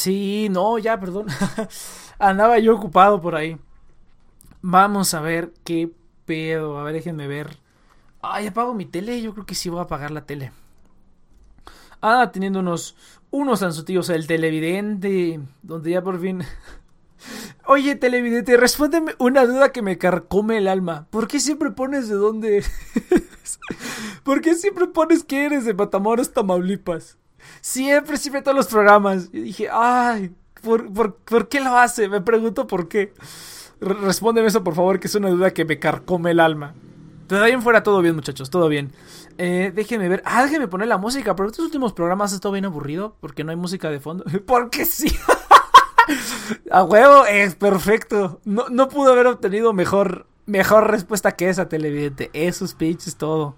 [0.00, 1.26] sí, no, ya, perdón.
[2.18, 3.56] Andaba yo ocupado por ahí.
[4.62, 5.90] Vamos a ver qué
[6.26, 6.78] pedo.
[6.78, 7.56] A ver, déjenme ver.
[8.22, 9.20] Ay, apago mi tele.
[9.22, 10.52] Yo creo que sí voy a apagar la tele.
[12.02, 12.96] Ah, teniendo unos,
[13.30, 13.62] unos
[14.10, 15.40] el televidente.
[15.62, 16.42] Donde ya por fin.
[17.66, 21.06] Oye, televidente, respóndeme una duda que me carcome el alma.
[21.10, 22.64] ¿Por qué siempre pones de dónde?
[24.24, 27.18] ¿Por qué siempre pones que eres de Matamoros, Tamaulipas?
[27.60, 29.30] Siempre, siempre todos los programas.
[29.32, 30.32] Yo dije, ay,
[30.62, 32.08] ¿por, por, por qué lo hace?
[32.08, 33.12] Me pregunto por qué.
[33.80, 36.74] R- respóndeme eso, por favor, que es una duda que me carcome el alma.
[37.28, 38.92] Pero en fuera todo bien, muchachos, todo bien.
[39.38, 40.20] Eh, déjenme ver.
[40.24, 41.36] Ah, déjenme poner la música.
[41.36, 44.24] Pero estos últimos programas ha estado bien aburrido porque no hay música de fondo.
[44.46, 45.14] Porque sí.
[46.70, 48.40] A huevo, es perfecto.
[48.44, 52.30] No, no pudo haber obtenido mejor, mejor respuesta que esa, televidente.
[52.32, 53.56] Esos pitches, todo.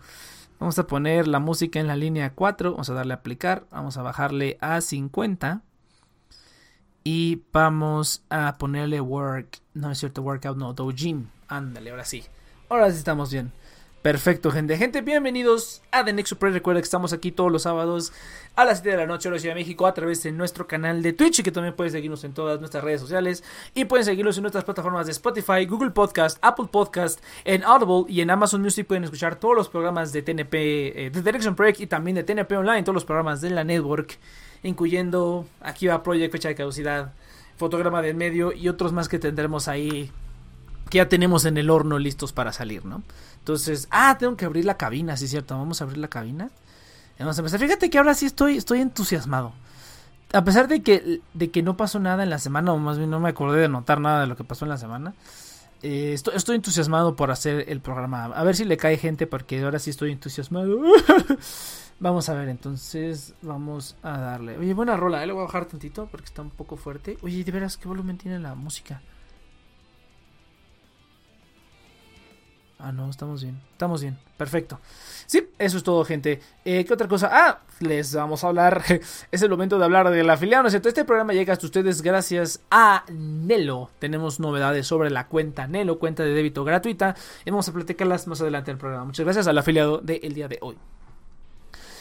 [0.63, 2.71] Vamos a poner la música en la línea 4.
[2.71, 3.65] Vamos a darle a aplicar.
[3.73, 5.61] Vamos a bajarle a 50.
[7.03, 9.59] Y vamos a ponerle work.
[9.75, 11.29] No es cierto, workout, no, doujin.
[11.49, 12.23] Ándale, ahora sí.
[12.69, 13.51] Ahora sí estamos bien.
[14.03, 14.77] Perfecto, gente.
[14.77, 16.53] Gente, bienvenidos a The Next Super.
[16.53, 18.13] Recuerda que estamos aquí todos los sábados
[18.57, 20.67] a las 7 de la noche en la Ciudad de México a través de nuestro
[20.67, 23.45] canal de Twitch y que también pueden seguirnos en todas nuestras redes sociales
[23.77, 28.23] y pueden seguirnos en nuestras plataformas de Spotify, Google Podcast, Apple Podcast, en Audible y
[28.23, 30.55] en Amazon Music pueden escuchar todos los programas de TNP,
[31.07, 34.19] eh, de Direction Project y también de TNP Online, todos los programas de la network,
[34.65, 37.13] incluyendo aquí va Project, fecha de caducidad,
[37.57, 40.11] fotograma de en medio y otros más que tendremos ahí
[40.93, 43.03] que ya tenemos en el horno listos para salir, ¿no?
[43.43, 46.49] Entonces, ah, tengo que abrir la cabina, sí es cierto, vamos a abrir la cabina.
[47.19, 47.59] Vamos a empezar.
[47.59, 49.53] Fíjate que ahora sí estoy, estoy entusiasmado.
[50.33, 53.11] A pesar de que, de que no pasó nada en la semana, o más bien
[53.11, 55.15] no me acordé de notar nada de lo que pasó en la semana.
[55.83, 58.27] Eh, estoy, estoy, entusiasmado por hacer el programa.
[58.27, 60.81] A ver si le cae gente, porque ahora sí estoy entusiasmado.
[62.01, 64.57] vamos a ver, entonces vamos a darle.
[64.57, 65.27] Oye, buena rola, ¿eh?
[65.27, 67.19] le voy a bajar tantito porque está un poco fuerte.
[67.23, 69.03] Oye, de veras, ¿qué volumen tiene la música?
[72.85, 73.61] Ah, no, estamos bien.
[73.71, 74.19] Estamos bien.
[74.37, 74.81] Perfecto.
[75.27, 76.41] Sí, eso es todo, gente.
[76.65, 77.31] Eh, ¿Qué otra cosa?
[77.31, 78.83] Ah, les vamos a hablar.
[79.31, 80.89] es el momento de hablar de la afiliado, ¿no es cierto?
[80.89, 83.91] Este programa llega hasta ustedes gracias a Nelo.
[84.01, 87.15] Tenemos novedades sobre la cuenta Nelo, cuenta de débito gratuita.
[87.45, 89.05] Y vamos a platicarlas más adelante en el programa.
[89.05, 90.77] Muchas gracias al afiliado del día de hoy.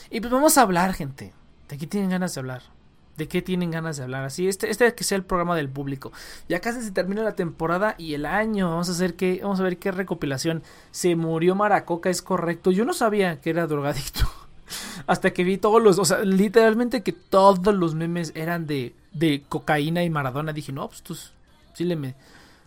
[0.09, 1.31] Y pues vamos a hablar, gente.
[1.69, 2.80] ¿De qué tienen ganas de hablar?
[3.21, 4.23] De qué tienen ganas de hablar.
[4.23, 6.11] Así, este, este que sea el programa del público.
[6.49, 8.71] Ya casi se termina la temporada y el año.
[8.71, 10.63] Vamos a hacer que, vamos a ver qué recopilación.
[10.89, 12.71] Se murió Maracoca, es correcto.
[12.71, 14.21] Yo no sabía que era drogadicto.
[15.05, 19.43] Hasta que vi todos los, o sea, literalmente que todos los memes eran de, de
[19.47, 20.51] cocaína y Maradona.
[20.51, 22.15] Dije, no, pues tú sí le,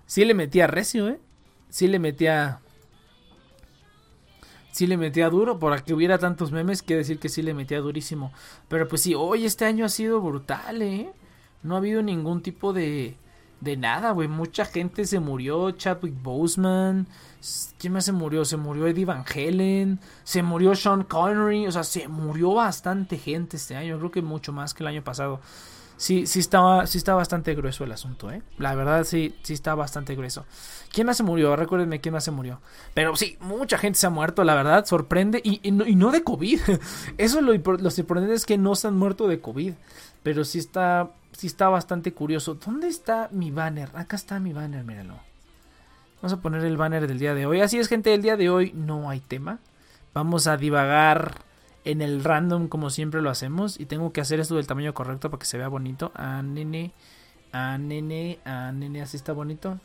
[0.07, 1.19] sí le metía recio, eh.
[1.69, 2.61] Sí le metía
[4.75, 5.59] sí le metía duro.
[5.59, 8.33] Por que hubiera tantos memes, quiere decir que sí le metía durísimo.
[8.69, 11.13] Pero pues sí, hoy este año ha sido brutal, ¿eh?
[11.63, 13.17] No ha habido ningún tipo de,
[13.61, 14.27] de nada, güey.
[14.27, 15.71] Mucha gente se murió.
[15.71, 17.07] Chadwick Boseman.
[17.79, 18.45] ¿Quién más se murió?
[18.45, 20.01] Se murió Eddie Van Halen.
[20.25, 21.69] Se murió Sean Connery.
[21.69, 23.97] O sea, se murió bastante gente este año.
[23.99, 25.41] Creo que mucho más que el año pasado
[25.97, 28.43] sí, sí estaba, sí está bastante grueso el asunto, ¿eh?
[28.59, 30.45] La verdad sí, sí está bastante grueso.
[30.93, 31.57] ¿Quién más se murió?
[31.57, 32.61] Recuérdenme quién más se murió.
[32.95, 35.41] Pero sí, mucha gente se ha muerto, la verdad, sorprende.
[35.43, 36.61] Y, no, de COVID.
[37.19, 39.75] Eso lo, lo sorprendente es que no se han muerto de COVID.
[40.23, 42.55] Pero sí está, sí está bastante curioso.
[42.55, 43.91] ¿Dónde está mi banner?
[43.95, 45.19] Acá está mi banner, míralo.
[46.23, 47.61] Vamos a poner el banner del día de hoy.
[47.61, 49.59] Así es, gente, el día de hoy no hay tema.
[50.15, 51.35] Vamos a divagar
[51.85, 55.31] en el random como siempre lo hacemos y tengo que hacer esto del tamaño correcto
[55.31, 56.13] para que se vea bonito.
[56.15, 56.93] A nene,
[57.53, 59.79] a nene, a nene, así está bonito.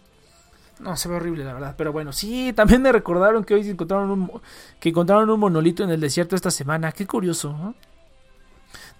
[0.80, 4.10] No, se ve horrible la verdad, pero bueno, sí, también me recordaron que hoy encontraron
[4.12, 4.42] un,
[4.80, 6.92] que encontraron un monolito en el desierto esta semana.
[6.92, 7.76] Qué curioso,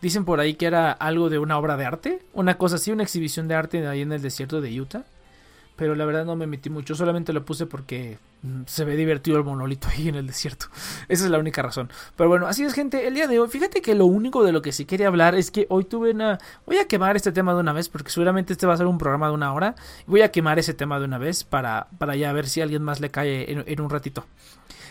[0.02, 3.04] Dicen por ahí que era algo de una obra de arte, una cosa así, una
[3.04, 5.04] exhibición de arte ahí en el desierto de Utah.
[5.80, 9.38] Pero la verdad no me metí mucho, solamente lo puse porque mm, se ve divertido
[9.38, 10.66] el monolito ahí en el desierto.
[11.08, 11.90] Esa es la única razón.
[12.18, 14.62] Pero bueno, así es gente, el día de hoy, fíjate que lo único de lo
[14.62, 16.38] que sí quería hablar es que hoy tuve una...
[16.66, 18.98] Voy a quemar este tema de una vez porque seguramente este va a ser un
[18.98, 19.76] programa de una hora.
[20.06, 22.84] Voy a quemar ese tema de una vez para, para ya ver si a alguien
[22.84, 24.26] más le cae en, en un ratito.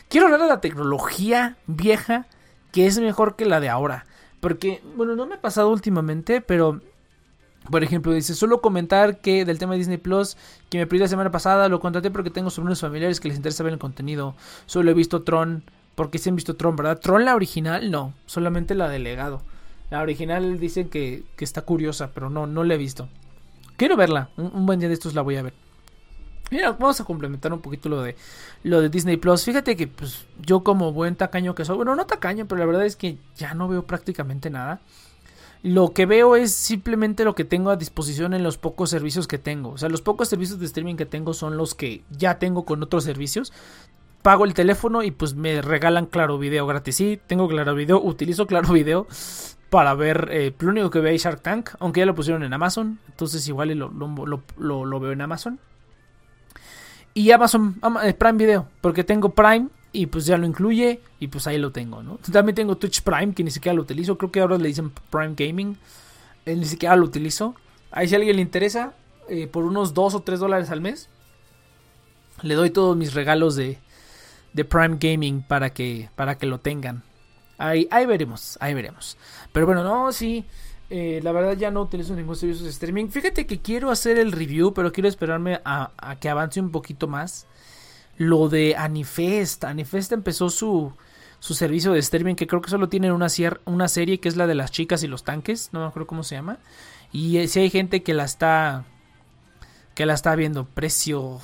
[0.08, 2.26] Quiero hablar de la tecnología vieja
[2.72, 4.06] que es mejor que la de ahora.
[4.40, 6.80] Porque, bueno, no me ha pasado últimamente, pero
[7.70, 10.36] por ejemplo, dice, solo comentar que del tema de Disney Plus,
[10.70, 13.62] que me pedí la semana pasada, lo contraté porque tengo sobrinos familiares que les interesa
[13.62, 14.34] ver el contenido.
[14.66, 16.98] Solo he visto Tron, porque sí han visto Tron, ¿verdad?
[17.00, 19.42] Tron la original, no, solamente la de legado.
[19.90, 23.08] La original dicen que, que está curiosa, pero no, no la he visto.
[23.78, 25.54] Quiero verla, un, buen día de estos la voy a ver.
[26.50, 28.16] Mira, vamos a complementar un poquito lo de
[28.64, 29.44] lo de Disney Plus.
[29.44, 32.86] Fíjate que pues yo como buen tacaño que soy, bueno, no tacaño, pero la verdad
[32.86, 34.80] es que ya no veo prácticamente nada.
[35.62, 39.38] Lo que veo es simplemente lo que tengo a disposición en los pocos servicios que
[39.38, 39.70] tengo.
[39.70, 42.82] O sea, los pocos servicios de streaming que tengo son los que ya tengo con
[42.82, 43.52] otros servicios.
[44.22, 46.96] Pago el teléfono y pues me regalan Claro Video gratis.
[46.96, 49.06] Sí, tengo Claro Video, utilizo Claro Video
[49.68, 50.28] para ver.
[50.30, 53.00] Eh, lo único que veo es Shark Tank, aunque ya lo pusieron en Amazon.
[53.08, 55.58] Entonces igual lo, lo, lo veo en Amazon.
[57.14, 61.46] Y Amazon eh, Prime Video, porque tengo Prime y pues ya lo incluye y pues
[61.46, 62.18] ahí lo tengo, ¿no?
[62.32, 65.34] También tengo Twitch Prime que ni siquiera lo utilizo, creo que ahora le dicen Prime
[65.36, 65.76] Gaming,
[66.46, 67.54] eh, ni siquiera lo utilizo.
[67.90, 68.94] Ahí si a alguien le interesa,
[69.28, 71.08] eh, por unos 2 o 3 dólares al mes,
[72.42, 73.78] le doy todos mis regalos de,
[74.52, 77.02] de Prime Gaming para que, para que lo tengan.
[77.56, 79.16] Ahí, ahí veremos, ahí veremos.
[79.52, 80.44] Pero bueno, no, sí.
[80.90, 83.08] Eh, la verdad ya no utilizo ningún servicio de streaming.
[83.08, 87.08] Fíjate que quiero hacer el review, pero quiero esperarme a, a que avance un poquito
[87.08, 87.46] más
[88.18, 89.64] lo de Anifest.
[89.64, 90.92] Anifest empezó su,
[91.38, 93.28] su servicio de streaming que creo que solo tienen una,
[93.64, 96.22] una serie que es la de las chicas y los tanques, no me acuerdo cómo
[96.24, 96.58] se llama.
[97.12, 98.84] Y eh, si hay gente que la está
[99.94, 101.40] que la está viendo, precio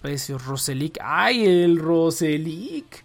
[0.00, 0.98] precio Roselic.
[1.02, 3.04] Ay, el Roselic.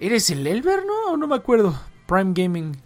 [0.00, 1.16] ¿Eres el Elber, no?
[1.16, 1.78] No me acuerdo.
[2.06, 2.76] Prime Gaming.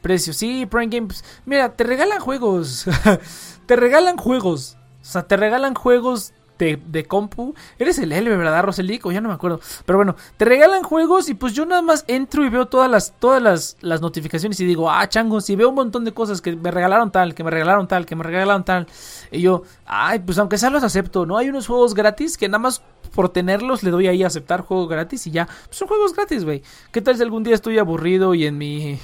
[0.00, 0.32] Precio.
[0.32, 1.24] Sí, Prime Games.
[1.44, 2.86] Mira, te regalan juegos.
[3.66, 4.76] te regalan juegos.
[5.02, 7.54] O sea, te regalan juegos de, de compu.
[7.78, 9.12] Eres el Elber, ¿verdad, Roselico?
[9.12, 9.60] Ya no me acuerdo.
[9.84, 13.14] Pero bueno, te regalan juegos y pues yo nada más entro y veo todas las,
[13.18, 16.54] todas las, las notificaciones y digo, ah, changos, y veo un montón de cosas que
[16.56, 18.86] me regalaron tal, que me regalaron tal, que me regalaron tal.
[19.30, 21.36] Y yo, ay, pues aunque sea los acepto, ¿no?
[21.36, 22.82] Hay unos juegos gratis que nada más
[23.14, 25.46] por tenerlos le doy ahí a aceptar juego gratis y ya.
[25.46, 26.62] Pues son juegos gratis, güey.
[26.92, 28.98] ¿Qué tal si algún día estoy aburrido y en mi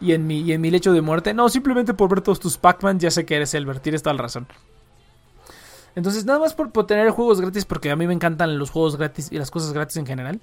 [0.00, 1.34] y en mi y en mi lecho de muerte?
[1.34, 4.22] No, simplemente por ver todos tus Pac-Man ya sé que eres Elber, tienes toda la
[4.22, 4.46] razón.
[5.98, 9.32] Entonces, nada más por, tener juegos gratis, porque a mí me encantan los juegos gratis
[9.32, 10.40] y las cosas gratis en general.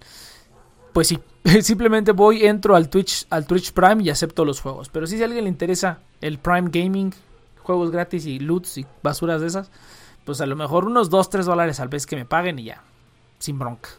[0.92, 1.18] Pues sí,
[1.62, 4.90] simplemente voy, entro al Twitch, al Twitch Prime y acepto los juegos.
[4.90, 7.14] Pero sí, si a alguien le interesa el Prime Gaming,
[7.64, 9.72] juegos gratis y loots y basuras de esas,
[10.26, 12.84] pues a lo mejor unos 2, 3 dólares al mes que me paguen y ya.
[13.40, 13.92] Sin bronca.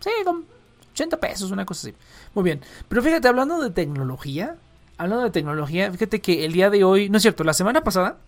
[0.00, 0.44] Sí, con
[0.92, 1.96] 80 pesos, una cosa así.
[2.34, 2.60] Muy bien.
[2.86, 4.56] Pero fíjate, hablando de tecnología,
[4.98, 8.18] hablando de tecnología, fíjate que el día de hoy, no es cierto, la semana pasada,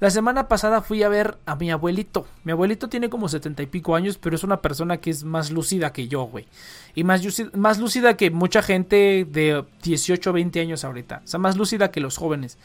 [0.00, 2.26] la semana pasada fui a ver a mi abuelito.
[2.42, 5.50] Mi abuelito tiene como setenta y pico años, pero es una persona que es más
[5.50, 6.46] lúcida que yo, güey.
[6.94, 7.22] Y más,
[7.54, 11.20] más lúcida que mucha gente de 18 o 20 años ahorita.
[11.22, 12.56] O sea, más lúcida que los jóvenes.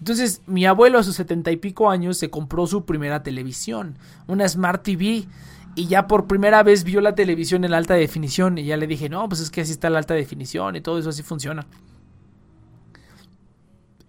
[0.00, 3.96] Entonces, mi abuelo a sus setenta y pico años se compró su primera televisión,
[4.26, 5.24] una Smart TV.
[5.74, 8.58] Y ya por primera vez vio la televisión en alta definición.
[8.58, 10.98] Y ya le dije, no, pues es que así está la alta definición y todo
[10.98, 11.66] eso así funciona.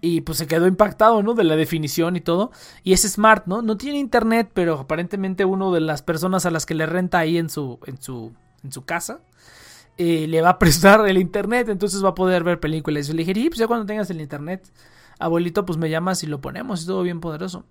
[0.05, 1.33] Y pues se quedó impactado, ¿no?
[1.33, 2.51] De la definición y todo.
[2.83, 3.61] Y es smart, ¿no?
[3.61, 7.37] No tiene internet, pero aparentemente uno de las personas a las que le renta ahí
[7.37, 8.33] en su, en su,
[8.65, 9.21] en su casa.
[9.97, 13.07] Eh, le va a prestar el internet, entonces va a poder ver películas.
[13.07, 14.69] Y le dije, y pues ya cuando tengas el internet,
[15.19, 17.63] abuelito, pues me llamas y lo ponemos, es todo bien poderoso.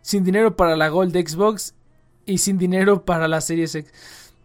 [0.00, 1.74] Sin dinero para la Gold Xbox
[2.24, 3.92] y sin dinero para la Series X.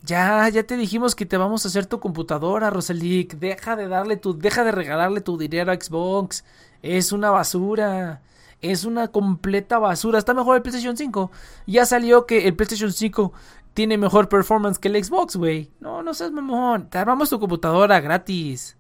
[0.06, 3.34] Ya, ya te dijimos que te vamos a hacer tu computadora, Roselic.
[3.36, 6.46] Deja de darle tu, deja de regalarle tu dinero a Xbox.
[6.82, 8.22] Es una basura.
[8.62, 10.20] Es una completa basura.
[10.20, 11.32] Está mejor el PlayStation 5.
[11.68, 13.34] Ya salió que el PlayStation 5
[13.74, 15.72] tiene mejor performance que el Xbox, güey.
[15.79, 16.89] No, no seas mamón.
[16.89, 18.77] Te armamos tu computadora gratis.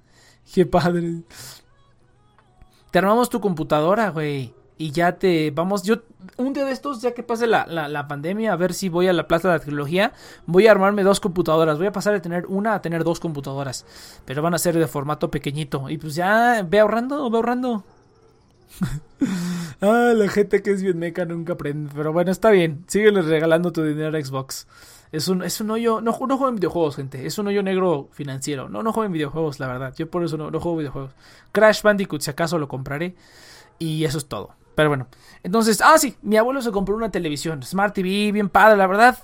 [0.53, 1.23] Qué padre.
[2.91, 5.97] Te armamos tu computadora, güey y ya te vamos, yo
[6.37, 9.13] un día de estos, ya que pase la, la, pandemia, a ver si voy a
[9.13, 10.13] la Plaza de la Tecnología,
[10.45, 13.85] voy a armarme dos computadoras, voy a pasar de tener una a tener dos computadoras,
[14.23, 17.83] pero van a ser de formato pequeñito, y pues ya ve ahorrando, ve ahorrando.
[19.81, 23.73] ah, la gente que es bien meca nunca aprende, pero bueno, está bien, sígueles regalando
[23.73, 24.65] tu dinero a Xbox.
[25.11, 28.07] Es un, es un hoyo, no, no juego en videojuegos, gente, es un hoyo negro
[28.13, 31.11] financiero, no, no juego en videojuegos, la verdad, yo por eso no, no juego videojuegos.
[31.51, 33.15] Crash Bandicoot, si acaso lo compraré,
[33.77, 34.58] y eso es todo.
[34.79, 35.07] Pero bueno,
[35.43, 39.19] entonces, ah, sí, mi abuelo se compró una televisión, Smart TV, bien padre, la verdad,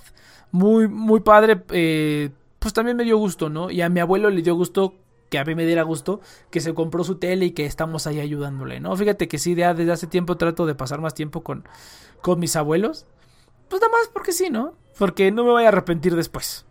[0.50, 3.70] muy, muy padre, eh, pues también me dio gusto, ¿no?
[3.70, 4.96] Y a mi abuelo le dio gusto
[5.30, 6.20] que a mí me diera gusto
[6.50, 8.94] que se compró su tele y que estamos ahí ayudándole, ¿no?
[8.94, 11.66] Fíjate que sí, ya desde hace tiempo trato de pasar más tiempo con,
[12.20, 13.06] con mis abuelos.
[13.70, 14.74] Pues nada más porque sí, ¿no?
[14.98, 16.66] Porque no me voy a arrepentir después.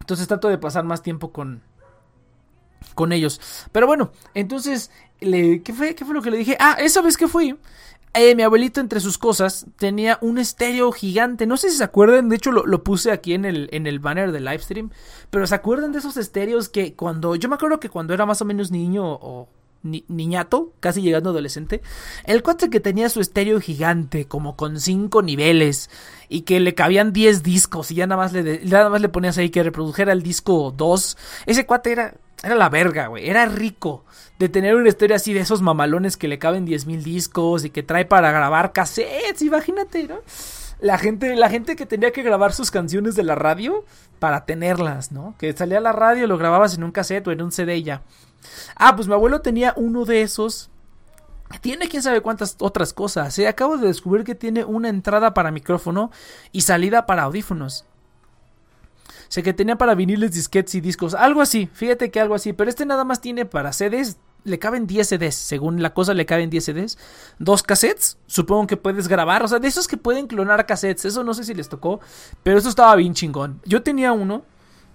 [0.00, 1.62] Entonces trato de pasar más tiempo con,
[2.94, 3.40] con ellos.
[3.72, 4.90] Pero bueno, entonces,
[5.24, 6.56] ¿qué, fue, ¿qué fue lo que le dije?
[6.60, 7.56] Ah, esa vez que fui,
[8.14, 11.46] eh, mi abuelito entre sus cosas tenía un estéreo gigante.
[11.46, 13.98] No sé si se acuerdan, de hecho lo, lo, puse aquí en el, en el
[13.98, 14.90] banner del livestream.
[15.30, 18.40] Pero se acuerdan de esos estéreos que cuando, yo me acuerdo que cuando era más
[18.40, 19.48] o menos niño o
[19.84, 21.82] niñato, casi llegando adolescente,
[22.24, 25.90] el cuate que tenía su estéreo gigante, como con cinco niveles,
[26.28, 29.38] y que le cabían 10 discos, y ya nada más le, nada más le ponías
[29.38, 34.04] ahí que reprodujera el disco 2, ese cuate era, era la verga, güey, era rico
[34.38, 37.70] de tener un estéreo así de esos mamalones que le caben 10 mil discos y
[37.70, 40.16] que trae para grabar cassettes, imagínate, ¿no?
[40.80, 43.84] La gente, la gente que tenía que grabar sus canciones de la radio
[44.18, 45.34] para tenerlas, ¿no?
[45.38, 47.84] Que salía a la radio, lo grababas en un cassette o en un CD y
[47.84, 48.02] ya.
[48.76, 50.70] Ah, pues mi abuelo tenía uno de esos.
[51.60, 53.38] Tiene quién sabe cuántas otras cosas.
[53.38, 53.46] ¿eh?
[53.46, 56.10] Acabo de descubrir que tiene una entrada para micrófono
[56.52, 57.84] y salida para audífonos.
[59.08, 61.14] O sea que tenía para viniles, disquetes y discos.
[61.14, 61.68] Algo así.
[61.72, 62.52] Fíjate que algo así.
[62.52, 64.16] Pero este nada más tiene para CDs.
[64.44, 65.34] Le caben 10 CDs.
[65.34, 66.98] Según la cosa le caben 10 CDs.
[67.38, 68.18] Dos cassettes.
[68.26, 69.42] Supongo que puedes grabar.
[69.42, 71.06] O sea, de esos que pueden clonar cassettes.
[71.06, 72.00] Eso no sé si les tocó.
[72.42, 73.60] Pero eso estaba bien chingón.
[73.64, 74.44] Yo tenía uno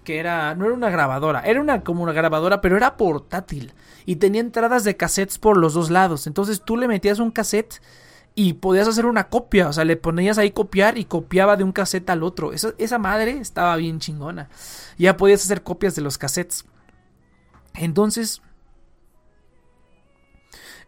[0.03, 3.73] que era, no era una grabadora, era una como una grabadora, pero era portátil
[4.05, 6.27] y tenía entradas de cassettes por los dos lados.
[6.27, 7.81] Entonces tú le metías un cassette
[8.35, 11.71] y podías hacer una copia, o sea, le ponías ahí copiar y copiaba de un
[11.71, 12.53] cassette al otro.
[12.53, 14.49] Esa, esa madre estaba bien chingona.
[14.97, 16.65] Ya podías hacer copias de los cassettes.
[17.73, 18.41] Entonces,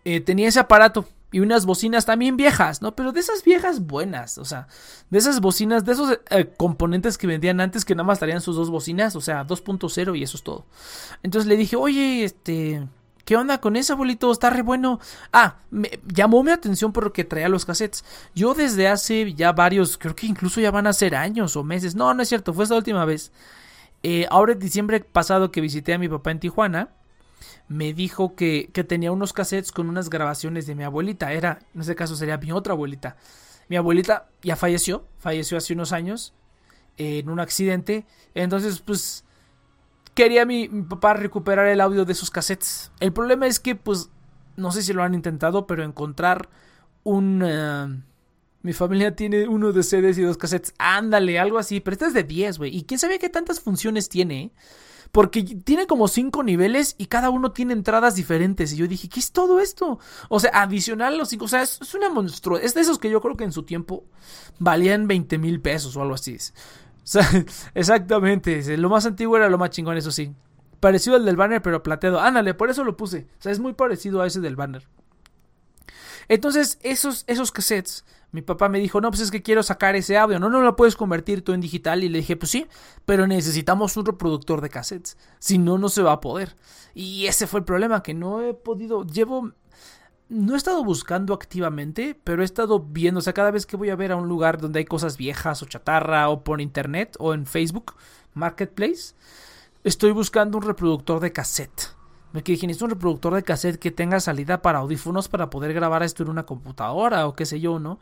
[0.04, 2.96] eh, tenía ese aparato y unas bocinas también viejas, ¿no?
[2.96, 4.68] Pero de esas viejas buenas, o sea,
[5.10, 8.58] de esas bocinas, de esos eh, componentes que vendían antes que nada más traían sus
[8.58, 10.66] dos bocinas, o sea, 2.0 y eso es todo.
[11.24, 12.86] Entonces le dije, oye, este,
[13.24, 14.30] ¿qué onda con ese abuelito?
[14.30, 15.00] Está re bueno.
[15.32, 18.04] Ah, me llamó mi atención porque traía los cassettes.
[18.36, 21.96] Yo desde hace ya varios, creo que incluso ya van a ser años o meses.
[21.96, 23.32] No, no es cierto, fue esta última vez.
[24.04, 26.90] Eh, ahora en diciembre pasado que visité a mi papá en Tijuana
[27.68, 31.34] me dijo que, que, tenía unos cassettes con unas grabaciones de mi abuelita.
[31.34, 33.16] Era, en este caso sería mi otra abuelita.
[33.70, 36.34] Mi abuelita ya falleció, falleció hace unos años
[36.98, 38.06] eh, en un accidente.
[38.36, 39.24] Entonces, pues,
[40.14, 42.92] quería mi, papá recuperar el audio de esos cassettes.
[43.00, 44.10] El problema es que, pues,
[44.58, 46.50] no sé si lo han intentado, pero encontrar
[47.04, 47.42] un...
[47.42, 48.12] Uh,
[48.64, 50.74] mi familia tiene uno de CDs y dos cassettes.
[50.78, 51.80] Ándale, algo así.
[51.80, 52.76] Pero este es de 10, güey.
[52.76, 54.52] Y quién sabe qué tantas funciones tiene, ¿eh?
[55.12, 58.72] Porque tiene como cinco niveles y cada uno tiene entradas diferentes.
[58.72, 60.00] Y yo dije, ¿qué es todo esto?
[60.30, 61.46] O sea, adicional a los cinco.
[61.46, 62.66] O sea, es, una monstruosidad.
[62.66, 64.06] Es de esos que yo creo que en su tiempo
[64.60, 66.36] valían 20 mil pesos o algo así.
[66.36, 66.40] O
[67.04, 67.28] sea,
[67.74, 68.78] exactamente.
[68.78, 70.34] Lo más antiguo era lo más chingón, eso sí.
[70.80, 72.22] Parecido al del banner, pero plateado.
[72.22, 73.28] Ándale, por eso lo puse.
[73.38, 74.88] O sea, es muy parecido a ese del banner.
[76.30, 80.18] Entonces, esos, esos cassettes mi papá me dijo, no, pues es que quiero sacar ese
[80.18, 82.04] audio, no, no lo puedes convertir tú en digital.
[82.04, 82.68] Y le dije, pues sí,
[83.06, 86.56] pero necesitamos un reproductor de cassettes, si no, no se va a poder.
[86.94, 89.52] Y ese fue el problema, que no he podido, llevo,
[90.30, 93.90] no he estado buscando activamente, pero he estado viendo, o sea, cada vez que voy
[93.90, 97.34] a ver a un lugar donde hay cosas viejas o chatarra o por internet o
[97.34, 97.96] en Facebook,
[98.34, 99.14] Marketplace,
[99.84, 102.01] estoy buscando un reproductor de cassette.
[102.34, 106.04] Me dije, necesito un reproductor de cassette que tenga salida para audífonos para poder grabar
[106.04, 108.00] esto en una computadora o qué sé yo, ¿no?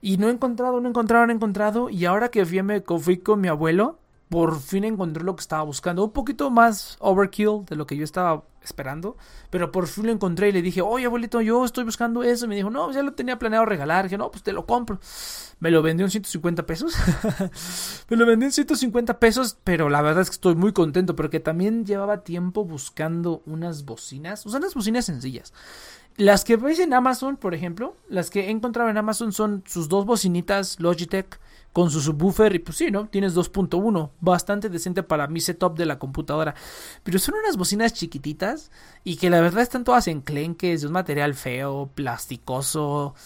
[0.00, 1.88] Y no he encontrado, no he encontrado, no he encontrado.
[1.88, 5.62] Y ahora que fui, me, fui con mi abuelo, por fin encontré lo que estaba
[5.62, 6.04] buscando.
[6.04, 9.16] Un poquito más overkill de lo que yo estaba esperando.
[9.50, 12.46] Pero por fin lo encontré y le dije, oye abuelito, yo estoy buscando eso.
[12.46, 14.04] Y me dijo, no, ya lo tenía planeado regalar.
[14.04, 14.98] dije, no, pues te lo compro.
[15.60, 16.94] Me lo vendió en 150 pesos.
[18.08, 19.58] me lo vendió en 150 pesos.
[19.62, 21.14] Pero la verdad es que estoy muy contento.
[21.14, 24.44] Porque también llevaba tiempo buscando unas bocinas.
[24.46, 25.52] O sea, unas bocinas sencillas.
[26.16, 29.88] Las que veis en Amazon, por ejemplo, las que he encontrado en Amazon son sus
[29.88, 31.40] dos bocinitas Logitech
[31.74, 33.08] con su subwoofer y pues sí, ¿no?
[33.08, 36.54] Tienes 2.1, bastante decente para mi setup de la computadora.
[37.02, 38.70] Pero son unas bocinas chiquititas
[39.02, 43.16] y que la verdad están todas enclenques, de un material feo, plasticoso.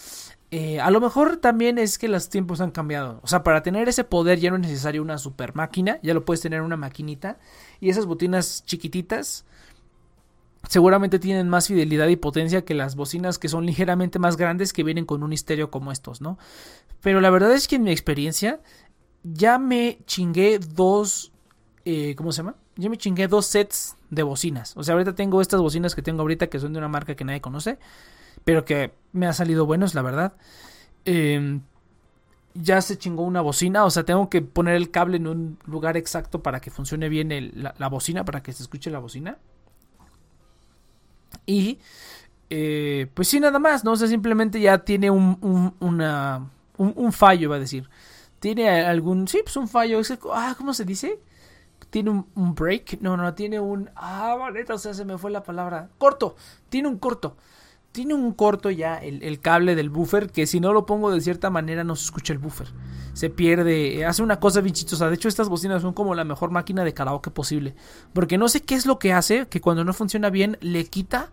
[0.51, 3.21] Eh, a lo mejor también es que los tiempos han cambiado.
[3.23, 6.25] O sea, para tener ese poder ya no es necesario una super máquina, ya lo
[6.25, 7.39] puedes tener en una maquinita.
[7.81, 9.45] Y esas bocinas chiquititas
[10.66, 14.83] seguramente tienen más fidelidad y potencia que las bocinas que son ligeramente más grandes que
[14.83, 16.38] vienen con un estéreo como estos, ¿no?
[17.01, 18.61] Pero la verdad es que en mi experiencia
[19.23, 21.33] ya me chingué dos,
[21.85, 22.57] eh, ¿cómo se llama?
[22.77, 24.77] Ya me chingué dos sets de bocinas.
[24.77, 27.25] O sea, ahorita tengo estas bocinas que tengo ahorita que son de una marca que
[27.25, 27.79] nadie conoce,
[28.44, 30.35] pero que me ha salido buenos, la verdad.
[31.05, 31.61] Eh,
[32.55, 35.97] ya se chingó una bocina, o sea, tengo que poner el cable en un lugar
[35.97, 39.38] exacto para que funcione bien el, la bocina, para que se escuche la bocina.
[41.49, 41.79] Y
[42.51, 43.93] eh, pues sí, nada más, ¿no?
[43.93, 47.89] O sea, simplemente ya tiene un, un, una, un, fallo, va a decir.
[48.39, 50.03] Tiene algún, sí, pues un fallo.
[50.35, 51.19] Ah, ¿cómo se dice?
[51.89, 53.01] Tiene un, break.
[53.01, 53.91] No, no, tiene un...
[53.97, 55.89] Ah, vale, o sea, se me fue la palabra.
[55.97, 56.37] Corto.
[56.69, 57.39] Tiene un corto.
[57.99, 61.51] Tiene un corto ya el, cable del buffer que si no lo pongo de cierta
[61.51, 62.69] manera no se escucha el buffer.
[63.13, 65.09] Se pierde, hace una cosa bien chistosa.
[65.09, 67.75] De hecho estas bocinas son como la mejor máquina de karaoke posible.
[68.13, 71.33] Porque no sé qué es lo que hace que cuando no funciona bien le quita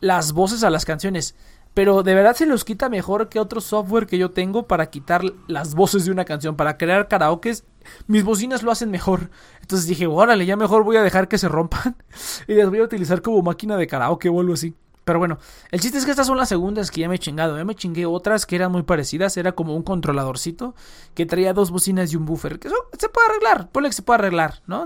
[0.00, 1.36] las voces a las canciones.
[1.74, 5.22] Pero de verdad se los quita mejor que otro software que yo tengo para quitar
[5.46, 6.56] las voces de una canción.
[6.56, 7.62] Para crear karaokes,
[8.08, 9.30] mis bocinas lo hacen mejor.
[9.60, 11.94] Entonces dije, órale, ya mejor voy a dejar que se rompan.
[12.48, 14.74] Y las voy a utilizar como máquina de karaoke o algo así.
[15.04, 15.38] Pero bueno,
[15.70, 17.58] el chiste es que estas son las segundas que ya me he chingado.
[17.58, 19.36] Ya me chingué otras que eran muy parecidas.
[19.36, 20.74] Era como un controladorcito
[21.14, 22.58] que traía dos bocinas y un buffer.
[22.58, 23.68] Que eso se puede arreglar.
[23.70, 24.84] Ponle que se puede arreglar, ¿no?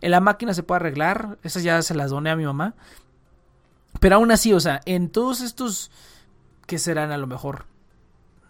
[0.00, 1.38] En la máquina se puede arreglar.
[1.44, 2.74] Esas ya se las doné a mi mamá.
[4.00, 5.90] Pero aún así, o sea, en todos estos,
[6.66, 7.66] que serán a lo mejor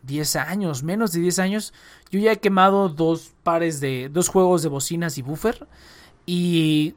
[0.02, 1.74] 10 años, menos de 10 años,
[2.10, 5.68] yo ya he quemado dos pares de, dos juegos de bocinas y buffer.
[6.24, 6.94] Y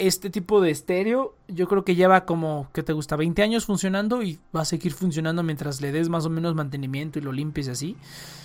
[0.00, 3.16] este tipo de estéreo, yo creo que lleva como, ¿qué te gusta?
[3.16, 7.18] 20 años funcionando y va a seguir funcionando mientras le des más o menos mantenimiento
[7.18, 7.98] y lo limpies así.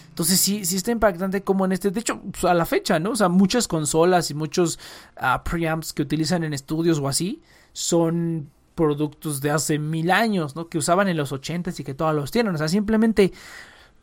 [0.10, 3.12] Entonces sí, sí está impactante como en este, de hecho, pues, a la fecha, ¿no?
[3.12, 4.78] O sea, muchas consolas y muchos
[5.16, 7.42] uh, preamps que utilizan en estudios o así
[7.72, 10.68] son productos de hace mil años, ¿no?
[10.68, 12.54] Que usaban en los ochentas y que todos los tienen.
[12.54, 13.32] O sea, simplemente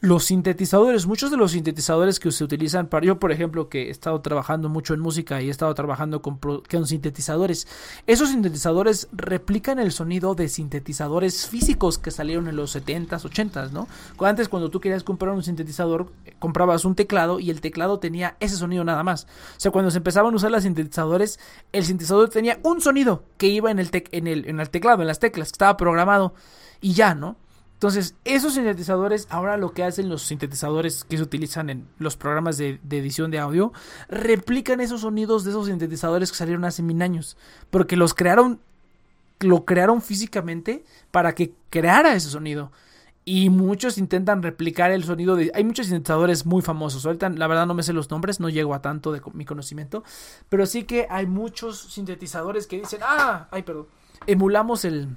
[0.03, 3.91] los sintetizadores, muchos de los sintetizadores que se utilizan para yo, por ejemplo, que he
[3.91, 6.41] estado trabajando mucho en música y he estado trabajando con,
[6.87, 7.69] sintetizadores,
[8.09, 13.87] esos sintetizadores replican el sonido de sintetizadores físicos que salieron en los 70s, 80s, ¿no?
[14.19, 16.11] Antes cuando tú querías comprar un sintetizador,
[16.41, 19.29] comprabas un teclado y el teclado tenía ese sonido nada más.
[19.57, 21.39] O sea, cuando se empezaban a usar los sintetizadores,
[21.71, 25.07] el sintetizador tenía un sonido que iba en el, en el, en el teclado, en
[25.07, 26.35] las teclas, que estaba programado
[26.81, 27.37] y ya, ¿no?
[27.83, 32.57] Entonces, esos sintetizadores, ahora lo que hacen los sintetizadores que se utilizan en los programas
[32.57, 33.73] de, edición de audio,
[34.09, 37.37] replican esos sonidos de esos sintetizadores que salieron hace mil años.
[37.71, 38.61] Porque los crearon,
[39.41, 42.71] lo crearon físicamente para que creara ese sonido.
[43.25, 45.51] Y muchos intentan replicar el sonido de...
[45.53, 47.05] Hay muchos sintetizadores muy famosos.
[47.05, 50.05] Ahorita la verdad no me sé los nombres, no llego a tanto de mi conocimiento.
[50.49, 53.89] Pero sí que hay muchos sintetizadores que dicen, ah, ay, perdón,
[54.29, 55.17] emulamos el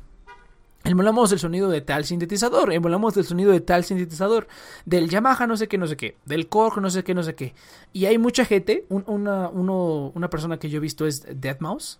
[0.86, 4.48] Emulamos el sonido de tal sintetizador, emulamos el sonido de tal sintetizador,
[4.86, 7.34] del Yamaha no sé qué, no sé qué, del Korg no sé qué, no sé
[7.34, 7.56] qué.
[7.92, 11.98] Y hay mucha gente, una, una persona que yo he visto es Deadmau5,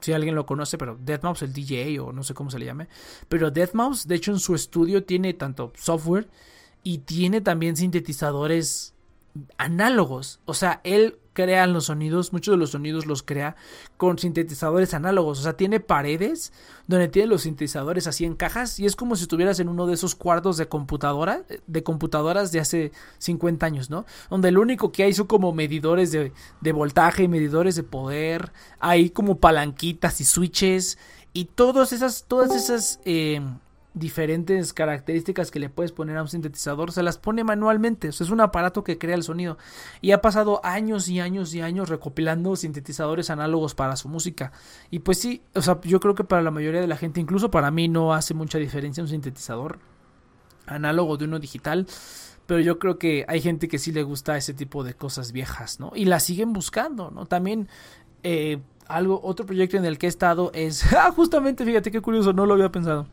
[0.00, 2.86] si alguien lo conoce, pero Deadmau5, el DJ o no sé cómo se le llame.
[3.28, 6.28] Pero Deadmau5, de hecho en su estudio tiene tanto software
[6.84, 8.94] y tiene también sintetizadores
[9.56, 10.38] análogos.
[10.44, 13.54] O sea, él crea los sonidos, muchos de los sonidos los crea
[13.96, 15.38] con sintetizadores análogos.
[15.38, 16.52] O sea, tiene paredes
[16.88, 19.94] donde tiene los sintetizadores así en cajas y es como si estuvieras en uno de
[19.94, 24.04] esos cuartos de computadora, de computadoras de hace 50 años, ¿no?
[24.30, 29.10] Donde lo único que hay son como medidores de, de voltaje, medidores de poder, hay
[29.10, 30.98] como palanquitas y switches
[31.32, 33.40] y todas esas, todas esas eh,
[33.98, 38.08] diferentes características que le puedes poner a un sintetizador, se las pone manualmente.
[38.08, 39.58] es un aparato que crea el sonido.
[40.00, 44.52] Y ha pasado años y años y años recopilando sintetizadores análogos para su música.
[44.90, 47.50] Y pues sí, o sea, yo creo que para la mayoría de la gente, incluso
[47.50, 49.78] para mí, no hace mucha diferencia un sintetizador
[50.66, 51.86] análogo de uno digital.
[52.46, 55.80] Pero yo creo que hay gente que sí le gusta ese tipo de cosas viejas,
[55.80, 55.92] ¿no?
[55.94, 57.26] Y la siguen buscando, ¿no?
[57.26, 57.68] También
[58.22, 62.32] eh, algo, otro proyecto en el que he estado es, ah, justamente, fíjate qué curioso,
[62.32, 63.06] no lo había pensado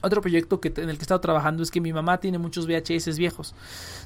[0.00, 2.66] otro proyecto que, en el que he estado trabajando es que mi mamá tiene muchos
[2.66, 3.54] VHS viejos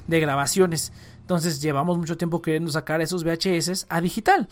[0.07, 0.91] de grabaciones.
[1.21, 4.47] Entonces llevamos mucho tiempo queriendo sacar esos VHS a digital.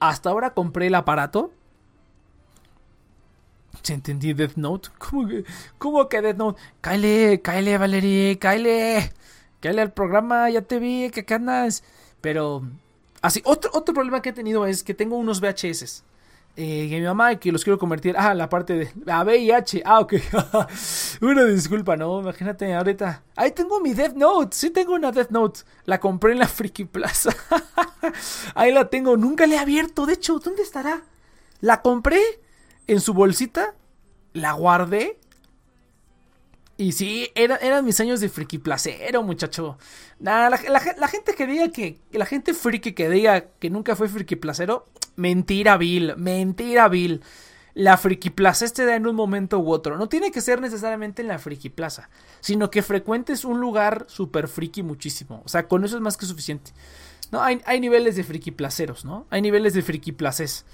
[0.00, 1.52] Hasta ahora compré el aparato.
[3.82, 4.88] ¿Se entendí Death Note?
[4.98, 5.44] ¿Cómo que,
[5.78, 6.60] cómo que Death Note?
[6.80, 9.12] Cáele, cáele, Valerie, cáele.
[9.60, 11.82] Cáele al programa, ya te vi, acá andas.
[12.20, 12.62] Pero,
[13.22, 16.04] así, otro, otro problema que he tenido es que tengo unos VHS
[16.60, 18.16] eh, que mi mamá que los quiero convertir.
[18.18, 19.82] Ah, la parte de la VIH.
[19.84, 20.14] Ah, ok.
[21.22, 22.20] una disculpa, no.
[22.20, 23.22] Imagínate ahorita.
[23.36, 24.56] Ahí tengo mi Death Note.
[24.56, 25.60] Sí, tengo una Death Note.
[25.84, 27.30] La compré en la Friki Plaza.
[28.56, 29.16] Ahí la tengo.
[29.16, 30.04] Nunca la he abierto.
[30.04, 31.04] De hecho, ¿dónde estará?
[31.60, 32.20] La compré
[32.88, 33.76] en su bolsita.
[34.32, 35.20] La guardé.
[36.76, 39.78] Y sí, eran mis años de friki placero, muchacho.
[40.18, 42.00] la, gente que diga que.
[42.10, 44.88] La gente friki que diga que nunca fue friki placero.
[45.18, 46.14] Mentira, Bill.
[46.16, 47.22] Mentira, Bill.
[47.74, 49.98] La Friki Plaza este da en un momento u otro.
[49.98, 52.08] No tiene que ser necesariamente en la Friki Plaza,
[52.40, 55.42] sino que frecuentes un lugar super friki muchísimo.
[55.44, 56.72] O sea, con eso es más que suficiente.
[57.32, 59.26] No, hay, hay niveles de friki placeros, ¿no?
[59.28, 60.64] Hay niveles de friki places.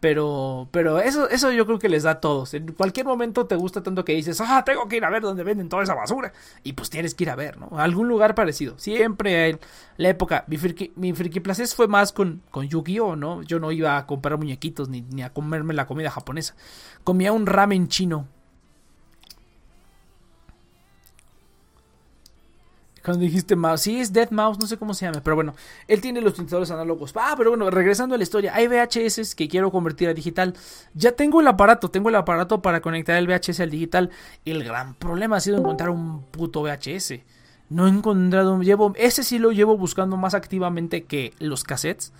[0.00, 2.54] Pero, pero eso, eso yo creo que les da a todos.
[2.54, 5.44] En cualquier momento te gusta tanto que dices, ah, tengo que ir a ver dónde
[5.44, 6.32] venden toda esa basura.
[6.64, 7.78] Y pues tienes que ir a ver, ¿no?
[7.78, 8.78] algún lugar parecido.
[8.78, 9.60] Siempre en
[9.98, 11.40] la época, mi friki, mi friki
[11.76, 13.42] fue más con, con Yu-Gi-Oh, ¿no?
[13.42, 16.54] Yo no iba a comprar muñequitos ni, ni a comerme la comida japonesa.
[17.04, 18.26] Comía un ramen chino
[23.04, 25.54] Cuando dijiste mouse, sí es Dead Mouse, no sé cómo se llama, pero bueno,
[25.88, 27.12] él tiene los sintetizadores análogos.
[27.16, 30.54] Ah, pero bueno, regresando a la historia, hay VHS que quiero convertir a digital.
[30.94, 34.10] Ya tengo el aparato, tengo el aparato para conectar el VHS al digital.
[34.44, 37.20] El gran problema ha sido encontrar un puto VHS.
[37.70, 42.12] No he encontrado, llevo, ese sí lo llevo buscando más activamente que los cassettes.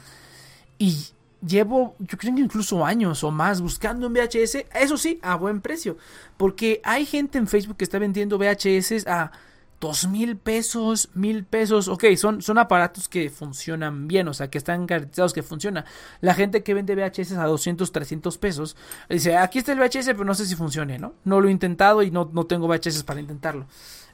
[0.79, 1.09] Y
[1.47, 5.61] llevo, yo creo que incluso años o más buscando un VHS, eso sí, a buen
[5.61, 5.99] precio.
[6.37, 9.33] Porque hay gente en Facebook que está vendiendo VHS a
[9.81, 11.89] dos mil pesos, mil pesos.
[11.89, 15.85] Ok, son, son aparatos que funcionan bien, o sea, que están garantizados que funciona.
[16.21, 18.77] La gente que vende VHS a 200, 300 pesos
[19.09, 21.15] dice: Aquí está el VHS, pero no sé si funcione, ¿no?
[21.25, 23.67] No lo he intentado y no, no tengo VHS para intentarlo.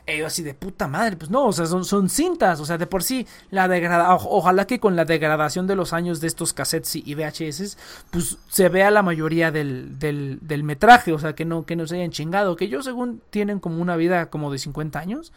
[0.08, 2.78] Y yo así de puta madre, pues no, o sea, son, son cintas, o sea,
[2.78, 6.52] de por sí, la degrada, ojalá que con la degradación de los años de estos
[6.52, 7.76] cassettes y VHS,
[8.10, 11.96] pues se vea la mayoría del, del, metraje, o sea, que no, que no se
[11.96, 15.32] hayan chingado, que yo según tienen como una vida como de 50 años,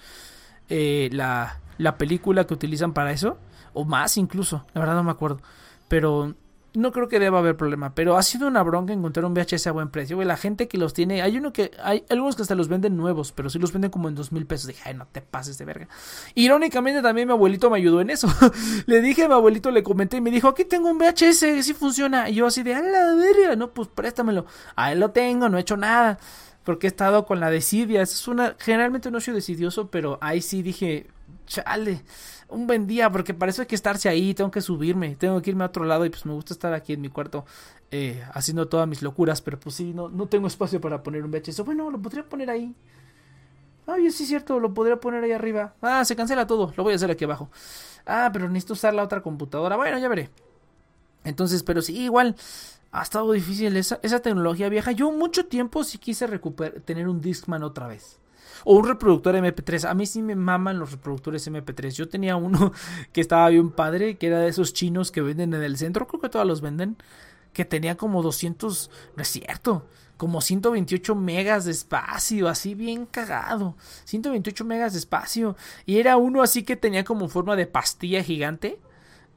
[0.69, 3.39] eh, la, la película que utilizan para eso,
[3.73, 5.41] o más incluso, la verdad no me acuerdo,
[5.87, 6.35] pero
[6.79, 9.71] no creo que deba haber problema, pero ha sido una bronca encontrar un VHS a
[9.71, 10.27] buen precio, güey.
[10.27, 13.31] La gente que los tiene, hay uno que, hay algunos que hasta los venden nuevos,
[13.31, 14.67] pero sí los venden como en dos mil pesos.
[14.67, 15.87] Dije, ay, no te pases de verga.
[16.35, 18.27] Irónicamente también mi abuelito me ayudó en eso.
[18.85, 21.73] le dije a mi abuelito, le comenté y me dijo, aquí tengo un VHS, sí
[21.73, 22.29] funciona.
[22.29, 24.45] Y yo así de, a la verga, no, pues préstamelo.
[24.75, 26.17] Ahí lo tengo, no he hecho nada.
[26.63, 28.01] Porque he estado con la desidia.
[28.01, 31.07] Es una, generalmente no soy decidioso, pero ahí sí dije,
[31.45, 32.03] chale
[32.49, 35.51] un buen día, porque para eso hay que estarse ahí, tengo que subirme, tengo que
[35.51, 37.45] irme a otro lado y pues me gusta estar aquí en mi cuarto
[37.91, 41.31] eh, haciendo todas mis locuras, pero pues sí, no, no tengo espacio para poner un
[41.31, 41.61] VHS.
[41.63, 42.75] Bueno, lo podría poner ahí.
[43.87, 45.73] Ay, sí es cierto, lo podría poner ahí arriba.
[45.81, 47.49] Ah, se cancela todo, lo voy a hacer aquí abajo.
[48.05, 49.75] Ah, pero necesito usar la otra computadora.
[49.75, 50.29] Bueno, ya veré.
[51.23, 52.35] Entonces, pero sí, igual
[52.91, 54.91] ha estado difícil esa, esa tecnología vieja.
[54.91, 58.19] Yo mucho tiempo sí quise recuperar, tener un Discman otra vez.
[58.63, 59.89] O un reproductor MP3.
[59.89, 61.91] A mí sí me maman los reproductores MP3.
[61.91, 62.71] Yo tenía uno
[63.13, 66.07] que estaba bien padre, que era de esos chinos que venden en el centro.
[66.07, 66.97] Creo que todos los venden.
[67.53, 68.91] Que tenía como 200.
[69.15, 69.87] No es cierto.
[70.17, 73.77] Como 128 megas de espacio, así bien cagado.
[74.03, 75.55] 128 megas de espacio.
[75.85, 78.79] Y era uno así que tenía como forma de pastilla gigante.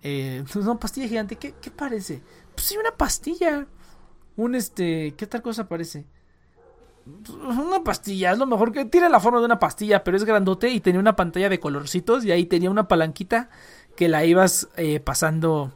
[0.02, 2.22] Eh, no, pastilla gigante, ¿qué, qué parece?
[2.54, 3.66] Pues sí, una pastilla.
[4.36, 6.06] Un este, ¿qué tal cosa parece?
[7.06, 10.70] Una pastilla, es lo mejor que tiene la forma de una pastilla, pero es grandote
[10.70, 13.50] y tenía una pantalla de colorcitos y ahí tenía una palanquita
[13.96, 15.72] que la ibas eh, pasando.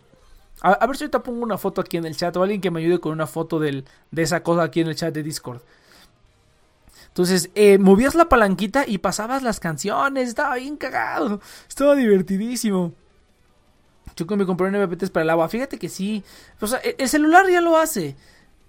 [0.62, 2.80] A, ver si ahorita pongo una foto aquí en el chat o alguien que me
[2.80, 5.62] ayude con una foto del, de esa cosa aquí en el chat de Discord.
[7.08, 12.92] Entonces, eh, movías la palanquita y pasabas las canciones, estaba bien cagado, estaba divertidísimo.
[14.16, 16.24] Yo me compré un MP3 para el agua, fíjate que sí,
[16.60, 18.16] o sea, el celular ya lo hace.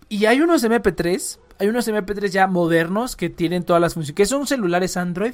[0.09, 4.25] Y hay unos MP3 hay unos MP3 ya modernos que tienen todas las funciones, que
[4.25, 5.33] son celulares Android,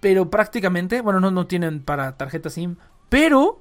[0.00, 2.76] pero prácticamente, bueno, no, no tienen para tarjeta SIM,
[3.08, 3.60] pero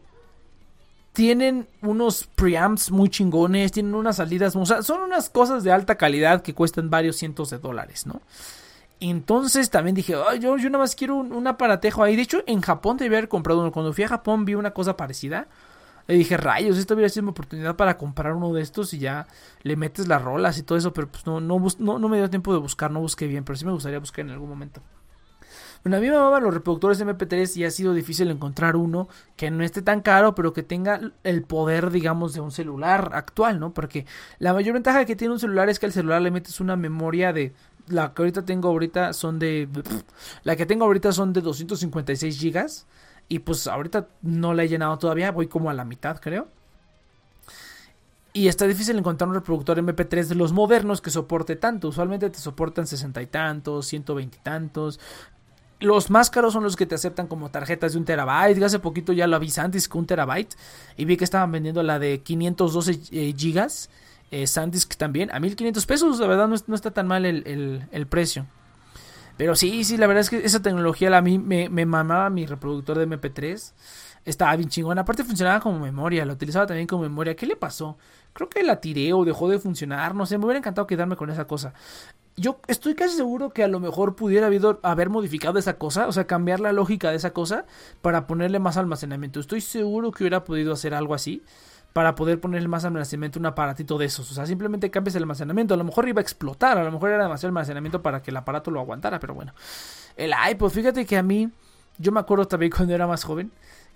[1.14, 5.96] tienen unos preamps muy chingones, tienen unas salidas, o sea, son unas cosas de alta
[5.96, 8.22] calidad que cuestan varios cientos de dólares, ¿no?
[9.00, 12.16] Entonces también dije, yo, yo nada más quiero un, aparatejo ahí.
[12.16, 13.72] De hecho, en Japón debí haber comprado uno.
[13.72, 15.48] Cuando fui a Japón vi una cosa parecida.
[16.12, 19.28] Le dije, rayos, esto hubiera sido mi oportunidad para comprar uno de estos y ya
[19.64, 22.52] le metes las rolas y todo eso, pero pues no, no, no, me dio tiempo
[22.52, 24.82] de buscar, no busqué bien, pero sí me gustaría buscar en algún momento.
[25.86, 29.52] Bueno, a mí me amaban los reproductores MP3 y ha sido difícil encontrar uno que
[29.52, 33.74] no esté tan caro, pero que tenga el poder, digamos, de un celular actual, ¿no?
[33.74, 34.06] Porque
[34.38, 37.32] la mayor ventaja que tiene un celular es que al celular le metes una memoria
[37.32, 37.54] de...
[37.88, 39.70] La que ahorita tengo ahorita son de...
[40.44, 42.86] La que tengo ahorita son de 256 gigas
[43.32, 46.50] y pues ahorita no la he llenado todavía, voy como a la mitad creo.
[48.34, 51.88] Y está difícil encontrar un reproductor MP3 de los modernos que soporte tanto.
[51.88, 55.00] Usualmente te soportan sesenta y tantos, ciento veinte y tantos.
[55.80, 58.62] Los más caros son los que te aceptan como tarjetas de un terabyte.
[58.64, 60.58] Hace poquito ya lo vi Sandisk un terabyte.
[60.98, 63.90] Y vi que estaban vendiendo la de 512 eh, gigas.
[64.30, 65.32] Eh, Sandisk también.
[65.32, 66.20] A 1500 pesos.
[66.20, 68.46] La verdad no, está tan mal el, el precio.
[69.42, 73.00] Pero sí, sí, la verdad es que esa tecnología a mí me, mamaba mi reproductor
[73.00, 73.74] de MP3.
[74.24, 75.00] Estaba bien chingón.
[75.00, 77.36] Aparte funcionaba como memoria, lo utilizaba también como memoria.
[77.36, 77.98] ¿Qué le pasó?
[78.34, 80.14] Creo que la tiré o dejó de funcionar.
[80.14, 81.74] No sé, me hubiera encantado quedarme con esa cosa.
[82.38, 86.12] Yo estoy casi seguro que a lo mejor pudiera haber, haber modificado esa cosa, o
[86.12, 87.66] sea, cambiar la lógica de esa cosa
[88.04, 89.40] para ponerle más almacenamiento.
[89.40, 91.42] Estoy seguro que hubiera podido hacer algo así
[91.94, 94.32] para poder ponerle más almacenamiento un aparatito de esos.
[94.32, 95.74] O sea, simplemente cambies el almacenamiento.
[95.74, 98.38] A lo mejor iba a explotar, a lo mejor era demasiado almacenamiento para que el
[98.38, 99.54] aparato lo aguantara, pero bueno.
[100.16, 101.50] El iPod, fíjate que a mí,
[101.98, 103.52] yo me acuerdo también cuando era más joven,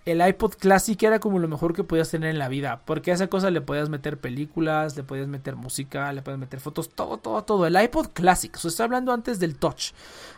[0.06, 2.82] el iPod Classic era como lo mejor que podías tener en la vida.
[2.86, 6.60] Porque a esa cosa le podías meter películas, le podías meter música, le podías meter
[6.60, 7.66] fotos, todo, todo, todo.
[7.66, 8.56] El iPod Classic.
[8.56, 9.94] O sea, estoy hablando antes del Touch.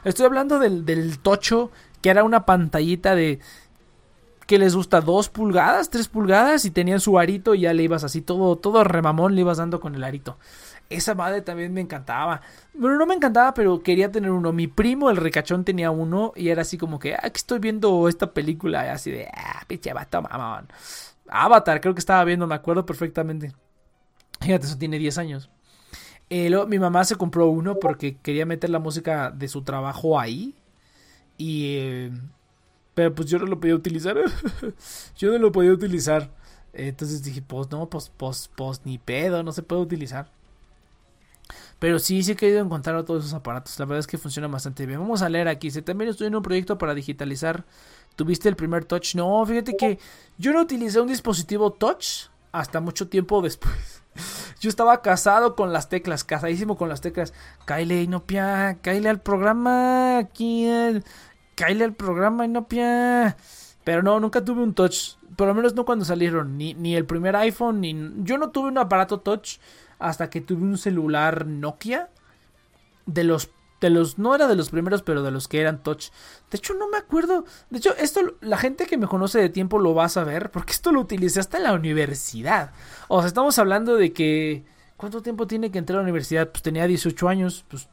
[0.05, 3.39] Estoy hablando del, del Tocho, que era una pantallita de
[4.47, 8.05] que les gusta dos pulgadas, tres pulgadas y tenían su arito y ya le ibas
[8.05, 10.37] así todo, todo remamón le ibas dando con el arito.
[10.89, 12.41] Esa madre también me encantaba.
[12.73, 14.53] Bueno, no me encantaba, pero quería tener uno.
[14.53, 18.31] Mi primo, el ricachón, tenía uno y era así como que, ah, estoy viendo esta
[18.33, 18.85] película.
[18.85, 20.69] Y así de, ah, pinche vato, mamón.
[21.27, 23.53] Avatar, creo que estaba viendo, me acuerdo perfectamente.
[24.39, 25.49] Fíjate, eso tiene 10 años.
[26.29, 30.55] Eh, mi mamá se compró uno porque quería meter la música de su trabajo ahí.
[31.37, 32.11] Y eh,
[32.97, 34.17] pero pues yo no lo podía utilizar.
[35.17, 36.31] yo no lo podía utilizar.
[36.73, 40.31] Entonces dije, pues no, pues, pues, pues ni pedo, no se puede utilizar.
[41.77, 43.77] Pero sí, sí he querido encontrar todos esos aparatos.
[43.77, 44.99] La verdad es que funciona bastante bien.
[44.99, 45.69] Vamos a leer aquí.
[45.69, 47.65] Si también estoy en un proyecto para digitalizar.
[48.15, 49.13] ¿Tuviste el primer touch?
[49.13, 49.99] No, fíjate que
[50.39, 54.01] yo no utilicé un dispositivo touch hasta mucho tiempo después.
[54.59, 57.31] Yo estaba casado con las teclas, casadísimo con las teclas.
[57.67, 60.17] Kyle, Inopia, Kyle al programa.
[60.17, 60.67] Aquí,
[61.57, 63.35] caile al programa, Inopia.
[63.83, 65.15] Pero no, nunca tuve un touch.
[65.35, 66.57] Por lo menos no cuando salieron.
[66.57, 68.13] Ni, ni el primer iPhone, ni...
[68.23, 69.57] Yo no tuve un aparato touch
[69.99, 72.09] hasta que tuve un celular Nokia.
[73.05, 76.09] De los de los no era de los primeros, pero de los que eran touch.
[76.49, 77.45] De hecho, no me acuerdo.
[77.69, 80.73] De hecho, esto la gente que me conoce de tiempo lo va a saber, porque
[80.73, 82.71] esto lo utilicé hasta en la universidad.
[83.07, 84.65] O sea, estamos hablando de que
[84.97, 86.49] ¿cuánto tiempo tiene que entrar a la universidad?
[86.49, 87.87] Pues tenía 18 años, pues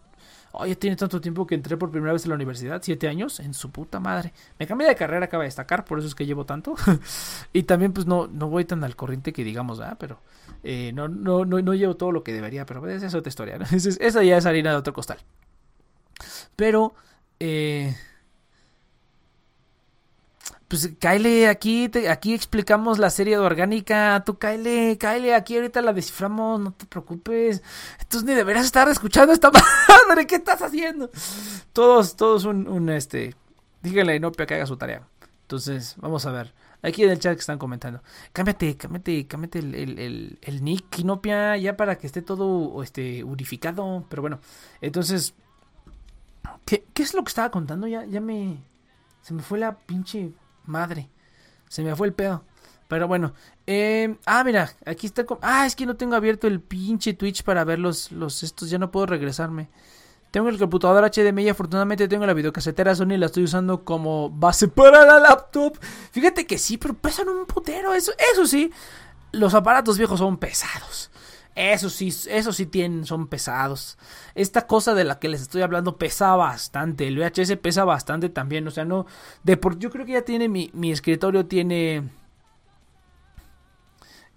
[0.56, 3.54] Oye, tiene tanto tiempo que entré por primera vez a la universidad, siete años, en
[3.54, 4.32] su puta madre.
[4.58, 6.76] Me cambié de carrera, acaba de destacar, por eso es que llevo tanto.
[7.52, 10.20] y también, pues no, no voy tan al corriente que digamos, ah, pero
[10.62, 13.58] eh, no, no, no, no, llevo todo lo que debería, pero esa es otra historia.
[13.58, 13.64] ¿no?
[13.72, 15.18] Esa ya es harina de otro costal.
[16.54, 16.94] Pero,
[17.40, 17.96] eh,
[20.74, 24.20] pues Kyle, aquí, aquí explicamos la serie de orgánica.
[24.26, 27.62] Tú, Kyle, Kyle, aquí ahorita la desciframos, no te preocupes.
[28.00, 29.52] Entonces ni deberías estar escuchando esta
[30.08, 31.10] madre, ¿qué estás haciendo?
[31.72, 33.36] Todos, todos un, un este.
[33.82, 35.06] Díganle a Inopia que haga su tarea.
[35.42, 36.52] Entonces, vamos a ver.
[36.82, 38.02] Aquí en el chat que están comentando.
[38.32, 44.04] Cámbiate, cámbiate, cámbiate el, el, el, nick, Inopia, ya para que esté todo este, unificado.
[44.08, 44.40] Pero bueno,
[44.80, 45.34] entonces,
[46.66, 47.86] ¿Qué, ¿Qué, es lo que estaba contando?
[47.86, 48.58] Ya, ya me.
[49.22, 50.32] Se me fue la pinche
[50.64, 51.10] madre.
[51.68, 52.44] Se me fue el pedo.
[52.88, 53.32] Pero bueno.
[53.66, 55.24] Eh, ah, mira, aquí está.
[55.40, 58.70] Ah, es que no tengo abierto el pinche Twitch para ver los, los estos.
[58.70, 59.68] Ya no puedo regresarme.
[60.30, 65.04] Tengo el computador HDMI, afortunadamente tengo la videocasetera Sony, la estoy usando como base para
[65.04, 65.78] la laptop.
[66.10, 67.94] Fíjate que sí, pero pesan un putero.
[67.94, 68.72] Eso, eso sí,
[69.30, 71.12] los aparatos viejos son pesados.
[71.54, 73.96] Eso sí, eso sí tienen, son pesados.
[74.34, 77.06] Esta cosa de la que les estoy hablando pesa bastante.
[77.06, 78.66] El VHS pesa bastante también.
[78.66, 79.06] O sea, no.
[79.44, 82.08] De por, yo creo que ya tiene mi, mi escritorio tiene.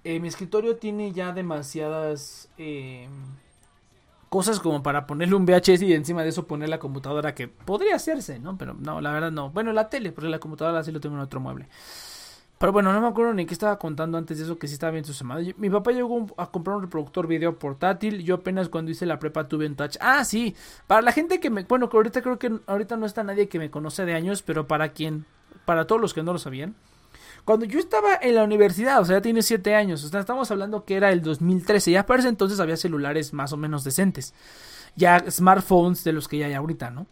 [0.03, 3.09] Eh, mi escritorio tiene ya demasiadas eh,
[4.29, 7.95] cosas como para ponerle un VHS y encima de eso poner la computadora que podría
[7.95, 8.57] hacerse, ¿no?
[8.57, 9.49] Pero no, la verdad no.
[9.49, 11.67] Bueno, la tele, porque la computadora sí lo tengo en otro mueble.
[12.59, 14.91] Pero bueno, no me acuerdo ni qué estaba contando antes de eso, que sí estaba
[14.91, 15.47] bien su semana.
[15.57, 18.23] Mi papá llegó a comprar un reproductor video portátil.
[18.23, 19.97] Yo apenas cuando hice la prepa tuve un touch.
[19.99, 20.55] Ah, sí.
[20.87, 21.63] Para la gente que me...
[21.63, 24.65] Bueno, que ahorita creo que ahorita no está nadie que me conoce de años, pero
[24.65, 25.25] para quien...
[25.65, 26.75] Para todos los que no lo sabían.
[27.45, 30.03] Cuando yo estaba en la universidad, o sea, ya tiene 7 años.
[30.03, 31.91] O sea, estamos hablando que era el 2013.
[31.91, 34.33] Ya para ese entonces había celulares más o menos decentes.
[34.95, 37.05] Ya smartphones de los que ya hay ahorita, ¿no?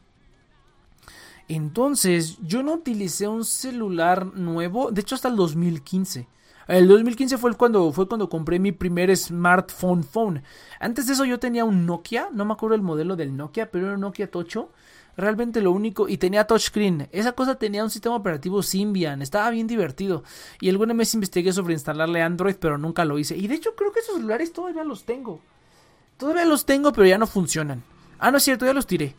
[1.47, 6.27] Entonces, yo no utilicé un celular nuevo, de hecho hasta el 2015.
[6.67, 10.41] El 2015 fue cuando, fue cuando compré mi primer smartphone phone.
[10.79, 13.85] Antes de eso yo tenía un Nokia, no me acuerdo el modelo del Nokia, pero
[13.85, 14.71] era un Nokia Tocho.
[15.15, 17.07] Realmente lo único, y tenía touchscreen.
[17.11, 20.23] Esa cosa tenía un sistema operativo Symbian, estaba bien divertido.
[20.59, 23.37] Y alguna vez investigué sobre instalarle Android, pero nunca lo hice.
[23.37, 25.39] Y de hecho creo que esos celulares todavía los tengo.
[26.17, 27.83] Todavía los tengo, pero ya no funcionan.
[28.17, 29.15] Ah, no es cierto, ya los tiré.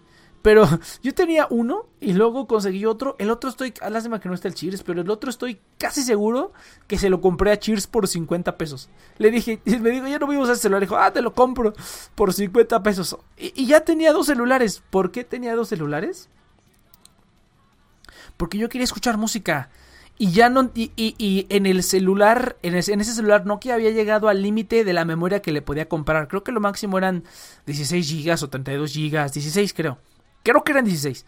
[0.47, 0.65] Pero
[1.03, 3.17] yo tenía uno y luego conseguí otro.
[3.19, 6.03] El otro estoy, ah, lástima que no está el Cheers, pero el otro estoy casi
[6.03, 6.53] seguro
[6.87, 8.89] que se lo compré a Cheers por 50 pesos.
[9.19, 10.83] Le dije, me dijo, ya no a usar el celular.
[10.83, 11.73] Dijo, ah, te lo compro
[12.15, 13.19] por 50 pesos.
[13.37, 14.85] Y, ya tenía dos celulares.
[14.89, 16.29] ¿Por qué tenía dos celulares?
[18.37, 19.69] Porque yo quería escuchar música.
[20.17, 20.71] Y ya no.
[20.77, 22.57] Y, y, en el celular.
[22.63, 25.61] En ese, en ese celular Nokia había llegado al límite de la memoria que le
[25.61, 26.29] podía comprar.
[26.29, 27.25] Creo que lo máximo eran
[27.67, 29.33] 16 gigas o 32 gigas.
[29.33, 29.99] 16 creo
[30.47, 31.27] creo que eran 16.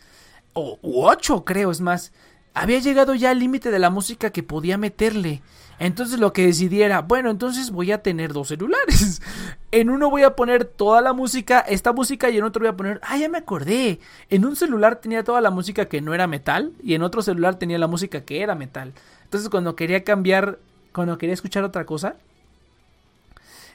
[0.53, 2.13] O 8 creo, es más.
[2.55, 5.43] Había llegado ya al límite de la música que podía meterle.
[5.81, 9.23] Entonces lo que decidí era, bueno, entonces voy a tener dos celulares.
[9.71, 12.77] En uno voy a poner toda la música, esta música, y en otro voy a
[12.77, 14.01] poner, ah, ya me acordé.
[14.31, 17.57] En un celular tenía toda la música que no era metal, y en otro celular
[17.57, 18.95] tenía la música que era metal.
[19.25, 20.59] Entonces cuando quería cambiar,
[20.95, 22.17] cuando quería escuchar otra cosa,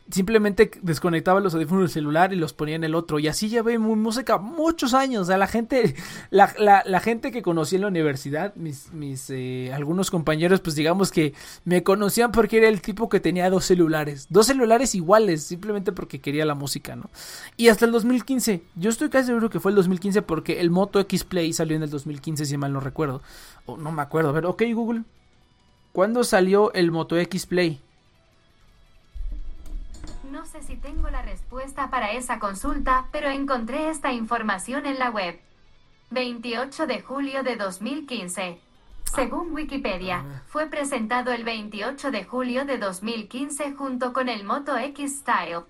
[0.09, 3.19] simplemente desconectaba los audífonos del celular y los ponía en el otro.
[3.19, 5.23] Y así llevé música muchos años.
[5.23, 5.95] O sea, la gente,
[6.29, 11.11] la, la, gente que conocí en la universidad, mis, mis eh, algunos compañeros, pues digamos
[11.11, 11.33] que
[11.65, 14.27] me conocían porque era el tipo que tenía dos celulares.
[14.29, 17.09] Dos celulares iguales, simplemente porque quería la música, ¿no?
[17.57, 18.61] Y hasta el 2015.
[18.75, 21.83] Yo estoy casi seguro que fue el 2015 porque el Moto X Play salió en
[21.83, 23.21] el 2015, si mal no recuerdo.
[23.65, 24.29] O no me acuerdo.
[24.29, 25.03] A ver, ok, Google.
[25.91, 27.79] ¿Cuándo salió el Moto X Play?
[30.63, 35.37] Sé si tengo la respuesta para esa consulta, pero encontré esta información en la web.
[36.11, 38.61] 28 de julio de 2015.
[39.13, 40.41] Según Wikipedia, ah.
[40.47, 45.63] fue presentado el 28 de julio de 2015 junto con el Moto X Style.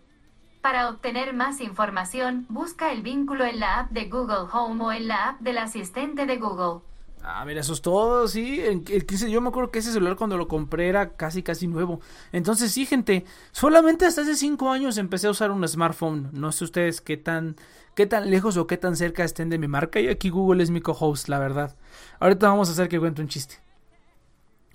[0.61, 5.07] Para obtener más información, busca el vínculo en la app de Google Home o en
[5.07, 6.81] la app del asistente de Google.
[7.25, 8.61] Ah, mira, eso es todo, sí.
[9.29, 12.01] Yo me acuerdo que ese celular cuando lo compré era casi, casi nuevo.
[12.33, 16.29] Entonces, sí, gente, solamente hasta hace cinco años empecé a usar un smartphone.
[16.33, 17.55] No sé ustedes qué tan,
[17.95, 20.01] qué tan lejos o qué tan cerca estén de mi marca.
[20.01, 21.77] Y aquí Google es mi co-host, la verdad.
[22.19, 23.55] Ahorita vamos a hacer que cuente un chiste.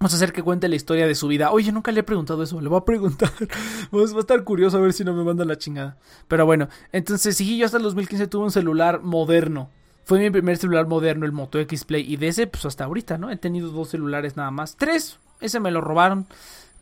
[0.00, 1.50] Vamos a hacer que cuente la historia de su vida.
[1.50, 3.30] Oye, nunca le he preguntado eso, le voy a preguntar.
[3.92, 5.98] va a estar curioso a ver si no me manda la chingada.
[6.28, 9.68] Pero bueno, entonces sí, yo hasta el 2015 tuve un celular moderno.
[10.08, 12.10] Fue mi primer celular moderno, el Moto X Play.
[12.10, 13.30] Y de ese, pues hasta ahorita, ¿no?
[13.30, 14.74] He tenido dos celulares nada más.
[14.76, 16.24] Tres, ese me lo robaron.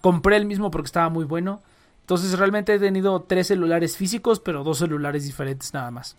[0.01, 1.61] Compré el mismo porque estaba muy bueno.
[2.03, 6.16] Entonces realmente he tenido tres celulares físicos, pero dos celulares diferentes nada más.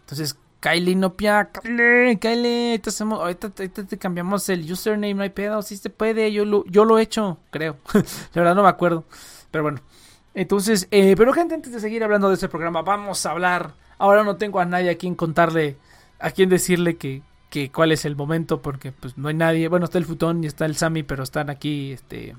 [0.00, 5.76] Entonces, Kylie Nopia, Kylie, Kylie, hacemos, ahorita, te cambiamos el username, no hay pedo, sí
[5.76, 7.76] se puede, yo lo, yo lo he hecho, creo.
[8.34, 9.04] La verdad no me acuerdo.
[9.52, 9.80] Pero bueno.
[10.34, 13.72] Entonces, eh, pero gente, antes de seguir hablando de este programa, vamos a hablar.
[14.00, 15.76] Ahora no tengo a nadie a quien contarle,
[16.18, 17.20] a quien decirle que,
[17.50, 19.68] que cuál es el momento, porque pues no hay nadie.
[19.68, 22.34] Bueno, está el Futón y está el Sammy, pero están aquí, este,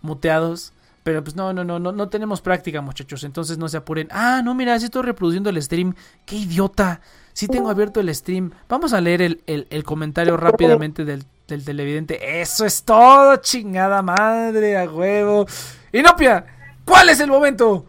[0.00, 0.72] muteados.
[1.02, 3.24] Pero pues no, no, no, no, no tenemos práctica, muchachos.
[3.24, 4.06] Entonces no se apuren.
[4.12, 5.92] Ah, no, mira, si estoy reproduciendo el stream.
[6.24, 7.00] ¡Qué idiota!
[7.32, 8.52] Sí tengo abierto el stream.
[8.68, 12.40] Vamos a leer el, el, comentario rápidamente del, del, televidente.
[12.40, 15.46] Eso es todo, chingada madre, a huevo.
[15.92, 16.46] Inopia,
[16.84, 17.86] ¿cuál es el momento?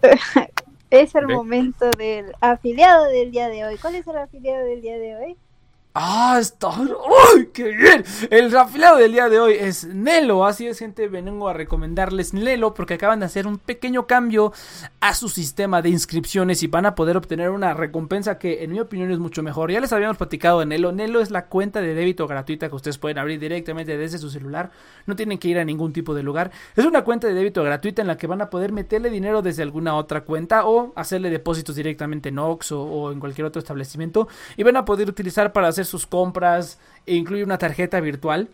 [0.92, 3.78] es el momento del afiliado del día de hoy.
[3.78, 5.36] ¿Cuál es el afiliado del día de hoy?
[5.94, 6.70] Ah, está.
[6.70, 8.02] ¡Uy, qué bien!
[8.30, 10.46] El afiliado del día de hoy es Nelo.
[10.46, 11.06] Así es, gente.
[11.06, 14.54] Vengo a recomendarles Nelo porque acaban de hacer un pequeño cambio
[15.00, 18.80] a su sistema de inscripciones y van a poder obtener una recompensa que, en mi
[18.80, 19.70] opinión, es mucho mejor.
[19.70, 20.92] Ya les habíamos platicado de Nelo.
[20.92, 24.70] Nelo es la cuenta de débito gratuita que ustedes pueden abrir directamente desde su celular.
[25.04, 26.52] No tienen que ir a ningún tipo de lugar.
[26.74, 29.62] Es una cuenta de débito gratuita en la que van a poder meterle dinero desde
[29.62, 34.26] alguna otra cuenta o hacerle depósitos directamente en Ox o en cualquier otro establecimiento
[34.56, 38.48] y van a poder utilizar para hacer sus compras e incluye una tarjeta virtual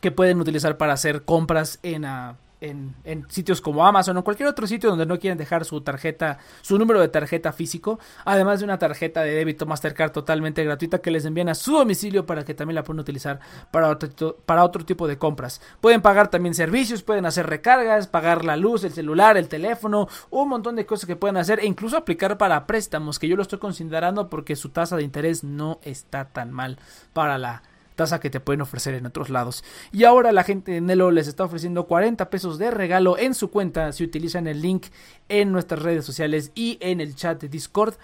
[0.00, 2.94] que pueden utilizar para hacer compras en, ah, en,
[3.28, 7.00] sitios como Amazon o cualquier otro sitio donde no quieren dejar su tarjeta, su número
[7.00, 11.48] de tarjeta físico, además de una tarjeta de débito Mastercard totalmente gratuita que les envían
[11.48, 13.40] a su domicilio para que también la puedan utilizar
[13.70, 15.60] para otro, para otro tipo de compras.
[15.80, 20.48] Pueden pagar también servicios, pueden hacer recargas, pagar la luz, el celular, el teléfono, un
[20.48, 23.58] montón de cosas que pueden hacer e incluso aplicar para préstamos, que yo lo estoy
[23.58, 26.78] considerando porque su tasa de interés no está tan mal
[27.12, 27.62] para la
[27.96, 29.64] tasa que te pueden ofrecer en otros lados.
[29.90, 33.50] Y ahora la gente de Nelo les está ofreciendo 40 pesos de regalo en su
[33.50, 34.86] cuenta si utilizan el link
[35.28, 37.94] en nuestras redes sociales y en el chat de Discord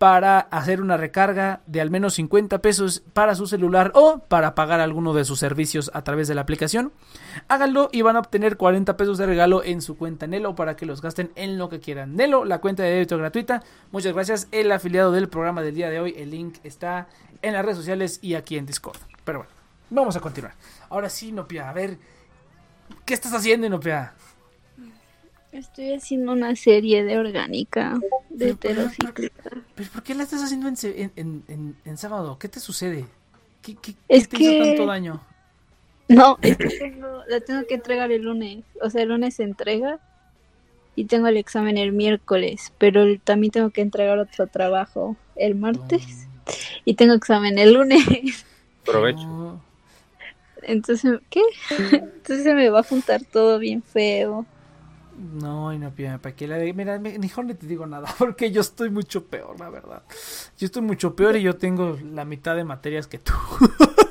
[0.00, 4.80] para hacer una recarga de al menos 50 pesos para su celular o para pagar
[4.80, 6.90] alguno de sus servicios a través de la aplicación.
[7.48, 10.86] Háganlo y van a obtener 40 pesos de regalo en su cuenta Nelo para que
[10.86, 12.16] los gasten en lo que quieran.
[12.16, 13.62] Nelo, la cuenta de débito gratuita.
[13.92, 14.48] Muchas gracias.
[14.52, 17.06] El afiliado del programa del día de hoy, el link está
[17.42, 19.09] en las redes sociales y aquí en Discord.
[19.24, 19.52] Pero bueno,
[19.90, 20.54] vamos a continuar.
[20.88, 21.98] Ahora sí, Nopia, a ver,
[23.04, 24.14] ¿qué estás haciendo, Nopia?
[25.52, 27.98] Estoy haciendo una serie de orgánica,
[28.28, 29.50] de heterocíclica.
[29.74, 32.38] ¿Pero por qué la estás haciendo en, en, sábado?
[32.38, 33.06] ¿Qué te sucede?
[33.60, 34.44] ¿Qué, qué, es te que...
[34.44, 35.20] hizo tanto daño?
[36.08, 38.64] No, es que tengo, la tengo que entregar el lunes.
[38.80, 39.98] O sea, el lunes se entrega
[40.94, 46.28] y tengo el examen el miércoles, pero también tengo que entregar otro trabajo el martes
[46.84, 48.46] y tengo examen el lunes.
[48.82, 49.60] Aprovecho.
[50.62, 51.42] Entonces, ¿qué?
[51.92, 54.46] Entonces se me va a juntar todo bien feo.
[55.20, 56.72] No, y no ¿para qué la de...
[56.72, 60.02] Mira, mejor no te digo nada, porque yo estoy mucho peor, la verdad.
[60.58, 63.32] Yo estoy mucho peor y yo tengo la mitad de materias que tú.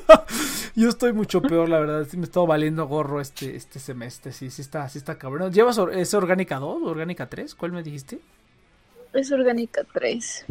[0.76, 2.06] yo estoy mucho peor, la verdad.
[2.08, 4.32] Sí me está valiendo gorro este, este semestre.
[4.32, 5.52] Sí, sí está, sí está cabrón.
[5.52, 7.56] ¿Llevas es orgánica 2 o orgánica 3?
[7.56, 8.20] ¿Cuál me dijiste?
[9.12, 10.46] Es orgánica 3.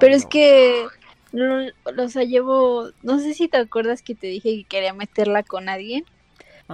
[0.00, 0.86] Pero es que
[1.32, 5.68] o sea, llevo, no sé si te acuerdas que te dije que quería meterla con
[5.68, 6.04] alguien.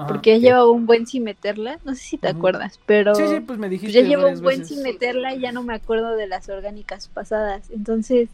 [0.09, 3.41] porque ya llevaba un buen sin meterla, no sé si te acuerdas, pero sí, sí,
[3.41, 6.27] pues me dijiste ya llevo un buen sin meterla y ya no me acuerdo de
[6.27, 8.29] las orgánicas pasadas, entonces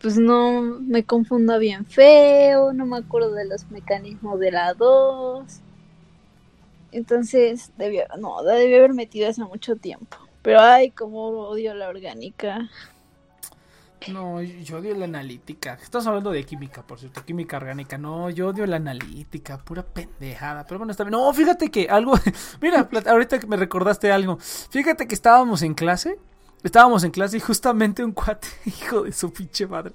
[0.00, 5.44] pues no me confundo bien feo, no me acuerdo de los mecanismos de la 2.
[6.92, 10.16] Entonces, debió, no, debí haber metido hace mucho tiempo.
[10.42, 12.68] Pero ay, como odio la orgánica.
[14.08, 15.78] No, yo odio la analítica.
[15.82, 17.98] Estás hablando de química, por cierto, química orgánica.
[17.98, 20.64] No, yo odio la analítica, pura pendejada.
[20.64, 21.12] Pero bueno, está bien.
[21.12, 22.14] No, fíjate que algo.
[22.60, 24.38] Mira, ahorita que me recordaste algo.
[24.38, 26.18] Fíjate que estábamos en clase.
[26.62, 29.94] Estábamos en clase y justamente un cuate, hijo de su pinche madre.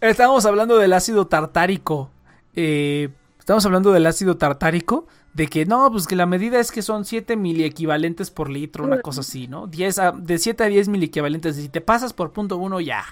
[0.00, 2.10] Estábamos hablando del ácido tartárico.
[2.54, 5.06] Eh, estamos hablando del ácido tartárico.
[5.32, 9.00] De que no, pues que la medida es que son 7 equivalentes por litro, una
[9.00, 9.68] cosa así, ¿no?
[9.68, 11.54] 10 de 7 a 10 equivalentes.
[11.56, 13.04] Si te pasas por punto 1, ya.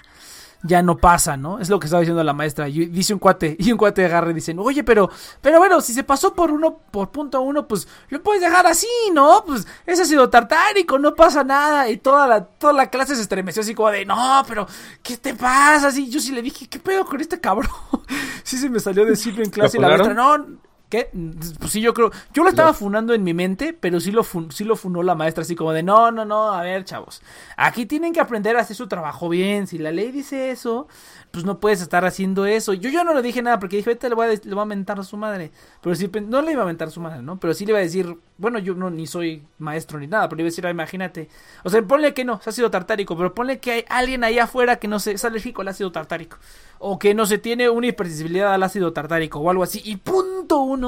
[0.63, 1.59] ya no pasa, ¿no?
[1.59, 2.67] Es lo que estaba diciendo la maestra.
[2.67, 5.09] Y dice un cuate, y un cuate agarra y dicen, oye, pero,
[5.39, 8.87] pero bueno, si se pasó por uno, por punto uno, pues lo puedes dejar así,
[9.13, 9.45] ¿no?
[9.47, 11.89] Pues ese ha sido tartárico, no pasa nada.
[11.89, 14.67] Y toda la, toda la clase se estremeció así como de, no, pero,
[15.01, 15.87] ¿qué te pasa?
[15.87, 17.71] Así, yo sí le dije, ¿qué pedo con este cabrón?
[18.43, 21.11] sí se me salió decirlo en clase y la maestra, no ¿Qué?
[21.59, 22.11] Pues sí, yo creo.
[22.33, 25.43] Yo lo estaba funando en mi mente, pero sí lo, sí lo funó la maestra,
[25.43, 27.21] así como de: no, no, no, a ver, chavos.
[27.57, 29.67] Aquí tienen que aprender a hacer su trabajo bien.
[29.67, 30.87] Si la ley dice eso,
[31.29, 32.73] pues no puedes estar haciendo eso.
[32.73, 34.65] Yo, yo no le dije nada porque dije: vete, le voy, a, le voy a
[34.65, 35.51] mentar a su madre.
[35.81, 37.39] Pero sí, no le iba a mentar a su madre, ¿no?
[37.39, 40.37] Pero sí le iba a decir: bueno, yo no ni soy maestro ni nada, pero
[40.37, 41.29] le iba a decir: ah, imagínate.
[41.63, 44.39] O sea, ponle que no, se ha sido tartárico, pero ponle que hay alguien ahí
[44.39, 46.37] afuera que no se, es alérgico al ácido tartárico.
[46.79, 49.81] O que no se tiene una hipersensibilidad al ácido tartárico o algo así.
[49.83, 50.78] Y punto uno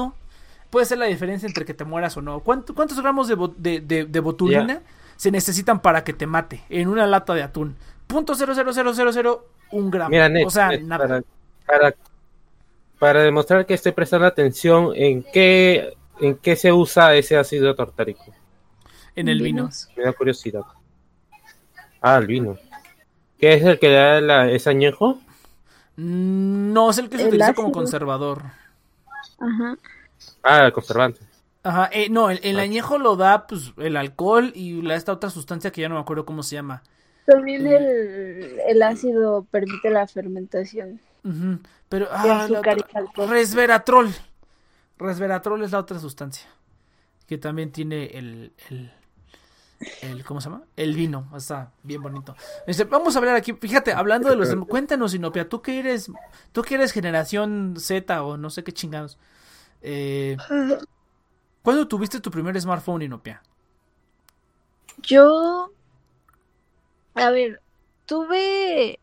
[0.70, 2.40] puede ser la diferencia entre que te mueras o no.
[2.40, 4.80] ¿Cuántos gramos de, de, botulina
[5.16, 7.76] se necesitan para que te mate en una lata de atún?
[8.06, 10.10] Punto cero cero cero cero cero un gramo.
[10.10, 11.22] Mira, o sea, nada.
[11.66, 11.94] Para,
[12.98, 18.24] para, demostrar que estoy prestando atención en qué en qué se usa ese ácido tartárico.
[19.14, 19.68] En el vino.
[19.96, 20.62] Me da curiosidad.
[22.00, 22.56] Ah, el vino.
[23.38, 25.18] ¿Qué es el que da la, ese añejo?
[25.96, 28.42] Mm, no, es el que se utiliza como conservador.
[29.42, 29.76] Ajá.
[30.42, 31.20] Ah, el conservante.
[31.64, 32.62] Ajá, eh, no, el, ah.
[32.62, 36.00] añejo lo da pues el alcohol y la, esta otra sustancia que ya no me
[36.00, 36.82] acuerdo cómo se llama.
[37.26, 41.00] También el, el ácido permite la fermentación.
[41.88, 42.48] Pero, ah,
[43.28, 44.12] resveratrol.
[44.98, 46.48] Resveratrol es la otra sustancia.
[47.28, 48.92] Que también tiene el, el,
[50.02, 50.64] el ¿cómo se llama?
[50.74, 51.28] El vino.
[51.36, 52.34] Está bien bonito.
[52.66, 54.52] Este, vamos a hablar aquí, fíjate, hablando de los...
[54.66, 56.10] Cuéntanos, Inopia, tú que eres,
[56.50, 59.16] tú que eres generación Z o no sé qué chingados.
[59.82, 60.36] Eh,
[61.62, 63.42] ¿Cuándo tuviste tu primer smartphone, Inopia?
[65.02, 65.70] Yo,
[67.14, 67.60] a ver,
[68.06, 68.98] tuve,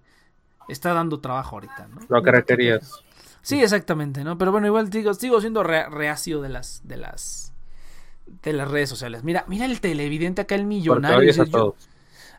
[0.69, 2.01] está dando trabajo ahorita, ¿no?
[2.09, 3.03] Lo que requerías.
[3.43, 4.37] Sí, exactamente, ¿no?
[4.37, 7.55] Pero bueno, igual digo, sigo siendo reacio de las, de las,
[8.43, 9.25] de las redes sociales.
[9.25, 11.17] Mira, mira el televidente acá, el millonario.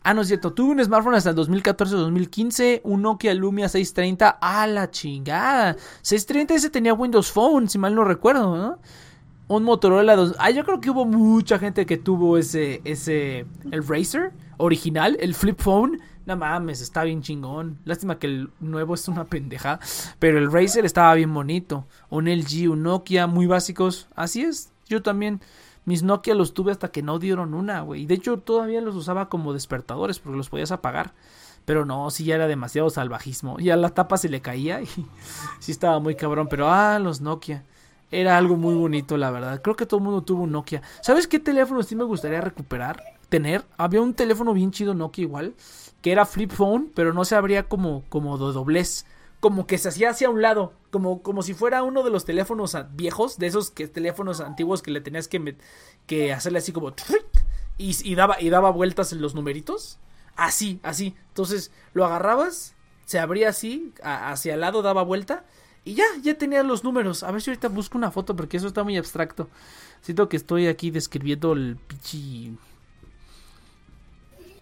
[0.03, 0.53] ah, no es cierto.
[0.53, 4.38] Tuve un smartphone hasta el 2014-2015, un Nokia Lumia 630.
[4.41, 5.75] ¡A la chingada!
[6.01, 8.80] 630 ese tenía Windows Phone, si mal no recuerdo, ¿no?
[9.47, 10.36] Un Motorola 2.
[10.38, 15.34] Ah, yo creo que hubo mucha gente que tuvo ese, ese, el Razer original, el
[15.34, 15.99] flip phone.
[16.30, 17.80] No mames, está bien chingón.
[17.86, 19.80] Lástima que el nuevo es una pendeja.
[20.19, 21.88] Pero el Razer estaba bien bonito.
[22.11, 24.07] Un LG, un Nokia, muy básicos.
[24.15, 24.71] Así es.
[24.88, 25.41] Yo también.
[25.86, 28.05] Mis Nokia los tuve hasta que no dieron una, güey.
[28.05, 31.15] De hecho, todavía los usaba como despertadores porque los podías apagar.
[31.65, 33.57] Pero no, sí ya era demasiado salvajismo.
[33.57, 34.86] Ya la tapa se le caía y
[35.59, 36.47] sí estaba muy cabrón.
[36.47, 37.63] Pero ah, los Nokia.
[38.11, 39.63] Era algo muy bonito, la verdad.
[39.63, 40.84] Creo que todo el mundo tuvo un Nokia.
[41.01, 43.01] ¿Sabes qué teléfono sí me gustaría recuperar?
[43.30, 43.65] Tener.
[43.77, 45.55] Había un teléfono bien chido Nokia igual
[46.02, 49.06] que era flip phone, pero no se abría como, como de doblez.
[49.39, 52.76] Como que se hacía hacia un lado, como, como si fuera uno de los teléfonos
[52.93, 55.56] viejos, de esos que, teléfonos antiguos que le tenías que,
[56.08, 56.93] que hacerle así como...
[57.78, 60.00] Y, y, daba, y daba vueltas en los numeritos.
[60.36, 61.16] Así, así.
[61.30, 62.76] Entonces lo agarrabas,
[63.06, 65.45] se abría así, hacia el lado daba vuelta
[65.86, 67.24] y ya, ya tenía los números.
[67.24, 69.50] A ver si ahorita busco una foto porque eso está muy abstracto.
[70.02, 72.58] Siento que estoy aquí describiendo el pichi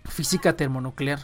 [0.08, 1.20] física termonuclear.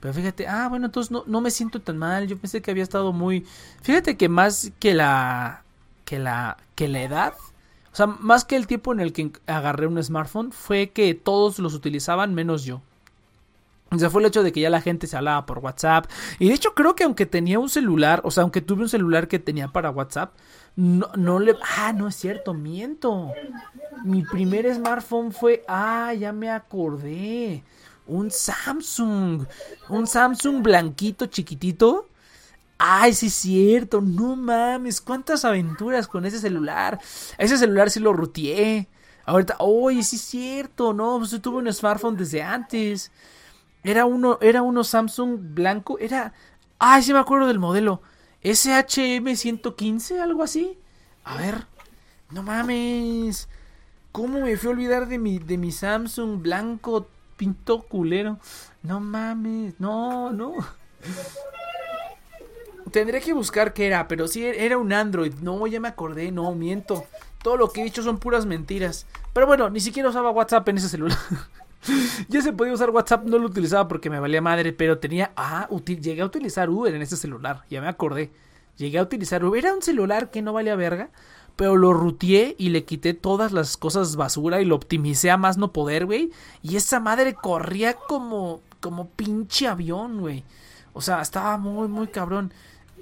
[0.00, 2.28] Pero fíjate, ah, bueno, entonces no, no me siento tan mal.
[2.28, 3.46] Yo pensé que había estado muy.
[3.82, 5.64] Fíjate que más que la.
[6.04, 6.56] que la.
[6.74, 7.34] que la edad.
[7.92, 11.58] O sea, más que el tiempo en el que agarré un smartphone, fue que todos
[11.58, 12.80] los utilizaban menos yo.
[13.90, 16.06] O sea, fue el hecho de que ya la gente se hablaba por WhatsApp.
[16.38, 19.28] Y de hecho creo que aunque tenía un celular, o sea, aunque tuve un celular
[19.28, 20.34] que tenía para WhatsApp,
[20.78, 21.56] no, no le...
[21.76, 23.32] Ah, no es cierto, miento.
[24.04, 25.64] Mi primer smartphone fue...
[25.66, 27.64] Ah, ya me acordé.
[28.06, 29.44] Un Samsung.
[29.88, 32.08] Un Samsung blanquito, chiquitito.
[32.78, 34.00] Ay, sí es cierto.
[34.00, 35.00] No mames.
[35.00, 37.00] Cuántas aventuras con ese celular.
[37.38, 38.86] Ese celular sí lo ruteé.
[39.26, 40.92] Ahorita, oye, sí es cierto.
[40.92, 43.10] No, pues yo tuve un smartphone desde antes.
[43.82, 45.98] Era uno, era uno Samsung blanco.
[45.98, 46.32] Era...
[46.78, 48.00] Ay, sí me acuerdo del modelo.
[48.42, 50.78] SHM115, algo así.
[51.24, 51.66] A ver.
[52.30, 53.48] No mames.
[54.12, 58.38] ¿Cómo me fui a olvidar de mi, de mi Samsung blanco pinto culero?
[58.82, 59.74] No mames.
[59.78, 60.54] No, no.
[62.90, 65.34] Tendré que buscar qué era, pero sí era un Android.
[65.40, 67.04] No, ya me acordé, no, miento.
[67.42, 69.06] Todo lo que he dicho son puras mentiras.
[69.32, 71.18] Pero bueno, ni siquiera usaba WhatsApp en ese celular.
[72.28, 75.32] ya se podía usar WhatsApp, no lo utilizaba porque me valía madre, pero tenía.
[75.36, 78.30] Ah, llegué a utilizar Uber en ese celular, ya me acordé.
[78.76, 79.64] Llegué a utilizar Uber.
[79.64, 81.10] Era un celular que no valía verga,
[81.56, 85.58] pero lo ruteé y le quité todas las cosas basura y lo optimicé a más
[85.58, 86.30] no poder, güey.
[86.62, 90.44] Y esa madre corría como, como pinche avión, güey.
[90.92, 92.52] O sea, estaba muy, muy cabrón.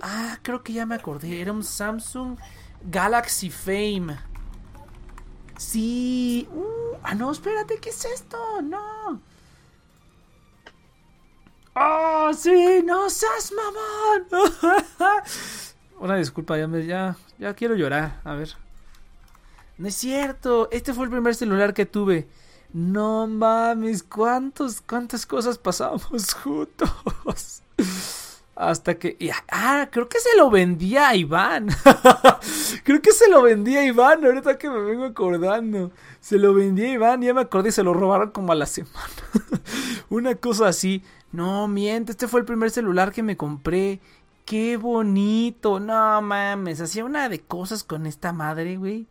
[0.00, 1.40] Ah, creo que ya me acordé.
[1.40, 2.38] Era un Samsung
[2.82, 4.16] Galaxy Fame.
[5.56, 6.48] Sí.
[6.52, 8.36] Uh, ah, no, espérate, ¿qué es esto?
[8.62, 9.20] No.
[11.74, 12.82] ¡Oh, sí!
[12.84, 14.52] ¡No seas mamón!
[15.98, 18.20] Una disculpa, ya, me, ya, ya quiero llorar.
[18.24, 18.50] A ver.
[19.78, 20.68] No es cierto.
[20.70, 22.28] Este fue el primer celular que tuve.
[22.72, 27.62] No mames, ¿cuántos, cuántas cosas pasamos juntos?
[28.56, 29.18] Hasta que.
[29.50, 31.68] Ah, creo que se lo vendía a Iván.
[32.84, 35.92] creo que se lo vendía a Iván, ahorita que me vengo acordando.
[36.20, 38.64] Se lo vendía a Iván, ya me acordé y se lo robaron como a la
[38.64, 38.96] semana.
[40.08, 41.02] Una cosa así.
[41.32, 44.00] No, miente, este fue el primer celular que me compré.
[44.46, 45.78] Qué bonito.
[45.78, 49.06] No mames, hacía una de cosas con esta madre, güey.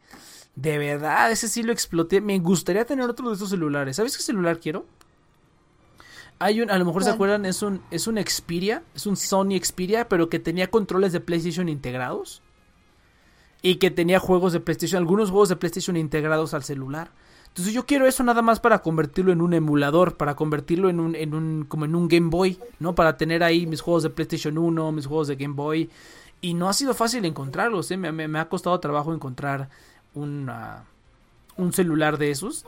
[0.56, 2.20] De verdad, ese sí lo exploté.
[2.20, 3.98] Me gustaría tener otro de estos celulares.
[3.98, 4.88] ¿Sabes qué celular quiero?
[6.40, 9.58] Hay un, a lo mejor se acuerdan, es un, es un Xperia, es un Sony
[9.64, 12.42] Xperia, pero que tenía controles de PlayStation integrados.
[13.62, 17.10] Y que tenía juegos de PlayStation, algunos juegos de PlayStation integrados al celular.
[17.48, 21.16] Entonces yo quiero eso nada más para convertirlo en un emulador, para convertirlo en un,
[21.16, 22.96] en un, como en un Game Boy, ¿no?
[22.96, 25.90] Para tener ahí mis juegos de PlayStation 1, mis juegos de Game Boy.
[26.42, 27.98] Y no ha sido fácil encontrarlos, ¿eh?
[27.98, 29.70] me, ha costado trabajo encontrar
[30.14, 30.84] una,
[31.56, 32.66] un celular de esos.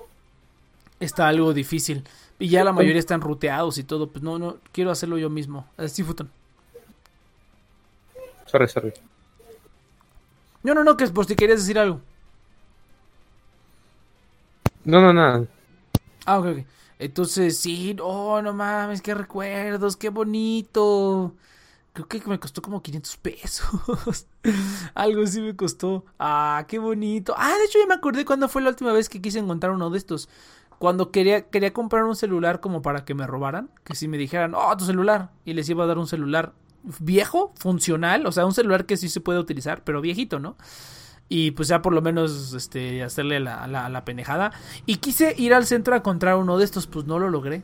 [1.02, 2.06] Está algo difícil.
[2.40, 4.10] Y ya la mayoría están ruteados y todo.
[4.10, 5.68] Pues no, no, quiero hacerlo yo mismo.
[5.78, 6.30] Así, Futon.
[8.46, 8.94] Sorry, sorry.
[10.64, 12.02] No, no, no, que es por si querías decir algo.
[14.84, 15.46] No, no, nada.
[16.26, 16.58] Ah, ok, ok.
[17.00, 21.36] Entonces, sí, oh, no mames, qué recuerdos, qué bonito.
[21.94, 24.28] Creo que me costó como 500 pesos.
[24.94, 26.06] Algo así me costó.
[26.20, 27.34] Ah, qué bonito.
[27.38, 29.90] Ah, de hecho ya me acordé cuando fue la última vez que quise encontrar uno
[29.90, 30.30] de estos.
[30.80, 33.70] Cuando quería, quería comprar un celular como para que me robaran.
[33.84, 35.32] Que si me dijeran, oh, tu celular.
[35.46, 36.54] Y les iba a dar un celular
[37.00, 38.26] viejo, funcional.
[38.26, 40.56] O sea, un celular que sí se puede utilizar, pero viejito, ¿no?
[41.30, 44.52] y pues ya por lo menos este hacerle la, la, penejada.
[44.86, 47.64] Y quise ir al centro a encontrar uno de estos, pues no lo logré.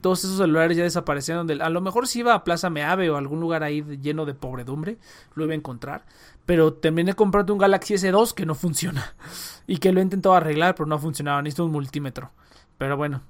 [0.00, 1.48] Todos esos celulares ya desaparecieron.
[1.62, 4.98] A lo mejor si iba a Plaza Meave o algún lugar ahí lleno de pobredumbre,
[5.34, 6.04] lo iba a encontrar.
[6.46, 9.14] Pero terminé comprando un Galaxy S2 que no funciona.
[9.66, 11.40] Y que lo he intentado arreglar, pero no ha funcionado.
[11.40, 12.32] Necesito un multímetro.
[12.78, 13.22] Pero bueno.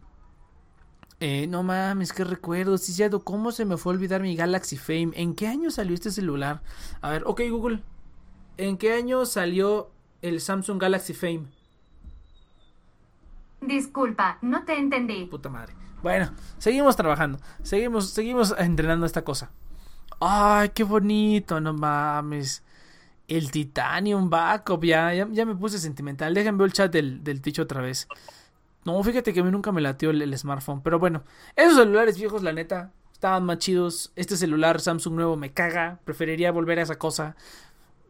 [1.21, 2.79] Eh, no mames, qué recuerdo.
[2.79, 3.23] Sí, cierto.
[3.23, 5.11] ¿Cómo se me fue a olvidar mi Galaxy Fame?
[5.15, 6.63] ¿En qué año salió este celular?
[7.03, 7.83] A ver, ok, Google.
[8.57, 9.91] ¿En qué año salió
[10.23, 11.45] el Samsung Galaxy Fame?
[13.61, 15.27] Disculpa, no te entendí.
[15.27, 15.75] Puta madre.
[16.03, 17.39] Bueno, seguimos trabajando.
[17.63, 19.51] Seguimos, seguimos entrenando esta cosa.
[20.21, 22.65] Ay, qué bonito, no mames.
[23.37, 26.35] El Titanium Backup, ya, ya, me puse sentimental.
[26.35, 28.07] Déjenme ver el chat del, del ticho otra vez.
[28.85, 30.83] No, fíjate que a mí nunca me latió el, el, smartphone.
[30.83, 31.23] Pero bueno,
[31.57, 34.13] esos celulares viejos, la neta, estaban más chidos.
[34.17, 36.01] Este celular Samsung nuevo me caga.
[36.05, 37.37] Preferiría volver a esa cosa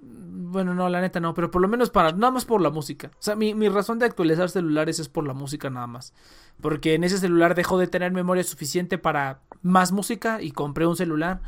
[0.00, 3.10] Bueno, no, la neta no, pero por lo menos para, nada más por la música.
[3.12, 6.14] O sea, mi, mi razón de actualizar celulares es por la música nada más.
[6.60, 10.96] Porque en ese celular dejó de tener memoria suficiente para más música y compré un
[10.96, 11.42] celular.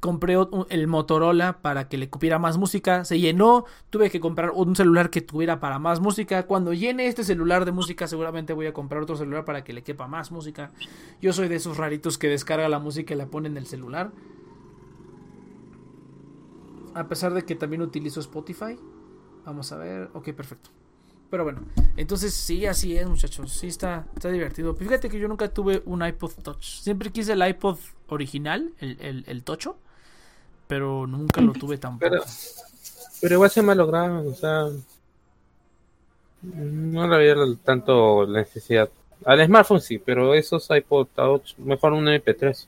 [0.00, 0.36] Compré
[0.68, 3.04] el Motorola para que le cupiera más música.
[3.04, 3.64] Se llenó.
[3.90, 6.46] Tuve que comprar un celular que tuviera para más música.
[6.46, 9.82] Cuando llene este celular de música, seguramente voy a comprar otro celular para que le
[9.82, 10.70] quepa más música.
[11.20, 14.12] Yo soy de esos raritos que descarga la música y la pone en el celular.
[16.94, 18.78] A pesar de que también utilizo Spotify.
[19.44, 20.10] Vamos a ver.
[20.14, 20.70] Ok, perfecto.
[21.30, 21.62] Pero bueno,
[21.96, 23.52] entonces sí, así es, muchachos.
[23.52, 24.74] Sí, está, está divertido.
[24.74, 26.62] Fíjate que yo nunca tuve un iPod Touch.
[26.62, 27.78] Siempre quise el iPod
[28.08, 29.78] original, el, el, Tocho.
[30.66, 32.10] Pero nunca lo tuve tampoco.
[32.10, 32.24] Pero,
[33.20, 34.66] pero igual se me ha logrado, o sea.
[36.42, 38.88] No había tanto la necesidad.
[39.24, 42.66] Al smartphone sí, pero esos iPod Touch, mejor un MP3.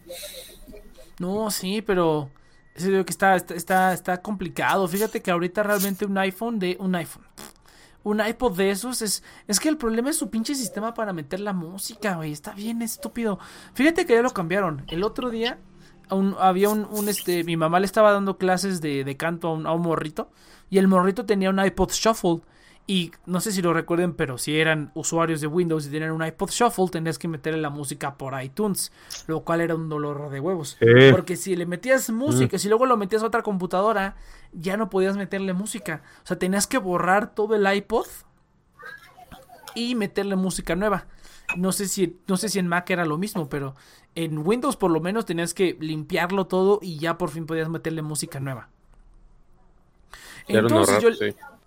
[1.18, 2.30] No, sí, pero
[2.74, 4.86] ese que está, está, está, complicado.
[4.88, 7.24] Fíjate que ahorita realmente un iPhone de un iPhone.
[8.04, 9.22] Un iPod de esos es.
[9.46, 12.32] Es que el problema es su pinche sistema para meter la música, güey.
[12.32, 13.38] Está bien estúpido.
[13.74, 14.84] Fíjate que ya lo cambiaron.
[14.88, 15.58] El otro día
[16.38, 17.44] había un, un, este.
[17.44, 20.30] Mi mamá le estaba dando clases de, de canto a un, a un morrito.
[20.70, 22.40] Y el morrito tenía un iPod Shuffle.
[22.90, 26.24] Y no sé si lo recuerden, pero si eran usuarios de Windows y tenían un
[26.24, 28.92] iPod Shuffle, tenías que meterle la música por iTunes,
[29.26, 30.78] lo cual era un dolor de huevos.
[31.10, 32.58] Porque si le metías música, mm.
[32.58, 34.16] si luego lo metías a otra computadora,
[34.52, 36.02] ya no podías meterle música.
[36.24, 38.06] O sea, tenías que borrar todo el iPod
[39.74, 41.06] y meterle música nueva.
[41.58, 43.74] No sé si, no sé si en Mac era lo mismo, pero
[44.24, 48.02] en Windows por lo menos tenías que limpiarlo todo y ya por fin podías meterle
[48.02, 48.68] música nueva.
[50.48, 51.10] Entonces yo,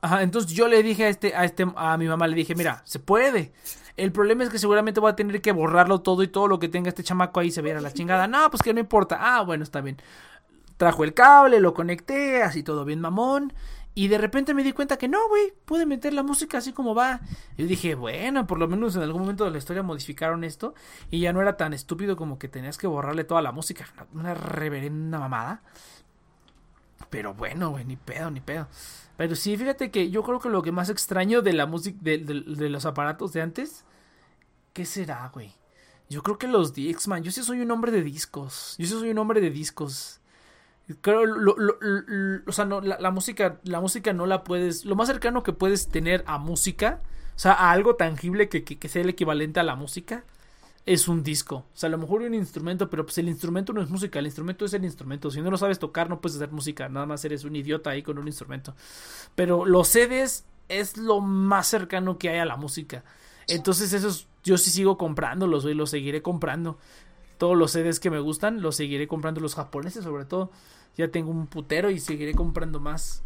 [0.01, 2.81] Ajá, entonces yo le dije a este, a este, a mi mamá le dije, mira,
[2.85, 3.53] se puede.
[3.95, 6.67] El problema es que seguramente voy a tener que borrarlo todo y todo lo que
[6.67, 8.27] tenga este chamaco ahí se viera la chingada.
[8.27, 9.17] No, pues que no importa.
[9.21, 9.97] Ah, bueno, está bien.
[10.75, 13.53] Trajo el cable, lo conecté, así todo bien mamón.
[13.93, 16.95] Y de repente me di cuenta que no, güey, pude meter la música así como
[16.95, 17.19] va.
[17.57, 20.73] Y dije, bueno, por lo menos en algún momento de la historia modificaron esto.
[21.09, 23.85] Y ya no era tan estúpido como que tenías que borrarle toda la música.
[24.13, 25.61] Una reverenda mamada.
[27.09, 28.67] Pero bueno, güey, ni pedo, ni pedo.
[29.17, 32.17] Pero sí, fíjate que yo creo que lo que más extraño de la música, de,
[32.69, 33.83] los aparatos de antes,
[34.71, 35.53] ¿qué será, güey?
[36.09, 37.23] Yo creo que los Dixman.
[37.23, 38.75] Yo sí soy un hombre de discos.
[38.77, 40.20] Yo sí soy un hombre de discos.
[40.99, 41.55] Creo, lo,
[42.45, 44.85] o sea, no, la, música, la música no la puedes.
[44.85, 47.01] Lo más cercano que puedes tener a música,
[47.35, 50.23] o sea, a algo tangible que, que sea el equivalente a la música,
[50.85, 51.55] es un disco.
[51.55, 54.25] O sea, a lo mejor un instrumento, pero pues el instrumento no es música, el
[54.25, 55.29] instrumento es el instrumento.
[55.29, 58.03] Si no lo sabes tocar, no puedes hacer música, nada más eres un idiota ahí
[58.03, 58.75] con un instrumento.
[59.35, 63.03] Pero los CDs es lo más cercano que hay a la música.
[63.47, 66.77] Entonces, esos yo sí sigo comprándolos, y los seguiré comprando.
[67.37, 70.51] Todos los CDs que me gustan, los seguiré comprando, los japoneses sobre todo.
[70.97, 73.23] Ya tengo un putero y seguiré comprando más.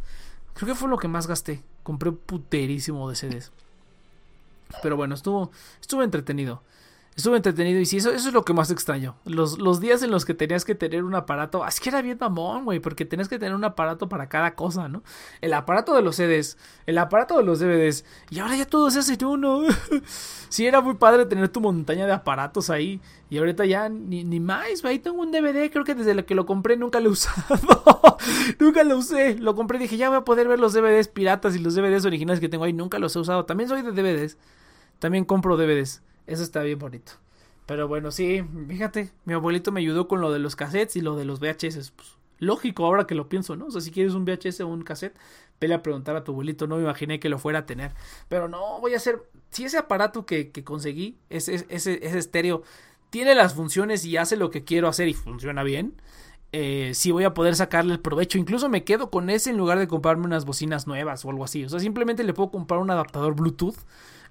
[0.54, 1.64] Creo que fue lo que más gasté.
[1.84, 3.52] Compré puterísimo de CDs.
[4.82, 5.52] Pero bueno, estuvo,
[5.82, 6.64] estuvo entretenido.
[7.16, 9.16] Estuve entretenido y sí, eso, eso es lo que más extraño.
[9.24, 12.18] Los, los días en los que tenías que tener un aparato, es que era bien
[12.20, 15.02] mamón, güey, porque tenías que tener un aparato para cada cosa, ¿no?
[15.40, 19.00] El aparato de los CDs, el aparato de los DVDs, y ahora ya todo se
[19.00, 19.62] hace uno.
[20.50, 23.00] sí, era muy padre tener tu montaña de aparatos ahí,
[23.30, 26.46] y ahorita ya ni, ni más, ahí tengo un DVD, creo que desde que lo
[26.46, 27.58] compré nunca lo he usado.
[28.60, 31.56] nunca lo usé, lo compré y dije, ya voy a poder ver los DVDs piratas
[31.56, 33.46] y los DVDs originales que tengo ahí, nunca los he usado.
[33.46, 34.38] También soy de DVDs,
[35.00, 36.02] también compro DVDs.
[36.28, 37.14] Eso está bien bonito.
[37.66, 41.16] Pero bueno, sí, fíjate, mi abuelito me ayudó con lo de los cassettes y lo
[41.16, 41.92] de los VHS.
[41.92, 43.68] Pues, lógico ahora que lo pienso, ¿no?
[43.68, 45.18] O sea, si quieres un VHS o un cassette,
[45.60, 46.68] vele a preguntar a tu abuelito.
[46.68, 47.94] No me imaginé que lo fuera a tener.
[48.30, 49.24] Pero no, voy a hacer.
[49.50, 52.62] Si ese aparato que, que conseguí, ese, ese, ese estéreo,
[53.10, 55.96] tiene las funciones y hace lo que quiero hacer y funciona bien.
[56.52, 58.38] Eh, sí voy a poder sacarle el provecho.
[58.38, 61.66] Incluso me quedo con ese en lugar de comprarme unas bocinas nuevas o algo así.
[61.66, 63.76] O sea, simplemente le puedo comprar un adaptador Bluetooth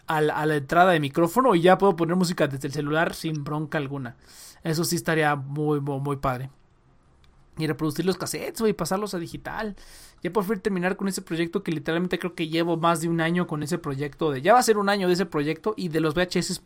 [0.07, 3.79] a la, entrada de micrófono y ya puedo poner música desde el celular sin bronca
[3.79, 4.17] alguna.
[4.63, 6.51] Eso sí estaría muy, muy, muy padre.
[7.57, 9.77] Y reproducir los cassettes, y pasarlos a digital.
[10.23, 13.21] Ya por fin terminar con ese proyecto que literalmente creo que llevo más de un
[13.21, 14.33] año con ese proyecto.
[14.33, 16.63] De, ya va a ser un año de ese proyecto y de los VHS,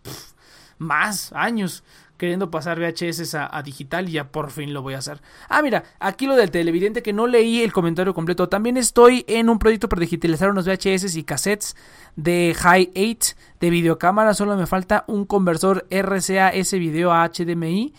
[0.79, 1.83] más años
[2.19, 5.23] queriendo pasar VHS a, digital y ya por fin lo voy a hacer.
[5.49, 8.49] Ah, mira, aquí lo del televidente que no leí el comentario completo.
[8.49, 11.77] También estoy en un proyecto para digitalizar unos VHS y cassettes
[12.17, 14.35] de High 8 de videocámara.
[14.35, 17.95] Solo me falta un conversor RCA S video a HDMI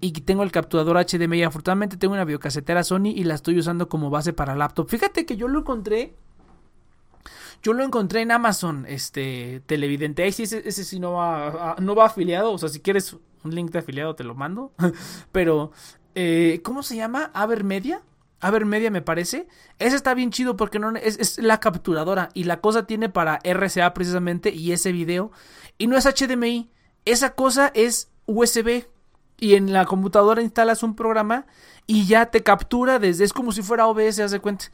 [0.00, 1.44] y tengo el capturador HDMI.
[1.44, 4.88] Afortunadamente tengo una videocasetera Sony y la estoy usando como base para laptop.
[4.88, 6.14] Fíjate que yo lo encontré
[7.62, 10.22] yo lo encontré en Amazon, este televidente.
[10.22, 12.52] Ahí sí, ese, ese sí no va, no va afiliado.
[12.52, 14.72] O sea, si quieres un link de afiliado te lo mando.
[15.32, 15.72] Pero,
[16.14, 17.30] eh, ¿cómo se llama?
[17.34, 18.02] Avermedia.
[18.40, 19.46] Aver Media me parece.
[19.78, 23.38] Ese está bien chido porque no es, es, la capturadora y la cosa tiene para
[23.44, 25.30] RCA precisamente y ese video.
[25.78, 26.68] Y no es HDMI,
[27.04, 28.86] esa cosa es USB.
[29.38, 31.46] Y en la computadora instalas un programa
[31.86, 34.66] y ya te captura desde, es como si fuera OBS, haz de cuenta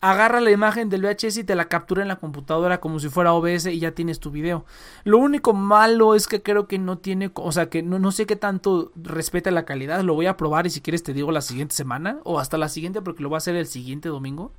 [0.00, 3.32] agarra la imagen del VHS y te la captura en la computadora como si fuera
[3.32, 4.64] OBS y ya tienes tu video.
[5.04, 8.26] Lo único malo es que creo que no tiene, o sea, que no, no sé
[8.26, 10.02] qué tanto respeta la calidad.
[10.02, 12.68] Lo voy a probar y si quieres te digo la siguiente semana o hasta la
[12.68, 14.52] siguiente porque lo voy a hacer el siguiente domingo.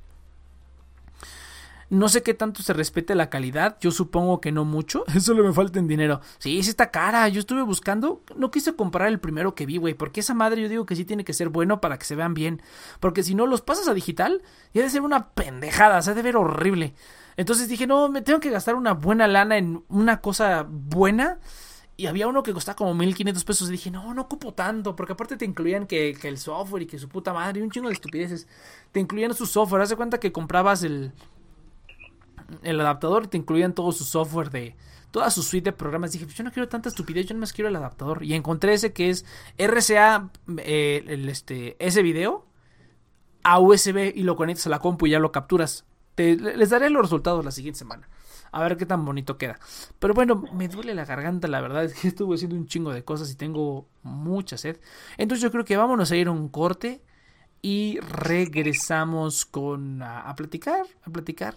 [1.90, 3.78] No sé qué tanto se respete la calidad.
[3.80, 5.04] Yo supongo que no mucho.
[5.20, 6.20] Solo me falta en dinero.
[6.38, 7.26] Sí, sí está cara.
[7.28, 8.22] Yo estuve buscando.
[8.36, 9.94] No quise comprar el primero que vi, güey.
[9.94, 12.34] Porque esa madre yo digo que sí tiene que ser bueno para que se vean
[12.34, 12.60] bien.
[13.00, 14.42] Porque si no los pasas a digital,
[14.74, 16.02] ya debe ser una pendejada.
[16.02, 16.94] Se ha de ver horrible.
[17.38, 21.38] Entonces dije, no, me tengo que gastar una buena lana en una cosa buena.
[21.96, 23.68] Y había uno que costaba como 1500 pesos.
[23.70, 24.94] Y dije, no, no ocupo tanto.
[24.94, 27.60] Porque aparte te incluían que, que, el software y que su puta madre.
[27.60, 28.46] Y un chingo de estupideces.
[28.92, 29.80] Te incluían su software.
[29.80, 31.12] Haz de cuenta que comprabas el,
[32.62, 34.76] el adaptador te incluían todo su software de
[35.10, 36.12] toda su suite de programas.
[36.12, 38.24] Dije, yo no quiero tanta estupidez, yo no más quiero el adaptador.
[38.24, 39.24] Y encontré ese que es
[39.56, 42.46] RCA, eh, este, ese video
[43.42, 45.84] a USB y lo conectas a la compu y ya lo capturas.
[46.14, 48.08] Te, les daré los resultados la siguiente semana.
[48.50, 49.58] A ver qué tan bonito queda.
[49.98, 53.04] Pero bueno, me duele la garganta, la verdad es que estuve haciendo un chingo de
[53.04, 54.78] cosas y tengo mucha sed.
[55.16, 57.02] Entonces yo creo que vámonos a ir a un corte
[57.60, 61.56] y regresamos con a platicar, a platicar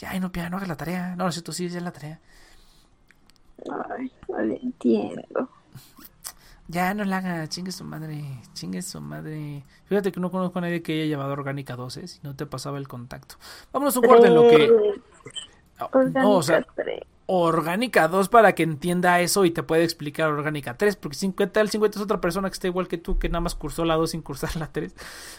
[0.00, 1.14] ya, no, no hagas la tarea.
[1.14, 2.18] No, si tú sí, ya la tarea.
[3.90, 5.50] Ay, no le entiendo.
[6.68, 8.24] Ya no la haga, chingue su madre,
[8.54, 9.62] chingue su madre.
[9.84, 12.08] Fíjate que no conozco a nadie que haya llevado Orgánica 12, ¿eh?
[12.08, 13.34] si no te pasaba el contacto.
[13.72, 14.70] Vámonos un corte en lo que...
[15.92, 17.00] Orgánica no, o sea, 3.
[17.26, 21.70] Orgánica 2 para que entienda eso y te puede explicar Orgánica 3, porque 50 el
[21.70, 24.10] 50 es otra persona que está igual que tú, que nada más cursó la 2
[24.10, 24.94] sin cursar la 3.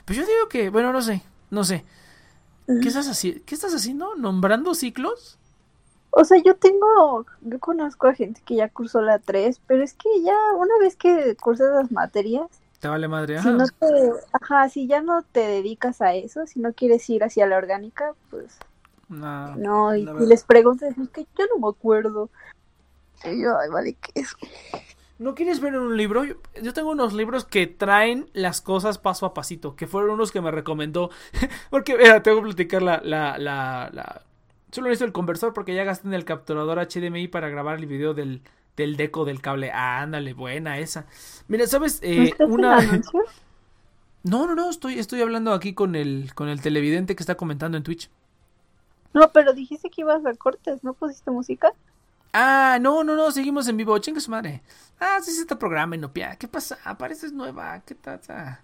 [0.06, 1.84] Pues yo digo que, bueno, no sé, no sé.
[2.66, 4.16] ¿Qué estás, haci ¿Qué estás haciendo?
[4.16, 5.38] ¿Nombrando ciclos?
[6.12, 9.94] O sea, yo tengo, yo conozco a gente que ya cursó la 3, pero es
[9.94, 12.48] que ya una vez que cursas las materias,
[12.82, 13.40] te vale madre.
[13.40, 17.24] Si no te, ajá, si ya no te dedicas a eso, si no quieres ir
[17.24, 18.58] hacia la orgánica, pues
[19.08, 19.56] no.
[19.56, 22.30] No, y si les preguntas, es que yo no me acuerdo.
[23.24, 24.36] Y yo, ay, vale, ¿qué es?
[25.22, 26.24] ¿No quieres ver un libro?
[26.24, 30.32] Yo, yo, tengo unos libros que traen las cosas paso a pasito, que fueron unos
[30.32, 31.12] que me recomendó.
[31.70, 34.24] porque, mira, tengo que platicar la, la, la, la...
[34.72, 38.16] Solo necesito el conversor porque ya gasté en el capturador HDMI para grabar el video
[38.16, 38.42] del,
[38.76, 39.70] del deco del cable.
[39.72, 41.06] Ah, ándale, buena esa.
[41.48, 42.00] Mira, ¿sabes?
[42.02, 42.80] Eh, ¿No una...
[44.24, 47.78] No, no, no, estoy, estoy hablando aquí con el, con el televidente que está comentando
[47.78, 48.10] en Twitch.
[49.14, 51.74] No, pero dijiste que ibas a cortes, ¿no pusiste música?
[52.34, 54.62] Ah, no, no, no, seguimos en vivo, chingue su madre.
[55.00, 56.36] Ah, sí, sí, este programa, Inopia.
[56.38, 56.78] ¿Qué pasa?
[56.84, 58.62] Apareces nueva, ¿qué pasa?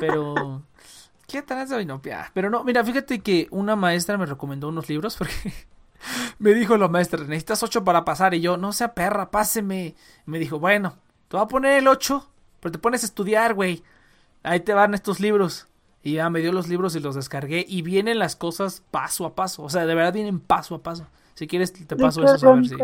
[0.00, 0.62] Pero,
[1.26, 2.30] ¿qué traza, Inopia?
[2.34, 5.52] Pero no, mira, fíjate que una maestra me recomendó unos libros porque
[6.38, 8.34] me dijo la maestra, necesitas ocho para pasar.
[8.34, 9.94] Y yo, no sea perra, páseme.
[10.26, 10.96] Y me dijo, bueno,
[11.28, 13.82] te voy a poner el ocho, pero te pones a estudiar, güey.
[14.42, 15.68] Ahí te van estos libros.
[16.02, 17.64] Y ya me dio los libros y los descargué.
[17.68, 19.62] Y vienen las cosas paso a paso.
[19.62, 21.06] O sea, de verdad vienen paso a paso.
[21.34, 22.76] Si quieres, te paso eso a ver si.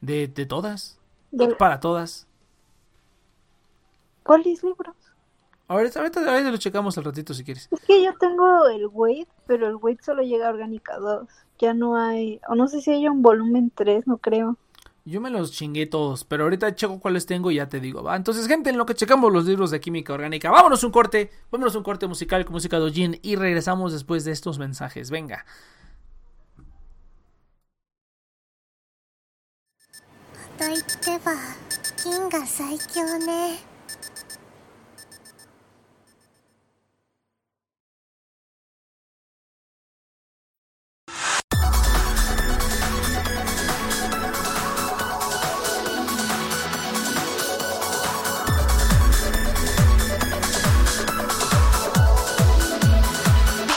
[0.00, 0.98] De, de todas.
[1.30, 2.26] De- Para todas.
[4.22, 4.94] ¿Cuáles libros?
[5.68, 7.68] Ahorita, ahorita, ahorita lo checamos al ratito si quieres.
[7.70, 11.28] Es que yo tengo el Wait, pero el Wait solo llega a Orgánica 2.
[11.60, 14.56] Ya no hay, o no sé si hay un volumen 3, no creo.
[15.04, 18.16] Yo me los chingué todos, pero ahorita checo cuáles tengo y ya te digo, ¿va?
[18.16, 21.74] Entonces, gente, en lo que checamos los libros de química orgánica, vámonos un corte, vámonos
[21.74, 25.10] un corte musical con música Dojin y regresamos después de estos mensajes.
[25.10, 25.44] Venga.
[30.60, 31.56] と言っては
[32.04, 33.60] 銀が最強ね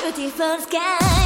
[0.02, 1.23] Beautiful sky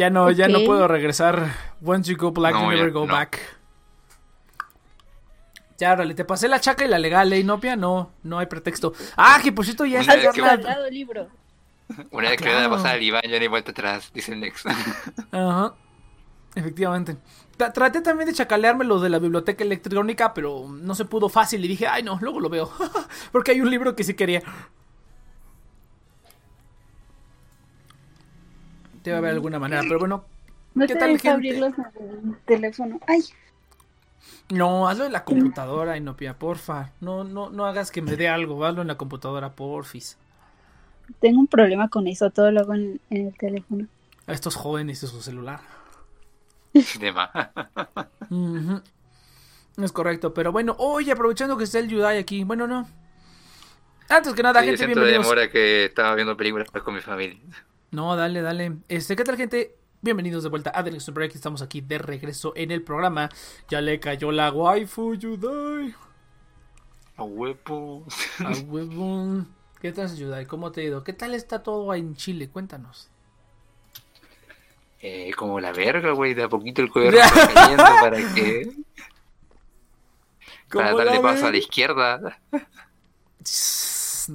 [0.00, 1.52] Ya no, ya no puedo regresar.
[1.84, 3.12] Once you go black, No, you ya never go no.
[3.12, 3.38] back.
[5.76, 7.76] Ya, órale, te pasé la chaca y la legal, ¿eh, Inopia?
[7.76, 8.94] No, no hay pretexto.
[9.14, 11.28] Ah, que por cierto ya Una está el libro.
[12.12, 12.68] Una vez que le claro.
[12.70, 14.64] van a pasar al Iván, ya hay vuelta atrás, dice el Nex.
[15.32, 15.74] Ajá.
[16.54, 17.18] Efectivamente.
[17.58, 21.62] Tra- Traté también de chacalearme lo de la biblioteca electrónica, pero no se pudo fácil
[21.62, 22.70] y dije, ay no, luego lo veo.
[23.32, 24.42] Porque hay un libro que sí quería.
[29.02, 30.24] Debe haber alguna manera, pero bueno.
[30.74, 31.28] No ¿Qué te tal, gente?
[31.30, 33.00] abrirlos en el teléfono.
[33.06, 33.20] Ay,
[34.50, 36.92] No, hazlo en la computadora, Inopia, porfa.
[37.00, 40.18] No, no, no hagas que me dé algo, hazlo en la computadora, porfis.
[41.20, 42.30] tengo un problema con eso.
[42.30, 43.86] Todo lo hago en, en el teléfono.
[44.26, 45.60] A estos jóvenes y su celular.
[47.00, 47.30] De más.
[48.30, 48.82] Ujú.
[49.78, 52.86] Es correcto, pero bueno, oye, aprovechando que está el Yudai aquí, bueno, no.
[54.08, 55.26] Antes que nada, Sí, gente, de bienvenidos.
[55.26, 57.38] demora que estaba viendo películas con mi familia.
[57.92, 58.76] No, dale, dale.
[58.88, 59.74] Este, ¿qué tal, gente?
[60.00, 61.34] Bienvenidos de vuelta a The Next Break.
[61.34, 63.28] Estamos aquí de regreso en el programa.
[63.68, 65.92] Ya le cayó la waifu, Yudai.
[67.16, 68.06] A huevo.
[68.38, 69.48] A huevón.
[69.80, 70.46] ¿Qué tal, Yudai?
[70.46, 71.02] ¿Cómo te ha ido?
[71.02, 72.48] ¿Qué tal está todo en Chile?
[72.48, 73.08] Cuéntanos.
[75.00, 78.72] Eh, como la verga, güey, de a poquito el está cayendo para que.
[80.72, 82.38] Para ¿Cómo darle paso a la izquierda.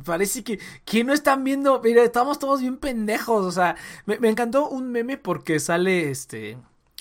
[0.03, 1.81] Parece que, que no están viendo.
[1.83, 3.45] Mira, estamos todos bien pendejos.
[3.45, 6.57] O sea, me, me encantó un meme porque sale este.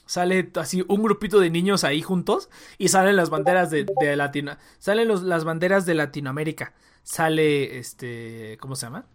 [0.06, 4.56] Sale así un grupito de niños ahí juntos y salen las banderas de, de Latino.
[4.78, 6.74] Salen los, las banderas de Latinoamérica.
[7.02, 8.58] Sale este.
[8.60, 9.06] ¿Cómo se llama?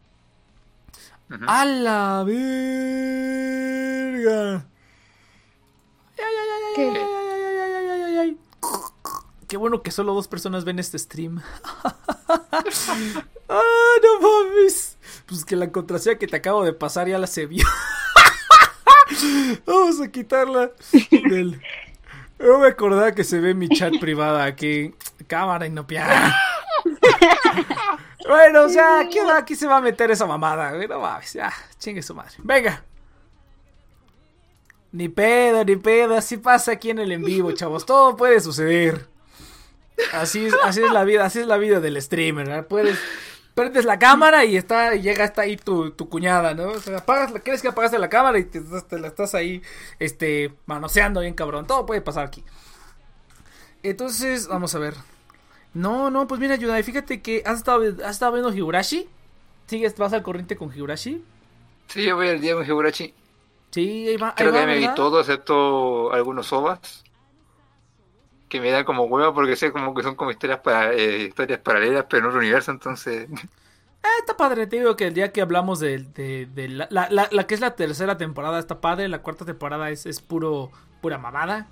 [1.46, 2.42] ¡A la verga!
[6.18, 6.90] Ay, ay, ay, ay, ¿Qué?
[6.90, 8.38] ay, ay, ay, ay, ay, ay, ay, ay.
[9.50, 11.42] Qué bueno que solo dos personas ven este stream.
[13.50, 13.62] ¡Ah,
[14.04, 14.96] no mames!
[15.26, 17.66] Pues que la contraseña que te acabo de pasar ya la se vio.
[19.66, 20.70] Vamos a quitarla.
[21.10, 21.60] Del...
[22.38, 24.94] No me acordaba que se ve mi chat privada aquí.
[25.26, 25.88] Cámara y no.
[28.28, 30.88] Bueno, o sea, aquí, aquí se va a meter esa mamada, güey.
[30.88, 32.36] No mames, ya, chingue su madre.
[32.38, 32.84] Venga.
[34.92, 37.84] Ni pedo, ni pedo, así pasa aquí en el en vivo, chavos.
[37.84, 39.10] Todo puede suceder.
[40.14, 42.68] Así es, así es la vida, así es la vida del streamer, ¿verdad?
[42.68, 43.00] Puedes,
[43.54, 46.70] prendes la cámara y está, y llega hasta ahí tu, tu cuñada, ¿no?
[46.70, 49.62] O sea, apagas, crees que apagaste la cámara y te, te la estás ahí,
[50.00, 51.68] este, manoseando bien cabrón.
[51.68, 52.44] Todo puede pasar aquí.
[53.84, 54.96] Entonces, vamos a ver.
[55.74, 59.08] No, no, pues mira, Yudai, fíjate que has estado, has estado viendo Higurashi.
[59.68, 61.24] ¿Sigues, vas al corriente con Higurashi?
[61.88, 63.14] Sí, yo voy al día con Higurashi.
[63.72, 64.30] Sí, ahí va.
[64.30, 67.04] ahí Creo que va, ya me vi todo, excepto algunos ovas.
[68.50, 71.60] Que me dan como hueva porque sé como que son como historias para eh, historias
[71.62, 73.28] paralelas, pero en otro universo, entonces.
[74.04, 77.10] Ah, está padre, te digo que el día que hablamos de, de, de la, la,
[77.10, 80.72] la- la que es la tercera temporada está padre, la cuarta temporada es, es puro,
[81.02, 81.68] pura mamada,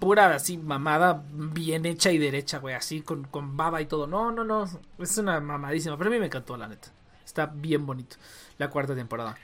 [0.00, 4.06] pura así mamada, bien hecha y derecha, güey, así con, con baba y todo.
[4.08, 4.64] No, no, no,
[4.98, 6.88] es una mamadísima, pero a mí me encantó, la neta.
[7.24, 8.16] Está bien bonito,
[8.58, 9.36] la cuarta temporada.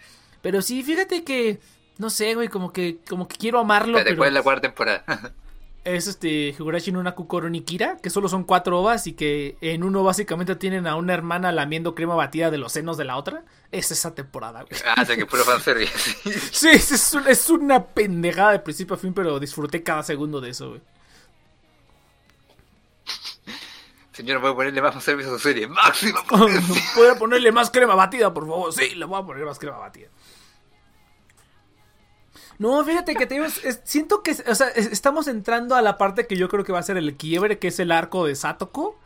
[0.42, 1.60] Pero sí, fíjate que,
[1.98, 5.04] no sé, güey, como que, como que quiero amarlo, pero ¿cuál es la cuarta temporada?
[5.86, 10.02] es este Higurashi no Nakukoro Nikira, que solo son cuatro ovas y que en uno
[10.02, 13.44] básicamente tienen a una hermana lamiendo crema batida de los senos de la otra.
[13.72, 14.80] Es esa temporada, güey.
[14.96, 15.92] ah, sé que puro fanservice.
[16.52, 20.40] Sí, es, es un- es una pendejada de principio a fin, pero disfruté cada segundo
[20.40, 20.80] de eso, güey.
[24.12, 25.66] Señor, voy a ponerle más fanservice a su serie.
[25.68, 26.18] ¡Máximo!
[26.94, 28.72] ¿Puedo ponerle más crema batida, por favor?
[28.72, 30.08] Sí, le voy a poner más crema batida.
[32.58, 35.82] No, fíjate que te digo, es- es- siento que, o sea, es- estamos entrando a
[35.82, 38.26] la parte que yo creo que va a ser el quiebre, que es el arco
[38.26, 38.98] de Satoko,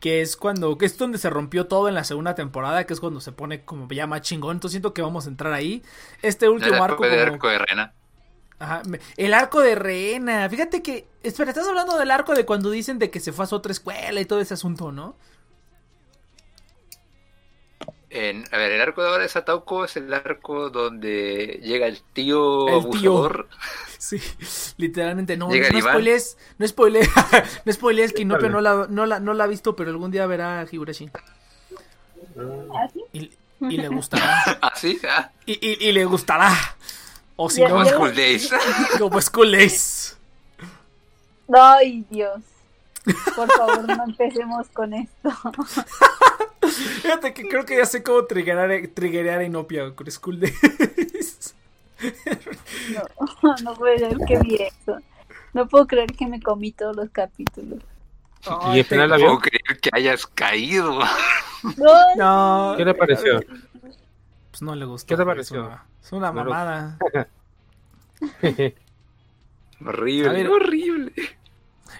[0.00, 3.00] que es cuando, que es donde se rompió todo en la segunda temporada, que es
[3.00, 5.82] cuando se pone como ya más chingón, entonces siento que vamos a entrar ahí.
[6.22, 7.92] Este último arco como- arco de Rena.
[8.58, 8.82] Ajá,
[9.16, 10.48] el arco de Rena.
[10.48, 11.08] Fíjate que.
[11.22, 13.72] Espera, estás hablando del arco de cuando dicen de que se fue a su otra
[13.72, 15.16] escuela y todo ese asunto, ¿no?
[18.14, 22.00] En- a ver, el arco de ahora de Satauco es el arco donde llega el
[22.12, 23.18] tío El tío.
[23.18, 23.48] abusador.
[24.04, 24.20] Sí,
[24.76, 25.34] literalmente.
[25.38, 26.36] No, Llega no spoilees.
[26.58, 27.08] No spoilees.
[27.64, 30.26] no spoilees que Inopia no la, no, la, no la ha visto, pero algún día
[30.26, 31.10] verá a Higurashi.
[33.14, 33.30] Y,
[33.60, 34.58] y le gustará.
[34.62, 35.00] ¿Ah, sí?
[35.08, 36.52] Ah, Y, y, y le gustará.
[37.36, 38.50] O si no, como ya- School Days.
[38.98, 40.18] como School Days.
[41.52, 42.42] Ay, Dios.
[43.34, 45.30] Por favor, no empecemos con esto.
[47.02, 51.54] Fíjate que creo que ya sé cómo triggerar, triggerear a Inopia con School Days.
[52.92, 54.98] No, no puedo creer que vi eso.
[55.54, 57.82] No puedo creer que me comí todos los capítulos.
[58.74, 60.98] Y al final la No puedo creer que hayas caído.
[61.78, 62.74] No, No.
[62.76, 63.40] ¿Qué le pareció?
[64.50, 65.06] Pues no le gustó.
[65.06, 65.62] ¿Qué te pareció?
[65.62, 66.98] Es una, es una mamada.
[69.86, 70.48] Horrible, ver.
[70.48, 71.12] horrible.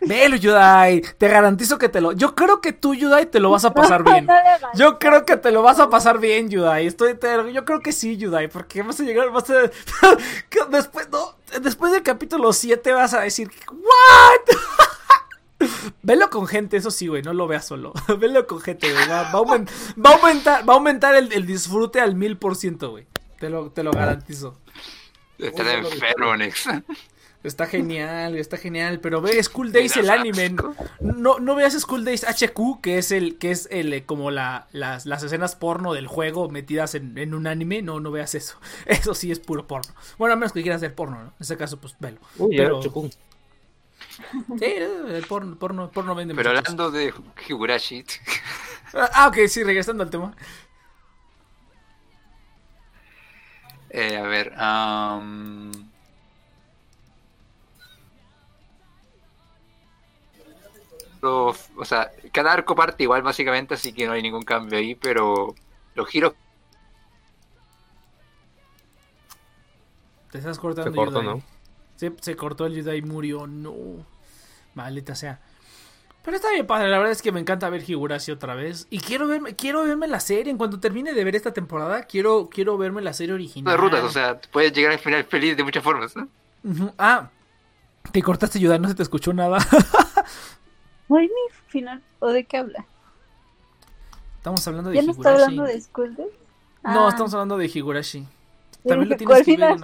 [0.02, 1.02] Velo, Yudai.
[1.18, 2.12] Te garantizo que te lo.
[2.12, 4.26] Yo creo que tú, Yudai, te lo vas a pasar bien.
[4.74, 6.86] Yo creo que te lo vas a pasar bien, Yudai.
[6.86, 9.54] Estoy te- yo creo que sí, Yudai, porque vas a llegar, vas a
[10.70, 14.56] después no, después del capítulo 7 vas a decir, "What?"
[16.02, 17.92] Velo con gente, eso sí, güey, no lo veas solo.
[18.18, 19.08] Velo con gente, güey.
[19.08, 19.68] Va, va a aumen-
[20.04, 23.06] va a aumentar, va a aumentar el, el disfrute al mil por ciento, güey.
[23.38, 24.58] Te lo, te lo garantizo.
[25.38, 26.68] Estás enfermo, Nex.
[27.44, 30.56] Está genial, está genial, pero ve School Days el anime.
[31.00, 34.66] No, no veas School Days HQ, que es el, que es el eh, como la,
[34.72, 37.82] las, las escenas porno del juego metidas en, en un anime.
[37.82, 38.58] No, no veas eso.
[38.86, 39.92] Eso sí es puro porno.
[40.16, 41.26] Bueno, a menos que quieras hacer porno, ¿no?
[41.26, 42.18] En ese caso, pues velo.
[42.38, 42.80] Uy, Pero-.
[44.58, 46.72] Sí, el porno, porno, porno vende Pero muchachos.
[46.72, 47.12] hablando de
[47.48, 48.04] Higurashi,
[48.94, 50.34] Ah, ok, sí, regresando al tema.
[53.90, 55.70] eh, a ver, am,
[61.24, 65.55] o sea, cada arco parte igual básicamente, así que no hay ningún cambio ahí, pero
[65.94, 66.34] los giros
[70.34, 71.22] Te estás cortando, Se cortó.
[71.22, 71.42] ¿no?
[71.94, 73.46] Se, se cortó el Yudai murió.
[73.46, 73.72] No.
[74.74, 75.38] Maldita sea.
[76.24, 78.88] Pero está bien padre, la verdad es que me encanta ver Higurashi otra vez.
[78.90, 80.51] Y quiero verme, quiero verme la serie.
[80.51, 83.72] En cuanto termine de ver esta temporada, quiero, quiero verme la serie original.
[83.72, 86.28] de rutas, o sea, puedes llegar al final feliz de muchas formas, ¿no?
[86.98, 87.30] Ah,
[88.10, 89.59] te cortaste Yudai, no se te escuchó nada.
[91.09, 91.32] ¿No hay ni
[91.68, 92.02] final?
[92.20, 92.86] ¿O de qué habla?
[94.39, 95.43] estamos hablando de ¿Ya no está Higurashi.
[95.43, 96.32] hablando de Days?
[96.82, 98.26] No, Ah, estamos hablando de Higurashi.
[98.86, 99.78] También lo tienes ¿cuál que ver.
[99.78, 99.81] final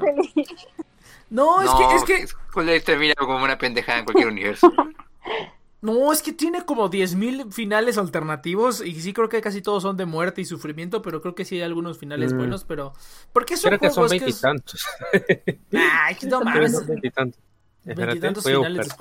[1.31, 1.63] ¿no?
[1.63, 4.71] No, es que, es que, Days termina como una pendejada en cualquier universo.
[5.83, 9.97] No, es que tiene como 10.000 finales alternativos y sí creo que casi todos son
[9.97, 12.37] de muerte y sufrimiento, pero creo que sí hay algunos finales Mm.
[12.37, 12.93] buenos, pero...
[13.33, 14.87] Porque es un Creo que son juego, es veintitantos.
[15.73, 16.73] Ay, no mames.
[16.73, 17.41] son veintitantos.
[17.85, 18.99] ¿Veintitantos finales de buscar.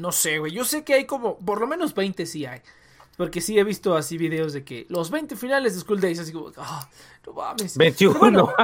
[0.00, 0.52] No sé, güey.
[0.52, 2.60] Yo sé que hay como, por lo menos 20 sí hay.
[3.16, 6.32] Porque sí he visto así videos de que los 20 finales de Skull Days, así
[6.32, 6.88] como, ah,
[7.26, 7.76] no mames.
[7.76, 8.18] 21.
[8.18, 8.54] Pero bueno,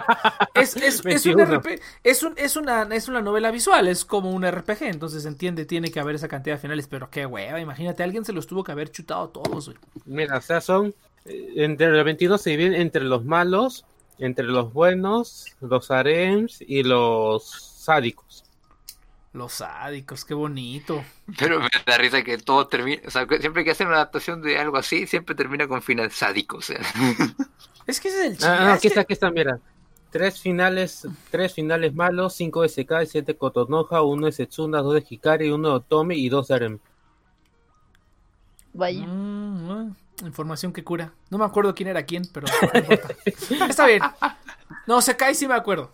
[0.55, 1.45] es, es, es, un 21.
[1.45, 5.29] RP, es, un, es, una, es una novela visual, es como un RPG, entonces se
[5.29, 8.47] entiende, tiene que haber esa cantidad de finales, pero qué hueva, imagínate, alguien se los
[8.47, 9.79] tuvo que haber chutado todos, güey.
[10.07, 10.95] Mira, o sea, son.
[11.27, 13.85] eh, Entre los 22 se dividen entre los malos,
[14.19, 17.45] entre los buenos, los harems y los
[17.85, 18.46] sádicos.
[19.37, 21.05] Los sádicos, qué bonito.
[21.39, 24.59] Pero me da risa que todo termina, o sea, siempre que hacen una adaptación de
[24.59, 26.81] algo así, siempre termina con final sádico, o sea.
[27.87, 28.47] Es que ese es el chiste.
[28.47, 29.61] Ah, no, es aquí está, aquí está, mira.
[30.11, 35.05] Tres finales, tres finales malos, cinco de Sekai, siete Kotonoha, uno de Setsuna, dos de
[35.07, 36.79] Hikari, uno de Otome y dos de Harem.
[38.73, 39.07] Vaya.
[39.07, 39.87] Mm, ah,
[40.23, 41.13] información que cura.
[41.29, 42.47] No me acuerdo quién era quién, pero
[43.51, 44.03] no está bien.
[44.87, 45.93] No, Sekai sí me acuerdo.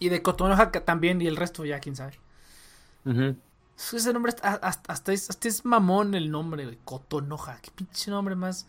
[0.00, 2.18] Y de Kotonoha también, y el resto ya, quién sabe.
[3.04, 6.78] Ese nombre hasta, hasta, hasta es, hasta es mamón el nombre, güey.
[6.84, 7.58] Kotonoha.
[7.60, 8.66] Qué pinche nombre más.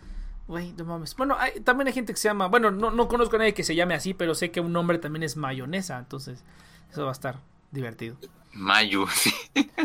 [0.47, 1.15] Güey, no mames.
[1.15, 2.47] Bueno, hay- también hay gente que se llama.
[2.47, 4.97] Bueno, no, no conozco a nadie que se llame así, pero sé que un nombre
[4.97, 5.99] también es mayonesa.
[5.99, 6.43] Entonces,
[6.91, 7.39] eso va a estar
[7.71, 8.17] divertido.
[8.53, 9.31] Mayu, sí.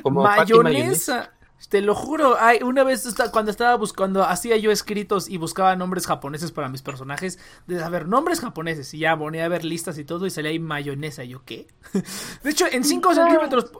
[0.03, 1.33] Como Mayonesa.
[1.69, 6.07] Te lo juro, ay, una vez cuando estaba buscando, hacía yo escritos y buscaba nombres
[6.07, 9.99] japoneses para mis personajes, de a ver, nombres japoneses, y ya ponía a ver listas
[9.99, 11.67] y todo, y salía ahí mayonesa, y yo, ¿qué?
[12.43, 13.71] De hecho, en 5 centímetros,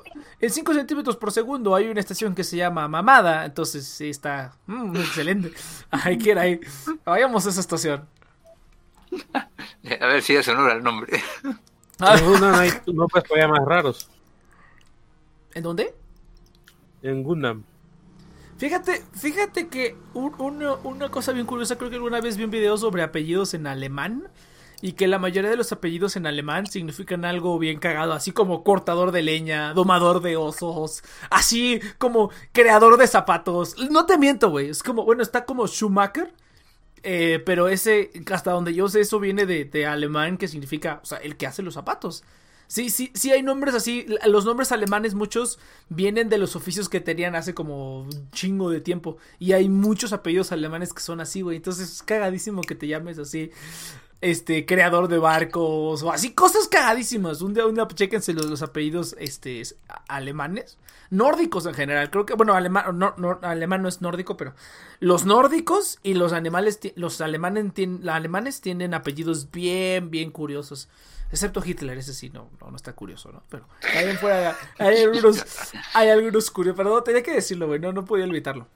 [0.41, 4.53] en 5 centímetros por segundo hay una estación que se llama Mamada, entonces sí está,
[4.67, 5.53] mm, excelente,
[5.91, 6.61] hay que ir ahí,
[7.07, 8.07] vayamos a esa estación.
[10.01, 11.23] A ver si es honor al nombre.
[12.01, 14.09] Ah, En Gundam hay no puedes poner más raros.
[15.53, 15.93] ¿En dónde?
[17.03, 17.65] En Gundam.
[18.59, 22.51] Fíjate, fíjate que un- una, una cosa bien curiosa, creo que alguna vez vi un
[22.51, 24.29] video sobre apellidos en alemán
[24.83, 28.65] y que la mayoría de los apellidos en alemán significan algo bien cagado, así como
[28.65, 33.77] cortador de leña, domador de osos, así como creador de zapatos.
[33.91, 36.33] No te miento, güey, es como, bueno, está como Schumacher,
[37.03, 41.07] eh, pero ese, hasta donde yo sé, eso viene de, de alemán que significa, o
[41.07, 42.25] sea, el que hace los zapatos.
[42.69, 44.07] Sí, sí, sí hay nombres así.
[44.27, 45.59] Los nombres alemanes muchos
[45.89, 49.17] vienen de los oficios que tenían hace como un chingo de tiempo.
[49.39, 51.57] Y hay muchos apellidos alemanes que son así, güey.
[51.57, 53.51] Entonces es cagadísimo que te llames así.
[54.21, 57.41] Este, creador de barcos o así, cosas cagadísimas.
[57.41, 59.63] Un día, un día chéquense los, los apellidos este,
[60.07, 60.77] alemanes.
[61.09, 62.11] Nórdicos en general.
[62.11, 64.53] Creo que, bueno, alemán no, alemán no es nórdico, pero
[65.01, 70.91] los nórdicos y los animales, los alemanes, los alemanes tienen apellidos bien, bien curiosos.
[71.31, 73.43] Excepto Hitler, ese sí, no, no, no está curioso, ¿no?
[73.51, 75.45] Pero ahí fuera hay algunos,
[75.95, 76.77] hay algunos curiosos.
[76.77, 78.67] Pero no, tenía que decirlo, güey, no, no podía evitarlo.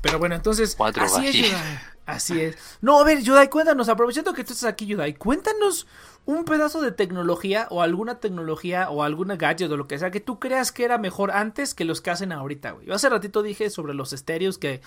[0.00, 0.74] Pero bueno, entonces.
[0.76, 1.34] Cuatro así es.
[1.36, 1.80] Yudai.
[2.06, 2.56] Así es.
[2.80, 5.86] No, a ver, Yudai, cuéntanos, aprovechando que tú estás aquí, Yudai, cuéntanos
[6.26, 10.20] un pedazo de tecnología o alguna tecnología o alguna gadget o lo que sea que
[10.20, 12.86] tú creas que era mejor antes que los que hacen ahorita, güey.
[12.86, 14.80] Yo hace ratito dije sobre los estéreos que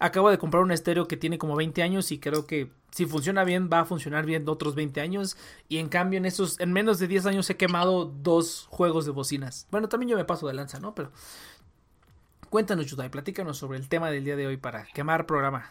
[0.00, 3.44] acabo de comprar un estéreo que tiene como 20 años y creo que si funciona
[3.44, 5.36] bien va a funcionar bien otros 20 años
[5.68, 9.12] y en cambio en esos en menos de 10 años he quemado dos juegos de
[9.12, 9.68] bocinas.
[9.70, 10.94] Bueno, también yo me paso de lanza, ¿no?
[10.94, 11.12] Pero
[12.50, 15.70] cuéntanos, Yudai, platícanos sobre el tema del día de hoy para quemar programa.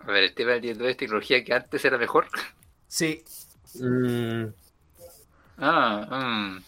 [0.00, 2.26] A ver, el tema del día de hoy es tecnología que antes era mejor.
[2.88, 3.24] Sí,
[3.74, 4.52] Mm,
[5.58, 6.64] Ah, mm.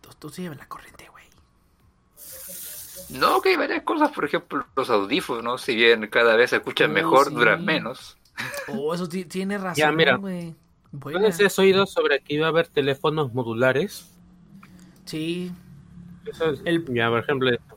[0.00, 0.93] tú, tú sí llevas la corriente.
[3.10, 6.90] No, que hay varias cosas, por ejemplo, los audífonos, si bien cada vez se escuchan
[6.90, 7.34] Oh, mejor, sí.
[7.34, 8.16] duran menos.
[8.68, 10.16] Oh, eso ti- tiene razón, Ya, mira.
[10.16, 10.54] güey.
[10.90, 11.18] Buena.
[11.20, 14.10] ¿Tienes has oído sobre que iba a haber teléfonos modulares?
[15.04, 15.52] Sí,
[16.26, 17.76] Eso es, El- ya, por ejemplo, esto.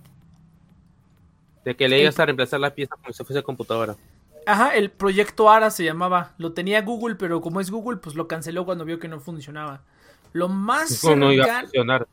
[1.65, 3.95] de que le El- ibas a reemplazar las piezas como si fuese computadora.
[4.45, 6.33] Ajá, el proyecto ARA se llamaba.
[6.37, 9.81] Lo tenía Google, pero como es Google, pues lo canceló cuando vio que no funcionaba.
[10.31, 12.07] Lo más Eso no iba a cercano- funcionar.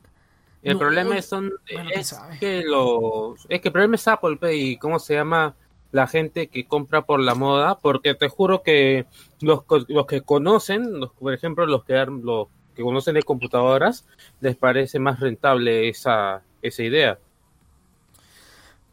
[0.64, 4.36] El No, problema es, son, bueno, es que los, es que el problema es Apple
[4.38, 5.54] pe, y cómo se llama
[5.92, 9.06] la gente que compra por la moda, porque te juro que
[9.40, 14.06] los, los que conocen, los, por ejemplo, los que, los que conocen de computadoras,
[14.40, 17.18] les parece más rentable esa, esa idea.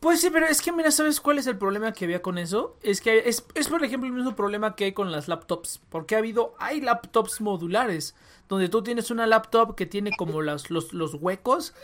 [0.02, 2.76] Pues sí, pero es que mira, ¿sabes cuál es el problema que había con eso?
[2.82, 5.80] Es que es, es por ejemplo el mismo problema que hay con las laptops.
[5.90, 8.16] Porque ha habido, hay laptops modulares,
[8.50, 11.76] donde tú tienes una laptop que tiene como las, los, los huecos.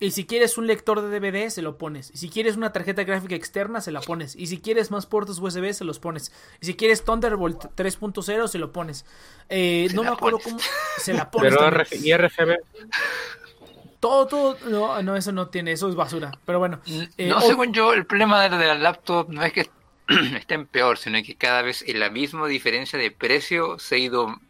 [0.00, 2.10] Y si quieres un lector de DVD, se lo pones.
[2.14, 4.34] Y si quieres una tarjeta gráfica externa, se la pones.
[4.36, 6.32] Y si quieres más puertos USB, se los pones.
[6.62, 9.04] Y si quieres Thunderbolt 3.0, se lo pones.
[9.50, 10.44] Eh, no me acuerdo pones.
[10.44, 10.58] cómo
[10.98, 11.54] se la pones.
[11.54, 11.70] Pero.
[11.70, 12.56] RG y RGB,
[14.06, 14.56] Todo, todo.
[14.70, 15.72] No, no, eso no tiene.
[15.72, 16.30] Eso es basura.
[16.44, 16.80] Pero bueno.
[17.18, 19.68] eh, no, según yo, el problema de la, laptop no es que
[20.36, 24.40] estén peor, sino que cada vez en la misma diferencia de precio se ha ido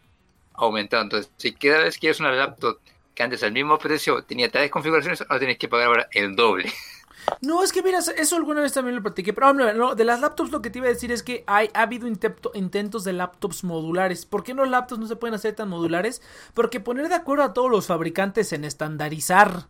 [0.53, 1.17] aumentando.
[1.17, 2.77] Entonces, si cada vez quieres una laptop
[3.15, 6.71] que antes al mismo precio tenía tales configuraciones, ahora tienes que pagar ahora el doble.
[7.41, 9.33] No, es que mira, eso alguna vez también lo platiqué.
[9.33, 11.69] Pero no, no, de las laptops lo que te iba a decir es que hay,
[11.73, 14.25] ha habido intento- intentos de laptops modulares.
[14.25, 16.21] ¿Por qué los laptops no se pueden hacer tan modulares?
[16.53, 19.67] Porque poner de acuerdo a todos los fabricantes en estandarizar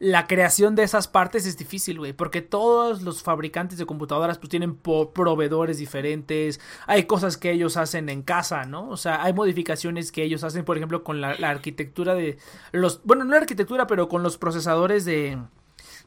[0.00, 2.12] la creación de esas partes es difícil, güey.
[2.12, 6.58] Porque todos los fabricantes de computadoras pues tienen proveedores diferentes.
[6.86, 8.88] Hay cosas que ellos hacen en casa, ¿no?
[8.88, 12.38] O sea, hay modificaciones que ellos hacen, por ejemplo, con la, la arquitectura de
[12.72, 13.02] los...
[13.04, 15.38] Bueno, no la arquitectura, pero con los procesadores de...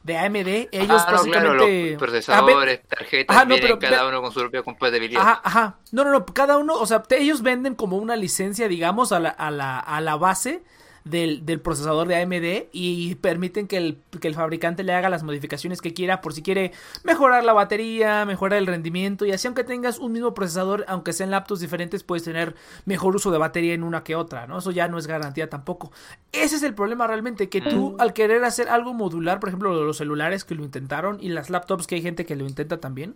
[0.02, 1.90] De AMD, ellos ah, no, claro, básicamente...
[1.90, 5.20] los procesadores, tarjetas, Ajá, no, vienen pero- cada uno con su propia compatibilidad.
[5.20, 5.78] Ajá, ajá.
[5.92, 6.24] No, no, no.
[6.24, 10.00] Cada uno, o sea, ellos venden como una licencia, digamos, a la, a la, a
[10.00, 10.62] la base
[11.10, 15.22] del, del procesador de AMD y permiten que el, que el fabricante le haga las
[15.22, 16.72] modificaciones que quiera por si quiere
[17.04, 21.30] mejorar la batería, mejorar el rendimiento y así aunque tengas un mismo procesador, aunque sean
[21.30, 22.54] laptops diferentes, puedes tener
[22.84, 24.58] mejor uso de batería en una que otra, ¿no?
[24.58, 25.92] Eso ya no es garantía tampoco.
[26.32, 29.96] Ese es el problema realmente, que tú al querer hacer algo modular, por ejemplo, los
[29.96, 33.14] celulares que lo intentaron y las laptops que hay gente que lo intenta también,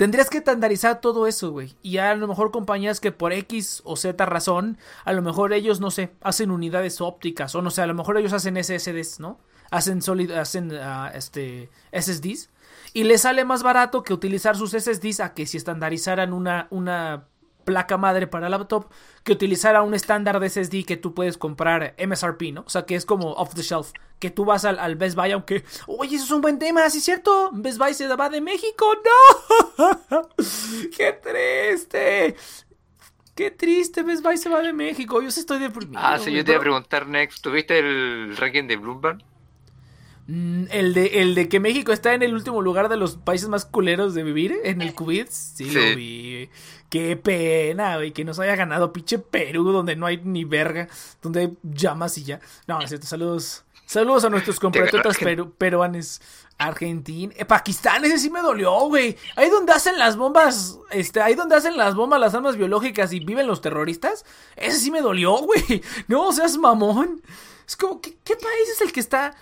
[0.00, 1.76] Tendrías que estandarizar todo eso, güey.
[1.82, 5.78] Y a lo mejor compañías que por X o Z razón, a lo mejor ellos,
[5.78, 7.54] no sé, hacen unidades ópticas.
[7.54, 9.38] O no sé, a lo mejor ellos hacen SSDs, ¿no?
[9.70, 12.48] Hacen solid, hacen ah, este SSDs.
[12.94, 17.26] Y les sale más barato que utilizar sus SSDs a que si estandarizaran una, una
[17.64, 18.90] placa madre para laptop,
[19.24, 22.62] que utilizara un estándar de SSD que tú puedes comprar MSRP, ¿no?
[22.66, 23.92] O sea, que es como off the shelf.
[24.18, 26.98] Que tú vas al, al Best Buy, aunque, oye, eso es un buen tema, ¿sí
[26.98, 27.50] es cierto?
[27.52, 28.92] Best Buy se va de México,
[30.10, 30.28] ¡no!
[30.96, 32.36] ¡Qué triste!
[33.34, 34.02] ¡Qué triste!
[34.02, 35.22] Best Buy se va de México.
[35.22, 36.00] Yo sí estoy deprimido.
[36.02, 39.18] Ah, sí, yo te iba a preguntar, Next, ¿tuviste el ranking de Bloomberg?
[40.30, 43.48] Mm, El de, el de que México está en el último lugar de los países
[43.48, 45.26] más culeros de vivir en el COVID.
[45.28, 45.70] Sí, Sí.
[45.72, 46.48] lo vi.
[46.88, 50.88] Qué pena, güey, que nos haya ganado pinche Perú, donde no hay ni verga,
[51.22, 52.40] donde hay llamas y ya.
[52.66, 53.64] No, es cierto, saludos.
[53.86, 56.20] Saludos a nuestros compatriotas peru- peruanes.
[56.58, 57.32] Argentina.
[57.38, 59.16] Eh, Pakistán, ese sí me dolió, güey.
[59.34, 63.20] Ahí donde hacen las bombas, este, ahí donde hacen las bombas, las armas biológicas y
[63.20, 64.26] viven los terroristas.
[64.56, 65.82] Ese sí me dolió, güey.
[66.06, 67.22] No seas mamón.
[67.66, 69.34] Es como, ¿qué, qué país es el que está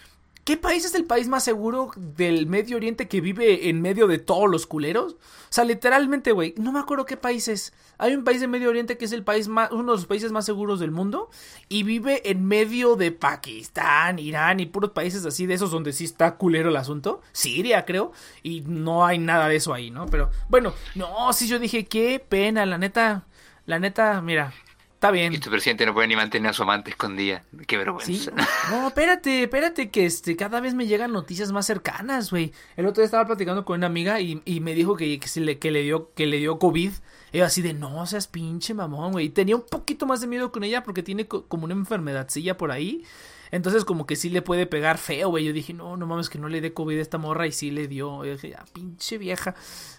[0.49, 4.17] ¿Qué país es el país más seguro del Medio Oriente que vive en medio de
[4.19, 5.13] todos los culeros?
[5.13, 7.75] O sea, literalmente, güey, no me acuerdo qué país es.
[7.99, 10.33] Hay un país de Medio Oriente que es el país más, uno de los países
[10.33, 11.29] más seguros del mundo
[11.69, 16.05] y vive en medio de Pakistán, Irán y puros países así de esos donde sí
[16.05, 17.21] está culero el asunto.
[17.33, 18.13] Siria, creo,
[18.43, 20.07] y no hay nada de eso ahí, ¿no?
[20.07, 23.27] Pero bueno, no, sí yo dije, qué pena, la neta,
[23.67, 24.55] la neta, mira,
[24.99, 25.33] Está bien.
[25.33, 27.45] Y tu presidente no puede ni mantener a su amante escondida.
[27.69, 28.07] Qué vergüenza.
[28.13, 28.29] Sí.
[28.73, 32.53] No, espérate, espérate, que este, cada vez me llegan noticias más cercanas, güey.
[32.77, 35.41] El otro día estaba platicando con una amiga y, y me dijo que, que, se
[35.41, 36.91] le, que, le dio, que le dio COVID.
[37.33, 39.27] Y así de, no seas pinche mamón, güey.
[39.27, 42.57] Y tenía un poquito más de miedo con ella porque tiene co- como una enfermedadcilla
[42.57, 43.05] por ahí.
[43.51, 45.45] Entonces como que sí le puede pegar feo, güey.
[45.45, 47.71] Yo dije, no, no mames, que no le dé COVID a esta morra y sí
[47.71, 48.25] le dio.
[48.25, 49.55] Yo dije, ah, pinche vieja.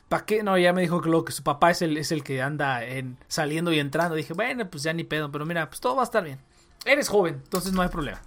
[0.08, 0.44] ¿Para qué?
[0.44, 2.84] No, ya me dijo que, lo, que su papá es el, es el que anda
[2.86, 4.16] en, saliendo y entrando.
[4.16, 5.32] Dije, bueno, pues ya ni pedo.
[5.32, 6.40] Pero mira, pues todo va a estar bien.
[6.86, 8.22] Eres joven, entonces no hay problema.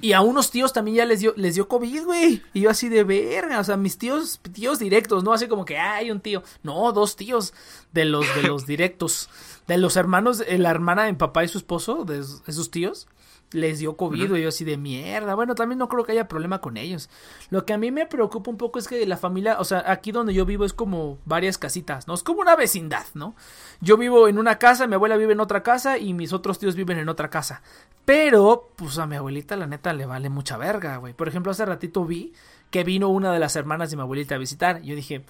[0.00, 2.42] Y a unos tíos también ya les dio, les dio COVID, güey.
[2.52, 3.58] Y yo así de verga.
[3.60, 6.42] O sea, mis tíos, tíos directos, no así como que "Ah, hay un tío.
[6.62, 7.54] No, dos tíos
[7.92, 9.28] de los, de los directos.
[9.66, 12.70] De los hermanos, eh, la hermana de mi papá y su esposo, de esos esos
[12.70, 13.06] tíos,
[13.54, 14.42] les dio COVID, güey.
[14.42, 15.34] Yo así de mierda.
[15.34, 17.10] Bueno, también no creo que haya problema con ellos.
[17.50, 20.12] Lo que a mí me preocupa un poco es que la familia, o sea, aquí
[20.12, 22.14] donde yo vivo es como varias casitas, ¿no?
[22.14, 23.34] Es como una vecindad, ¿no?
[23.80, 26.74] Yo vivo en una casa, mi abuela vive en otra casa y mis otros tíos
[26.74, 27.62] viven en otra casa.
[28.04, 31.14] Pero, pues a mi abuelita la neta le vale mucha verga, güey.
[31.14, 32.32] Por ejemplo, hace ratito vi
[32.70, 34.82] que vino una de las hermanas de mi abuelita a visitar.
[34.82, 35.24] Yo dije,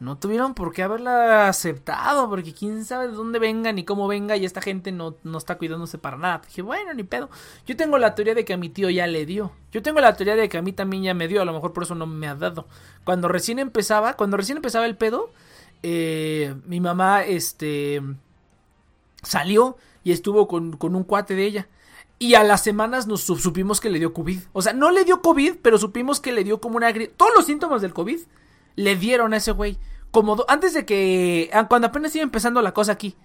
[0.00, 4.36] no tuvieron por qué haberla aceptado, porque quién sabe de dónde venga ni cómo venga
[4.36, 6.42] y esta gente no, no está cuidándose para nada.
[6.46, 7.28] Dije, bueno, ni pedo.
[7.66, 9.50] Yo tengo la teoría de que a mi tío ya le dio.
[9.72, 11.72] Yo tengo la teoría de que a mí también ya me dio, a lo mejor
[11.72, 12.68] por eso no me ha dado.
[13.04, 15.30] Cuando recién empezaba, cuando recién empezaba el pedo,
[15.82, 18.00] eh, mi mamá, este,
[19.22, 21.68] salió y estuvo con, con un cuate de ella.
[22.20, 24.40] Y a las semanas nos su- supimos que le dio COVID.
[24.52, 27.14] O sea, no le dio COVID, pero supimos que le dio como una gripe.
[27.16, 28.18] Todos los síntomas del COVID
[28.78, 29.76] le dieron a ese güey.
[30.12, 31.50] Como antes de que.
[31.52, 33.16] ah, Cuando apenas iba empezando la cosa aquí.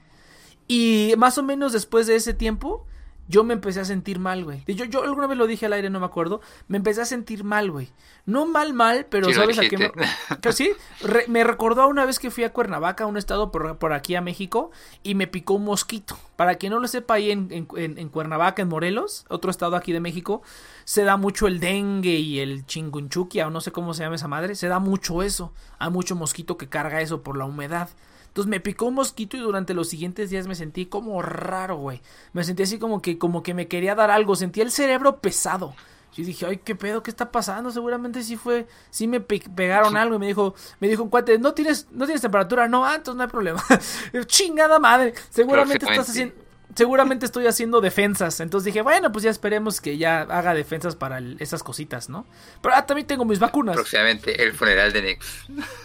[0.67, 2.87] Y más o menos después de ese tiempo,
[3.27, 4.63] yo me empecé a sentir mal, güey.
[4.67, 6.41] Yo, yo alguna vez lo dije al aire, no me acuerdo.
[6.67, 7.89] Me empecé a sentir mal, güey.
[8.25, 9.91] No mal, mal, pero Sí, ¿sabes a qué me...
[10.51, 10.71] sí?
[11.01, 14.15] Re- me recordó a una vez que fui a Cuernavaca, un estado por, por aquí
[14.15, 14.71] a México,
[15.03, 16.17] y me picó un mosquito.
[16.35, 19.75] Para quien no lo sepa, ahí en, en- en- en Cuernavaca, en Morelos, otro estado
[19.75, 20.41] aquí de México,
[20.83, 24.27] se da mucho el dengue y el chingunchuquia, o no sé cómo se llama esa
[24.27, 24.55] madre.
[24.55, 25.53] Se da mucho eso.
[25.79, 27.89] Hay mucho mosquito que carga eso por la humedad.
[28.33, 32.01] Entonces me picó un mosquito y durante los siguientes días me sentí como raro, güey.
[32.33, 34.35] Me sentí así como que, como que me quería dar algo.
[34.35, 35.75] Sentí el cerebro pesado.
[36.15, 37.69] Yo dije, ay, qué pedo, qué está pasando.
[37.69, 40.15] Seguramente sí fue, sí me pe- pegaron algo.
[40.15, 43.17] Y me dijo, me dijo un cuate, no tienes, no tienes temperatura, no, ah, entonces
[43.17, 43.63] no hay problema.
[44.25, 45.13] Chingada madre.
[45.29, 46.35] Seguramente estás haciendo,
[46.75, 48.39] seguramente estoy haciendo defensas.
[48.39, 52.25] Entonces dije, bueno, pues ya esperemos que ya haga defensas para el- esas cositas, ¿no?
[52.61, 53.75] Pero ah, también tengo mis vacunas.
[53.75, 55.25] Próximamente el funeral de Nex.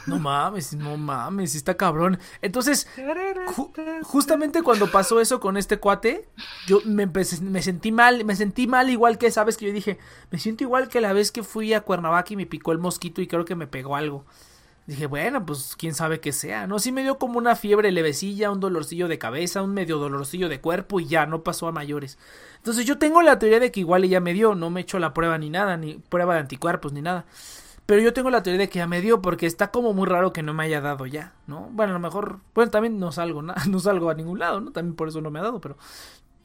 [0.07, 2.19] No mames, no mames, está cabrón.
[2.43, 2.87] Entonces,
[3.47, 6.29] ju- justamente cuando pasó eso con este cuate,
[6.67, 9.73] yo me, empecé- me sentí mal, me sentí mal igual que esa vez que yo
[9.73, 9.99] dije,
[10.31, 13.21] me siento igual que la vez que fui a Cuernavaca y me picó el mosquito
[13.21, 14.25] y creo que me pegó algo.
[14.89, 16.79] Dije, bueno, pues quién sabe qué sea, ¿no?
[16.79, 20.63] Sí me dio como una fiebre levecilla, un dolorcillo de cabeza, un medio dolorcillo de
[20.63, 22.19] cuerpo y ya, no pasó a mayores.
[22.57, 25.13] Entonces yo tengo la teoría de que igual ya me dio, no me hecho la
[25.13, 27.27] prueba ni nada, ni prueba de anticuerpos ni nada.
[27.85, 30.33] Pero yo tengo la teoría de que ya me dio porque está como muy raro
[30.33, 31.69] que no me haya dado ya, ¿no?
[31.71, 34.71] Bueno, a lo mejor, bueno, también no salgo, no salgo a ningún lado, ¿no?
[34.73, 35.77] También por eso no me ha dado, pero...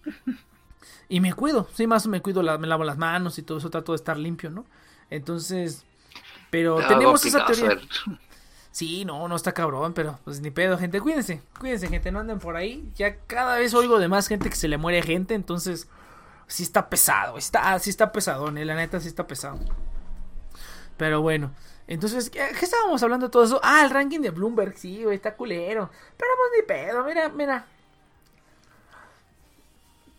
[1.09, 3.69] Y me cuido, sí, más me cuido, la- me lavo las manos y todo eso,
[3.69, 4.65] trato de estar limpio, ¿no?
[5.09, 5.85] Entonces,
[6.49, 7.69] pero tenemos esa teoría.
[8.73, 10.99] Sí, no, no está cabrón, pero pues ni pedo, gente.
[10.99, 12.91] Cuídense, cuídense, gente, no anden por ahí.
[12.95, 15.87] Ya cada vez oigo de más gente que se le muere gente, entonces
[16.47, 19.59] sí está pesado, está, sí está pesadón, eh, la neta sí está pesado.
[20.97, 21.51] Pero bueno,
[21.87, 23.59] entonces, ¿qué, qué estábamos hablando de todo eso?
[23.63, 25.91] Ah, el ranking de Bloomberg, sí, güey, está culero.
[26.17, 27.67] Pero pues ni pedo, mira, mira.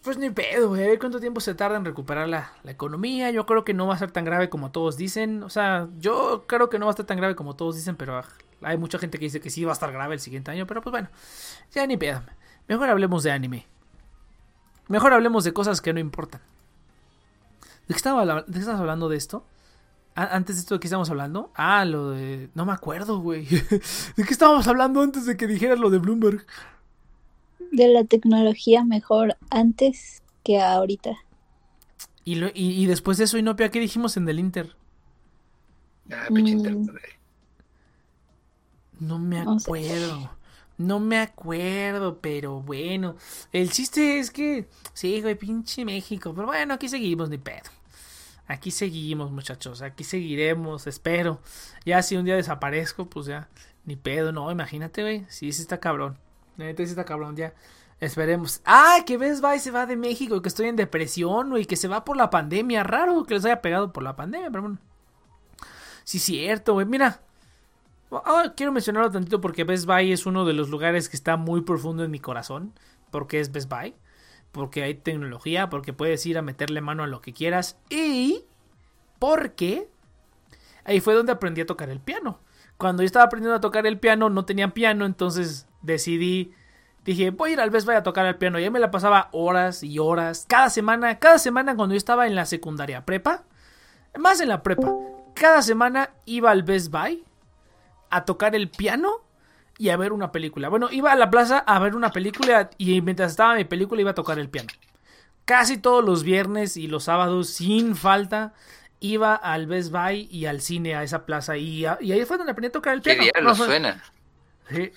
[0.05, 0.85] Pues ni pedo, güey.
[0.85, 3.31] A ver cuánto tiempo se tarda en recuperar la, la economía.
[3.31, 5.43] Yo creo que no va a ser tan grave como todos dicen.
[5.43, 8.19] O sea, yo creo que no va a estar tan grave como todos dicen, pero
[8.19, 8.25] ah,
[8.61, 10.67] hay mucha gente que dice que sí va a estar grave el siguiente año.
[10.67, 11.09] Pero pues bueno,
[11.73, 12.23] ya ni pedo.
[12.69, 13.67] Mejor hablemos de anime.
[14.89, 16.43] Mejor hablemos de cosas que no importan.
[17.89, 19.47] ¿De qué estaba hablando de esto?
[20.15, 21.51] Antes de esto, ¿de qué estábamos hablando?
[21.55, 22.51] Ah, lo de...
[22.55, 23.47] No me acuerdo, güey.
[24.17, 26.47] ¿De qué estábamos hablando antes de que dijeras lo de Bloomberg?
[27.73, 31.17] De la tecnología mejor antes que ahorita.
[32.25, 34.77] Y, lo- y, y después de eso, Inopia, ¿qué dijimos en el Inter?
[36.11, 36.59] Ah, pinche Mm.
[36.59, 37.03] internet.
[39.01, 40.31] No me acuerdo.
[40.77, 43.17] No me acuerdo, pero bueno.
[43.53, 44.69] El chiste es que.
[44.93, 46.33] Sí, güey, pinche México.
[46.35, 47.71] Pero bueno, aquí seguimos, ni pedo.
[48.47, 49.83] Aquí seguimos, muchachos.
[49.83, 51.41] Aquí seguiremos, espero.
[51.85, 53.49] Ya si un día desaparezco, pues ya.
[53.85, 55.27] Ni pedo, no, imagínate, güey.
[55.29, 56.19] Sí, sí está cabrón.
[56.57, 57.55] Neta cabrón, ya.
[58.01, 58.61] Esperemos.
[58.65, 60.43] Ah, que ves, va y se va de México.
[60.43, 61.65] Que estoy en depresión, güey.
[61.65, 62.83] Que se va por la pandemia.
[62.83, 64.79] Raro que les haya pegado por la pandemia, pero bueno.
[66.05, 66.87] Sí, cierto, güey.
[66.87, 67.21] Mira,
[68.25, 71.63] Ah, quiero mencionarlo tantito porque Best Buy es uno de los lugares que está muy
[71.63, 72.73] profundo en mi corazón.
[73.11, 73.95] porque es Best Buy,
[74.51, 78.45] porque hay tecnología, porque puedes ir a meterle mano a lo que quieras y
[79.21, 79.89] porque
[80.85, 82.41] ahí fue donde aprendí a tocar el piano.
[82.77, 86.55] Cuando yo estaba aprendiendo a tocar el piano no tenía piano, entonces decidí
[87.05, 88.59] dije, voy a ir al Best Buy a tocar el piano.
[88.59, 90.47] Y ahí me la pasaba horas y horas.
[90.49, 93.45] Cada semana, cada semana cuando yo estaba en la secundaria prepa,
[94.19, 94.93] más en la prepa,
[95.35, 97.25] cada semana iba al Best Buy
[98.11, 99.23] a tocar el piano
[99.79, 100.69] y a ver una película.
[100.69, 104.13] Bueno, iba a la plaza a ver una película y mientras estaba mi película iba
[104.13, 104.69] a tocar el piano.
[105.45, 108.55] Casi todos los viernes y los sábados, sin falta,
[109.01, 111.59] iba al Best Buy y al cine a esa plaza.
[111.59, 113.25] Y, ahí fue donde aprendí a tocar el piano.
[113.35, 114.03] ¿Qué no, suena?
[114.71, 114.91] Sí.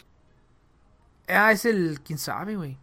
[1.27, 2.01] Ah, es el.
[2.01, 2.77] ¿Quién sabe, güey?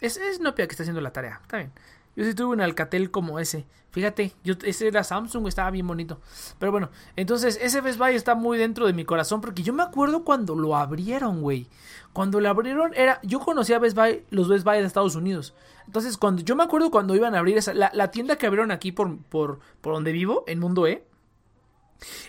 [0.00, 1.40] Es, es Nokia que está haciendo la tarea.
[1.42, 1.72] Está bien.
[2.16, 3.64] Yo sí tuve un Alcatel como ese.
[3.90, 6.20] Fíjate, yo, ese era Samsung, estaba bien bonito.
[6.58, 9.82] Pero bueno, entonces ese Best Buy está muy dentro de mi corazón porque yo me
[9.82, 11.68] acuerdo cuando lo abrieron, güey.
[12.12, 15.54] Cuando lo abrieron era, yo conocía Best Buy, los Best Buy de Estados Unidos.
[15.86, 18.70] Entonces, cuando yo me acuerdo cuando iban a abrir esa, la, la tienda que abrieron
[18.72, 21.04] aquí por, por, por donde vivo, en Mundo E,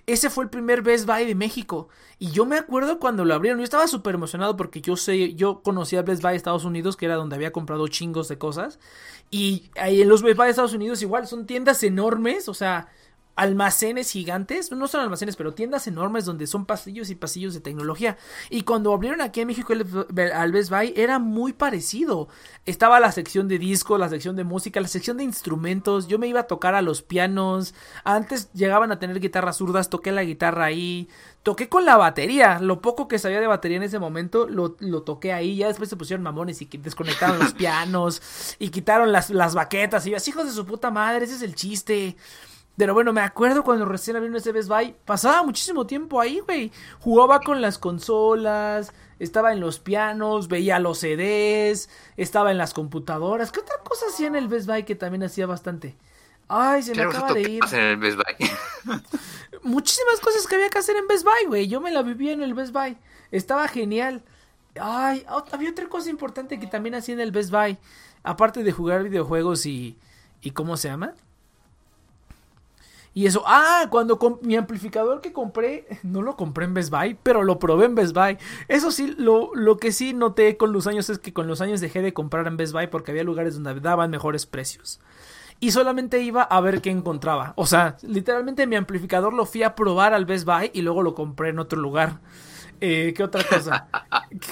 [0.06, 1.90] ese fue el primer Best Buy de México.
[2.18, 3.60] Y yo me acuerdo cuando lo abrieron.
[3.60, 7.06] Yo estaba súper emocionado porque yo sé, yo conocía Best Buy de Estados Unidos, que
[7.06, 8.80] era donde había comprado chingos de cosas.
[9.32, 12.50] Y ahí en los Best Buy de Estados Unidos igual son tiendas enormes.
[12.50, 12.90] O sea,
[13.40, 18.18] almacenes gigantes, no son almacenes, pero tiendas enormes donde son pasillos y pasillos de tecnología.
[18.50, 19.86] Y cuando abrieron aquí en México el,
[20.34, 22.28] al Best Buy era muy parecido.
[22.66, 26.10] Estaba la sección de discos, la sección de música, la sección de instrumentos.
[26.10, 27.74] Yo me iba a tocar a los pianos.
[28.04, 31.08] Antes llegaban a tener guitarras zurdas, toqué la guitarra ahí.
[31.42, 32.60] Toqué con la batería.
[32.60, 35.56] Lo poco que sabía de batería en ese momento lo, lo toqué ahí.
[35.56, 38.22] Ya después se pusieron mamones y desconectaron los pianos
[38.60, 40.06] y quitaron las, las baquetas.
[40.06, 42.18] Y yo, hijos de su puta madre, ese es el chiste.
[42.80, 46.72] Pero bueno, me acuerdo cuando recién abrieron ese Best Buy, pasaba muchísimo tiempo ahí, güey.
[47.02, 53.52] Jugaba con las consolas, estaba en los pianos, veía los CDs, estaba en las computadoras.
[53.52, 55.98] ¿Qué otra cosa hacía en el Best Buy que también hacía bastante?
[56.48, 57.60] Ay, se me acaba de ir.
[57.70, 58.50] En el Best Buy?
[59.64, 61.68] Muchísimas cosas que había que hacer en Best Buy, güey.
[61.68, 62.98] Yo me la vivía en el Best Buy.
[63.30, 64.24] Estaba genial.
[64.80, 67.78] Ay, había otra cosa importante que también hacía en el Best Buy.
[68.24, 69.98] Aparte de jugar videojuegos y.
[70.42, 71.14] ¿Y cómo se llama?
[73.14, 77.44] Y eso, ah, cuando mi amplificador que compré, no lo compré en Best Buy, pero
[77.44, 78.38] lo probé en Best Buy.
[78.68, 81.82] Eso sí, lo, lo que sí noté con los años es que con los años
[81.82, 85.00] dejé de comprar en Best Buy porque había lugares donde daban mejores precios.
[85.60, 87.54] Y solamente iba a ver qué encontraba.
[87.58, 91.16] O sea, literalmente mi amplificador lo fui a probar al Best Buy y luego lo
[91.16, 92.20] compré en otro lugar.
[92.82, 93.88] Eh, ¿Qué otra cosa?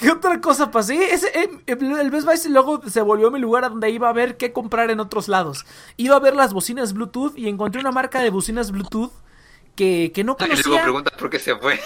[0.00, 0.92] ¿Qué otra cosa pasó?
[0.92, 4.36] ese, eh, el Best Buy luego se volvió mi lugar a donde iba a ver
[4.36, 5.64] qué comprar en otros lados.
[5.96, 9.12] Iba a ver las bocinas Bluetooth y encontré una marca de bocinas Bluetooth
[9.78, 10.62] que, que no conocía.
[10.66, 11.78] Y luego preguntas por qué se fue.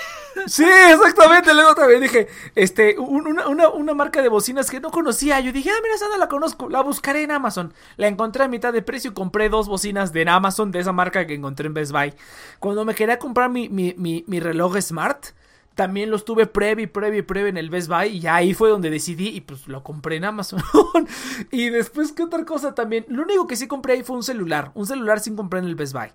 [0.46, 1.52] Sí, exactamente.
[1.54, 5.38] Luego también dije, este, una, una, una, marca de bocinas que no conocía.
[5.40, 6.68] Yo dije, ah, mira, esa no la conozco.
[6.70, 7.74] La buscaré en Amazon.
[7.96, 11.26] La encontré a mitad de precio y compré dos bocinas de Amazon de esa marca
[11.26, 12.14] que encontré en Best Buy.
[12.58, 15.26] Cuando me quería comprar mi, mi, mi, mi reloj Smart,
[15.74, 19.28] también los tuve previo previo previo en el Best Buy y ahí fue donde decidí
[19.28, 20.62] y pues lo compré en Amazon.
[21.50, 23.04] y después, ¿qué otra cosa también?
[23.08, 24.72] Lo único que sí compré ahí fue un celular.
[24.74, 26.10] Un celular sin compré en el Best Buy.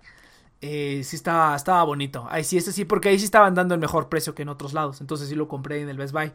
[0.60, 2.26] Eh, sí estaba, estaba bonito.
[2.30, 4.72] Ahí sí, ese sí, porque ahí sí estaban dando el mejor precio que en otros
[4.72, 5.00] lados.
[5.00, 6.32] Entonces sí lo compré en el Best Buy.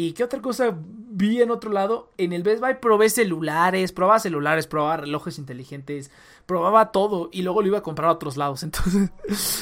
[0.00, 2.12] ¿Y qué otra cosa vi en otro lado?
[2.18, 6.12] En el Best Buy probé celulares, probaba celulares, probaba relojes inteligentes,
[6.46, 8.62] probaba todo y luego lo iba a comprar a otros lados.
[8.62, 9.10] Entonces,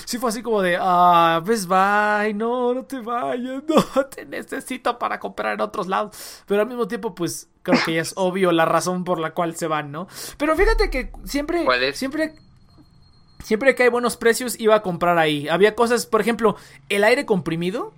[0.04, 3.62] sí fue así como de, ah, Best Buy, no, no te vayas,
[3.96, 6.42] no, te necesito para comprar en otros lados.
[6.46, 9.56] Pero al mismo tiempo, pues, creo que ya es obvio la razón por la cual
[9.56, 10.06] se van, ¿no?
[10.36, 11.64] Pero fíjate que siempre,
[11.94, 12.34] siempre,
[13.42, 15.48] siempre que hay buenos precios, iba a comprar ahí.
[15.48, 16.56] Había cosas, por ejemplo,
[16.90, 17.94] el aire comprimido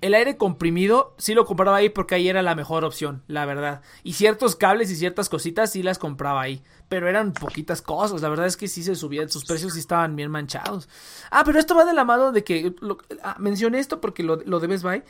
[0.00, 3.82] el aire comprimido sí lo compraba ahí porque ahí era la mejor opción, la verdad.
[4.04, 6.62] Y ciertos cables y ciertas cositas sí las compraba ahí.
[6.88, 10.16] Pero eran poquitas cosas, la verdad es que sí se subían, sus precios sí estaban
[10.16, 10.88] bien manchados.
[11.30, 12.74] Ah, pero esto va de la mano de que...
[13.22, 15.02] Ah, mencioné esto porque lo, lo de Best Buy.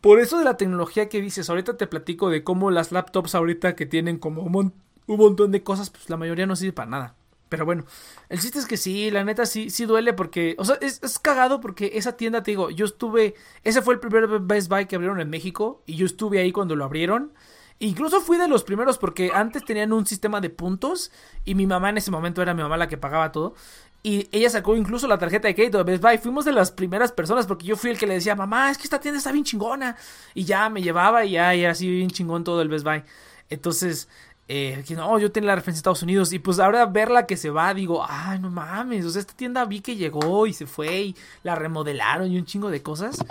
[0.00, 3.74] Por eso de la tecnología que dices, ahorita te platico de cómo las laptops ahorita
[3.74, 4.74] que tienen como un,
[5.06, 7.14] un montón de cosas, pues la mayoría no sirve para nada.
[7.54, 7.84] Pero bueno,
[8.28, 11.20] el chiste es que sí, la neta sí, sí duele porque, o sea, es, es,
[11.20, 14.96] cagado porque esa tienda, te digo, yo estuve, ese fue el primer Best Buy que
[14.96, 17.32] abrieron en México y yo estuve ahí cuando lo abrieron.
[17.78, 21.12] Incluso fui de los primeros porque antes tenían un sistema de puntos
[21.44, 23.54] y mi mamá en ese momento era mi mamá la que pagaba todo.
[24.02, 26.18] Y ella sacó incluso la tarjeta de crédito de Best Buy.
[26.18, 28.84] Fuimos de las primeras personas porque yo fui el que le decía, mamá, es que
[28.84, 29.96] esta tienda está bien chingona.
[30.34, 33.04] Y ya me llevaba y ya era así bien chingón todo el Best Buy.
[33.48, 34.08] Entonces,
[34.46, 37.36] eh, que no, yo tenía la referencia de Estados Unidos y pues ahora verla que
[37.36, 40.66] se va, digo, ay, no mames, o sea, esta tienda vi que llegó y se
[40.66, 43.24] fue y la remodelaron y un chingo de cosas.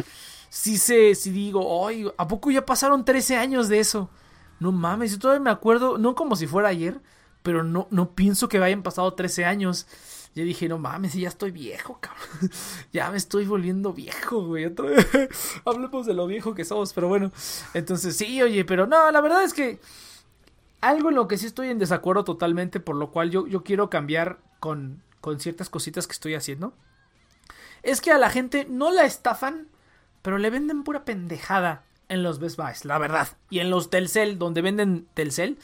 [0.49, 4.09] Sí sé, sí digo, ay, ¿a poco ya pasaron 13 años de eso?
[4.59, 6.99] No mames, yo todavía me acuerdo, no como si fuera ayer,
[7.43, 9.87] pero no, no pienso que hayan pasado 13 años.
[10.35, 12.51] Yo dije, no mames, ya estoy viejo, cabrón.
[12.91, 14.65] ya me estoy volviendo viejo, güey.
[15.65, 17.31] Hablemos de lo viejo que somos, pero bueno.
[17.75, 19.79] Entonces, sí, oye, pero no, la verdad es que
[20.83, 23.89] algo en lo que sí estoy en desacuerdo totalmente, por lo cual yo, yo quiero
[23.89, 26.73] cambiar con, con ciertas cositas que estoy haciendo.
[27.81, 29.67] Es que a la gente no la estafan,
[30.21, 33.29] pero le venden pura pendejada en los Best Buys, la verdad.
[33.49, 35.57] Y en los Telcel, donde venden Telcel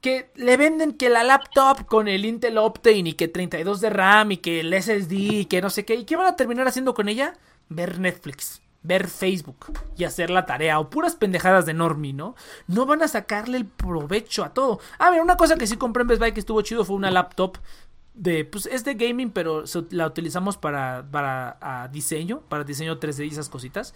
[0.00, 4.32] que le venden que la laptop con el Intel Optane y que 32 de RAM
[4.32, 5.94] y que el SSD y que no sé qué.
[5.94, 7.34] ¿Y qué van a terminar haciendo con ella?
[7.68, 12.34] Ver Netflix, ver Facebook y hacer la tarea o puras pendejadas de Normie, ¿no?
[12.66, 14.80] No van a sacarle el provecho a todo.
[14.98, 17.10] Ah, mira, una cosa que sí compré en Best Buy que estuvo chido fue una
[17.10, 17.58] laptop
[18.14, 23.30] de, pues es de gaming, pero la utilizamos para, para diseño, para diseño 3D y
[23.30, 23.94] esas cositas.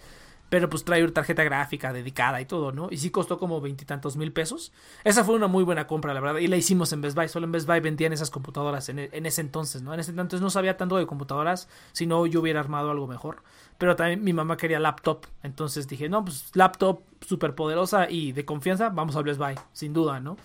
[0.49, 2.87] Pero pues trae una tarjeta gráfica dedicada y todo, ¿no?
[2.91, 4.71] Y sí costó como veintitantos mil pesos.
[5.03, 6.39] Esa fue una muy buena compra, la verdad.
[6.39, 7.27] Y la hicimos en Best Buy.
[7.27, 9.95] Solo en Best Buy vendían esas computadoras en ese entonces, ¿no?
[9.95, 11.69] En ese entonces no sabía tanto de computadoras.
[11.91, 13.41] Si no, yo hubiera armado algo mejor.
[13.77, 15.25] Pero también mi mamá quería laptop.
[15.41, 19.93] Entonces dije, no, pues laptop súper poderosa y de confianza, vamos a Best Buy, sin
[19.93, 20.37] duda, ¿no?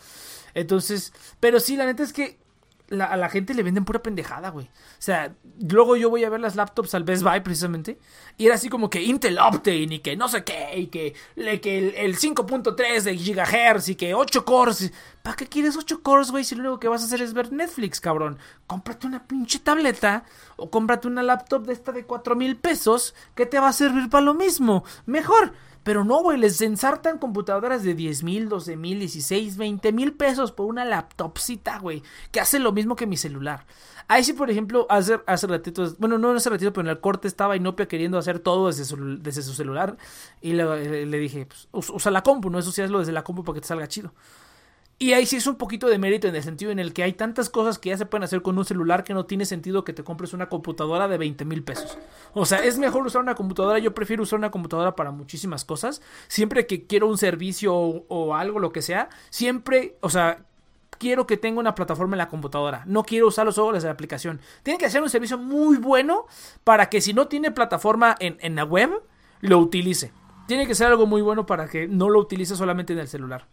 [0.55, 2.39] Entonces, pero sí, la neta es que
[2.91, 4.67] a la gente le venden pura pendejada, güey.
[4.67, 7.99] O sea, luego yo voy a ver las laptops al Best Buy precisamente.
[8.37, 10.73] Y era así como que Intel Optane y que no sé qué.
[10.77, 14.93] Y que, el, el 5.3 de GHz y que 8 cores.
[15.23, 16.45] ¿Para qué quieres 8 cores, güey?
[16.45, 18.39] Si lo único que vas a hacer es ver Netflix, cabrón.
[18.67, 20.25] Cómprate una pinche tableta.
[20.57, 23.15] O cómprate una laptop de esta de 4 mil pesos.
[23.35, 24.85] Que te va a servir para lo mismo.
[25.05, 25.53] Mejor.
[25.83, 30.53] Pero no, güey, les ensartan computadoras de 10 mil, 12 mil, 16, 20 mil pesos
[30.53, 33.67] por una laptopcita, güey, que hace lo mismo que mi celular.
[34.11, 37.29] Ahí sí, por ejemplo, hace, hace ratito, bueno, no hace ratito, pero en el corte
[37.29, 39.99] estaba Inopia queriendo hacer todo desde su, desde su celular.
[40.41, 42.59] Y le, dije, pues, usa la compu, ¿no?
[42.59, 44.15] Eso sí hazlo desde la compu para que te salga chido.
[45.01, 47.13] Y ahí sí es un poquito de mérito en el sentido en el que hay
[47.13, 49.93] tantas cosas que ya se pueden hacer con un celular que no tiene sentido que
[49.93, 51.97] te compres una computadora de 20 mil pesos.
[52.35, 56.03] O sea, es mejor usar una computadora, yo prefiero usar una computadora para muchísimas cosas.
[56.27, 60.45] Siempre que quiero un servicio o, algo, lo que sea, siempre, o sea,
[60.99, 62.83] quiero que tenga una plataforma en la computadora.
[62.87, 64.41] No quiero usar los ojos de la aplicación.
[64.65, 66.27] Tiene que ser un servicio muy bueno
[66.65, 68.91] para que si no tiene plataforma en, en la web,
[69.43, 70.11] lo utilice.
[70.49, 73.47] Tiene que ser algo muy bueno para que no lo utilice solamente en el celular.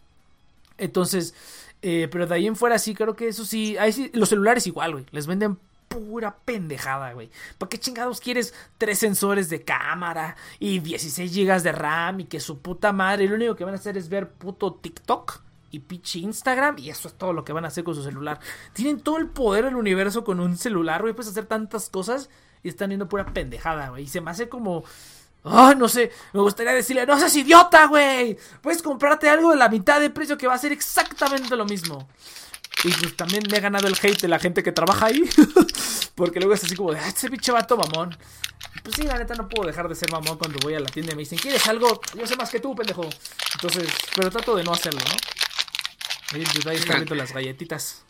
[0.78, 1.34] Entonces,
[1.82, 4.94] eh, pero de ahí en fuera sí, creo que eso sí, ahí los celulares igual,
[4.94, 5.58] güey, les venden
[5.88, 7.30] pura pendejada, güey.
[7.58, 12.40] ¿Para qué chingados quieres tres sensores de cámara y 16 gigas de RAM y que
[12.40, 15.46] su puta madre, lo único que van a hacer es ver puto TikTok?
[15.72, 18.40] y pinche Instagram y eso es todo lo que van a hacer con su celular.
[18.72, 22.30] Tienen todo el poder del universo con un celular, güey, puedes hacer tantas cosas
[22.64, 24.04] y están viendo pura pendejada, güey.
[24.04, 24.86] Y se me hace como
[25.48, 28.36] Ay, no sé, me gustaría decirle, no seas idiota, güey.
[28.62, 32.08] Puedes comprarte algo de la mitad de precio que va a ser exactamente lo mismo.
[32.84, 35.22] Y pues también me ha ganado el hate de la gente que trabaja ahí.
[36.16, 38.18] Porque luego es así como de, ah, ese pinche vato mamón.
[38.84, 41.14] Pues sí, la neta no puedo dejar de ser mamón cuando voy a la tienda
[41.14, 42.02] y me dicen, ¿quieres algo?
[42.16, 43.08] Yo sé más que tú, pendejo.
[43.54, 45.16] Entonces, pero trato de no hacerlo, ¿no?
[46.34, 48.04] Ahí Yudai está viendo las galletitas.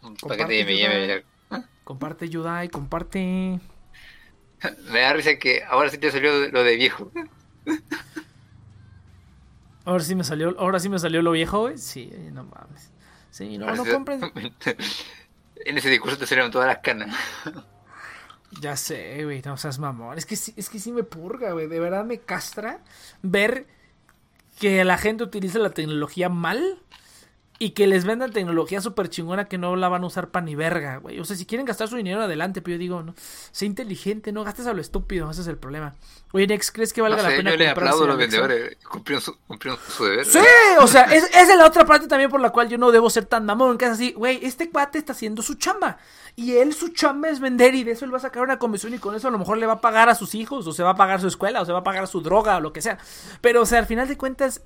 [0.00, 1.24] Comparte, Yudai.
[1.84, 3.60] Comparte, Yudai, comparte.
[4.90, 7.10] Me da risa que ahora sí te salió lo de viejo.
[9.84, 11.78] Ahora sí me salió, ahora sí me salió lo viejo, güey.
[11.78, 12.90] Sí, no mames.
[13.30, 14.20] Sí, no, no compren.
[15.64, 17.14] En ese discurso te salieron todas las canas.
[18.60, 20.16] Ya sé, güey, no seas mamón.
[20.16, 21.66] Es que, es que sí me purga, güey.
[21.66, 22.80] De verdad me castra
[23.22, 23.66] ver
[24.60, 26.78] que la gente utiliza la tecnología mal
[27.60, 30.54] y que les vendan tecnología súper chingona que no la van a usar para ni
[30.54, 31.18] verga, güey.
[31.18, 33.14] O sea, si quieren gastar su dinero adelante, pero yo digo, no,
[33.50, 35.96] sé inteligente, no gastes a lo estúpido, ese es el problema.
[36.32, 37.50] Oye, Nex, ¿crees que valga la pena?
[37.50, 39.34] Yo le aplaudo a los vendedores, cumplieron su,
[39.88, 40.24] su deber.
[40.24, 40.38] Sí,
[40.78, 43.10] o sea, es, esa es la otra parte también por la cual yo no debo
[43.10, 45.98] ser tan mamón, que es así, güey, este cuate está haciendo su chamba.
[46.36, 48.94] Y él, su chamba es vender y de eso él va a sacar una comisión
[48.94, 50.84] y con eso a lo mejor le va a pagar a sus hijos, o se
[50.84, 52.82] va a pagar su escuela, o se va a pagar su droga, o lo que
[52.82, 52.98] sea.
[53.40, 54.62] Pero, o sea, al final de cuentas,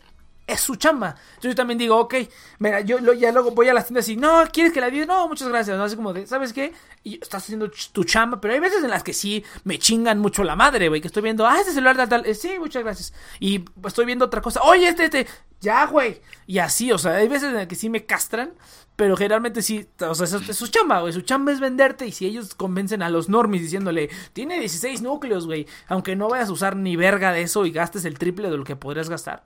[0.46, 1.16] es su chamba.
[1.30, 2.14] Entonces yo también digo, ok,
[2.58, 5.06] mira, yo ya luego voy a las tiendas y, no, ¿quieres que la diga?
[5.06, 5.76] No, muchas gracias.
[5.76, 5.84] ¿no?
[5.84, 6.72] Así como de, ¿sabes qué?
[7.04, 10.44] Y estás haciendo tu chamba, pero hay veces en las que sí me chingan mucho
[10.44, 13.12] la madre, güey, que estoy viendo, ah, este celular tal, tal, eh, sí, muchas gracias.
[13.40, 15.26] Y estoy viendo otra cosa, oye, este, este,
[15.60, 16.20] ya, güey.
[16.46, 18.52] Y así, o sea, hay veces en las que sí me castran,
[18.96, 21.12] pero generalmente sí, o sea, es, su chamba, güey.
[21.12, 25.46] Su chamba es venderte y si ellos convencen a los normis diciéndole, tiene 16 núcleos,
[25.46, 28.56] güey, aunque no vayas a usar ni verga de eso y gastes el triple de
[28.56, 29.44] lo que podrías gastar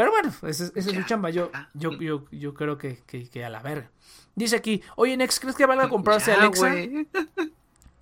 [0.00, 1.28] pero bueno, ese, es su chamba.
[1.28, 3.90] Yo, yo, yo, yo creo que, que, a la verga.
[4.34, 6.74] Dice aquí, oye, Nex, ¿crees que valga comprarse Alexa?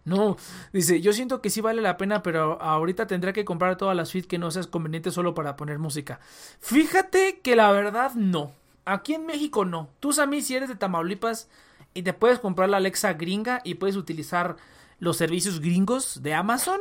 [0.04, 0.36] No,
[0.72, 4.08] dice, yo siento que sí vale la pena, pero ahorita tendré que comprar todas las
[4.08, 6.18] suites que no seas conveniente solo para poner música.
[6.60, 8.52] Fíjate que la verdad no.
[8.86, 9.90] Aquí en México no.
[10.00, 11.50] Tú, Sammy, si eres de Tamaulipas
[11.92, 14.56] y te puedes comprar la Alexa gringa y puedes utilizar
[14.98, 16.80] los servicios gringos de Amazon,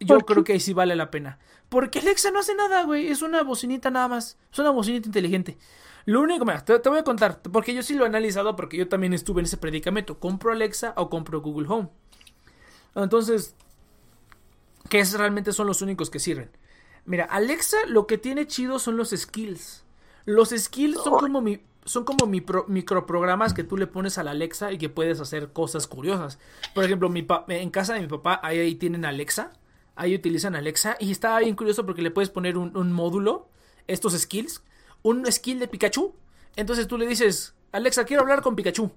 [0.00, 1.38] yo creo que ahí sí vale la pena.
[1.68, 3.08] Porque Alexa no hace nada, güey.
[3.08, 4.38] Es una bocinita nada más.
[4.52, 5.58] Es una bocinita inteligente.
[6.06, 8.78] Lo único, mira, te, te, voy a contar, porque yo sí lo he analizado, porque
[8.78, 10.18] yo también estuve en ese predicamento.
[10.18, 11.90] ¿Compro Alexa o compro Google Home?
[12.94, 13.54] Entonces,
[14.88, 16.50] ¿qué es, realmente son los únicos que sirven?
[17.04, 19.84] Mira, Alexa lo que tiene chido son los skills.
[20.24, 24.32] Los skills son como mi, son como mi microprogramas que tú le pones a la
[24.32, 26.38] Alexa y que puedes hacer cosas curiosas.
[26.74, 29.52] Por ejemplo, mi en casa de mi papá, ahí, ahí, tienen Alexa.
[29.98, 30.96] Ahí utilizan Alexa.
[31.00, 33.48] Y está bien curioso porque le puedes poner un, módulo,
[33.88, 34.62] estos skills,
[35.02, 36.14] un skill de Pikachu.
[36.54, 38.92] Entonces tú le dices, Alexa, quiero hablar con Pikachu.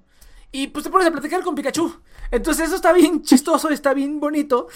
[0.51, 1.91] Y pues te pones a platicar con Pikachu.
[2.29, 4.67] Entonces eso está bien chistoso, está bien bonito.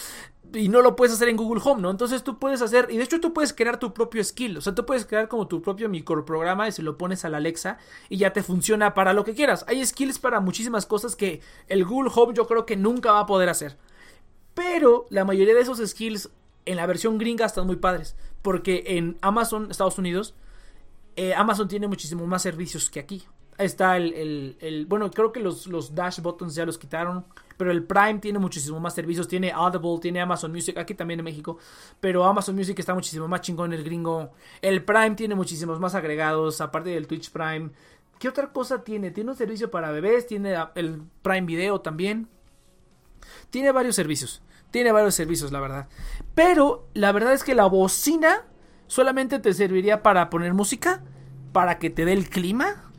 [0.51, 1.91] Y no lo puedes hacer en Google Home, ¿no?
[1.91, 4.73] Entonces tú puedes hacer, y de hecho tú puedes crear tu propio skill, o sea,
[4.73, 7.77] tú puedes crear como tu propio microprograma y se lo pones a la Alexa
[8.09, 9.65] y ya te funciona para lo que quieras.
[9.67, 13.25] Hay skills para muchísimas cosas que el Google Home yo creo que nunca va a
[13.25, 13.77] poder hacer.
[14.55, 16.29] Pero la mayoría de esos skills
[16.65, 20.33] en la versión gringa están muy padres, porque en Amazon, Estados Unidos,
[21.15, 23.23] eh, Amazon tiene muchísimos más servicios que aquí.
[23.57, 27.25] Está el, el, bueno, creo que los, los dash buttons ya los quitaron,
[27.55, 31.23] pero el Prime tiene muchísimos más servicios, tiene Audible, tiene Amazon Music, aquí también en
[31.23, 31.57] México,
[32.01, 34.31] pero Amazon Music está muchísimo más chingón el gringo.
[34.61, 37.69] El Prime tiene muchísimos más agregados, aparte del Twitch Prime.
[38.19, 39.11] ¿Qué otra cosa tiene?
[39.11, 42.27] Tiene un servicio para bebés, tiene el Prime Video también.
[43.49, 44.41] Tiene varios servicios,
[44.71, 45.87] tiene varios servicios, la verdad.
[46.33, 48.45] Pero la verdad es que la bocina
[48.87, 51.03] solamente te serviría para poner música,
[51.51, 52.91] para que te dé el clima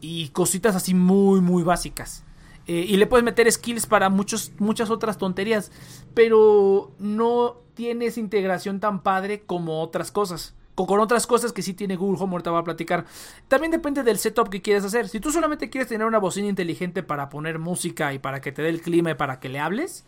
[0.00, 2.24] y cositas así muy, muy básicas.
[2.66, 5.72] Eh, y le puedes meter skills para muchos, muchas otras tonterías,
[6.14, 10.54] pero no tiene esa integración tan padre como otras cosas.
[10.74, 13.04] Con otras cosas que sí tiene Google Home, ahorita voy a platicar.
[13.48, 15.08] También depende del setup que quieres hacer.
[15.08, 18.62] Si tú solamente quieres tener una bocina inteligente para poner música y para que te
[18.62, 20.04] dé el clima y para que le hables,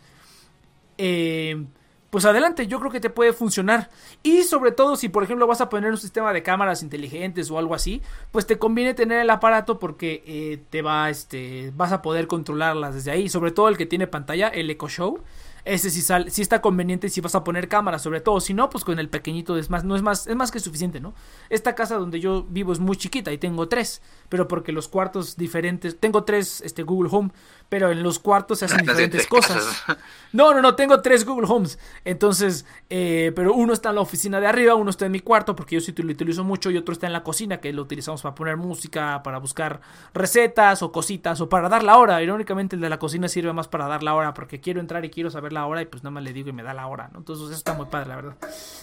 [0.97, 1.66] eh,
[2.15, 3.91] pues adelante, yo creo que te puede funcionar.
[4.23, 7.59] Y sobre todo si por ejemplo vas a poner un sistema de cámaras inteligentes o
[7.59, 12.03] algo así, pues te conviene tener el aparato porque eh, te va, este, vas a
[12.03, 13.28] poder controlarlas desde ahí.
[13.28, 15.23] Sobre todo el que tiene pantalla, el Echo Show.
[15.65, 18.39] Ese sí, sale, sí está conveniente si vas a poner cámara, sobre todo.
[18.41, 21.01] Si no, pues con el pequeñito es más, no es más, es más que suficiente,
[21.01, 21.15] ¿no?
[21.49, 25.36] Esta casa donde yo vivo es muy chiquita y tengo tres, pero porque los cuartos
[25.36, 27.31] diferentes, tengo tres este, Google Home,
[27.69, 29.85] pero en los cuartos se hacen diferentes cosas.
[30.32, 31.78] No, no, no, tengo tres Google Homes.
[32.05, 35.55] Entonces, eh, pero uno está en la oficina de arriba, uno está en mi cuarto,
[35.55, 38.23] porque yo sí lo utilizo mucho, y otro está en la cocina, que lo utilizamos
[38.23, 39.81] para poner música, para buscar
[40.12, 42.20] recetas o cositas, o para dar la hora.
[42.20, 45.11] Irónicamente, el de la cocina sirve más para dar la hora, porque quiero entrar y
[45.11, 47.11] quiero saber la hora, y pues nada más le digo y me da la hora,
[47.12, 47.20] ¿no?
[47.20, 48.36] Entonces, eso está muy padre, la verdad.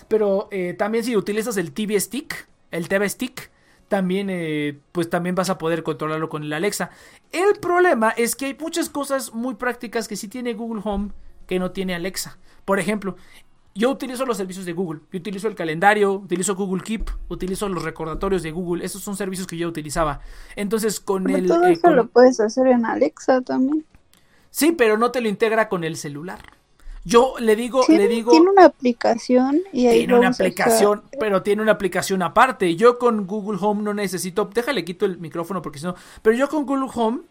[0.07, 3.51] Pero eh, también si utilizas el TV Stick, el TV Stick,
[3.91, 6.91] también, eh, pues también vas a poder controlarlo con el Alexa.
[7.34, 11.09] El problema es que hay muchas cosas muy prácticas que sí tiene Google Home
[11.45, 12.38] que no tiene Alexa.
[12.63, 13.18] Por ejemplo,
[13.76, 15.01] yo utilizo los servicios de Google.
[15.11, 18.85] Yo utilizo el calendario, utilizo Google Keep, utilizo los recordatorios de Google.
[18.85, 20.22] Esos son servicios que yo utilizaba.
[20.55, 21.47] Entonces, con el.
[21.47, 23.85] Todo eh, eso con- lo puedes hacer en Alexa también.
[24.51, 26.39] Sí, pero no te lo integra con el celular.
[27.03, 28.31] Yo le digo, le digo.
[28.31, 32.75] tiene una aplicación y ahí Tiene una aplicación, pero tiene una aplicación aparte.
[32.75, 36.47] Yo con Google Home no necesito, déjale quito el micrófono porque si no, pero yo
[36.47, 37.21] con Google Home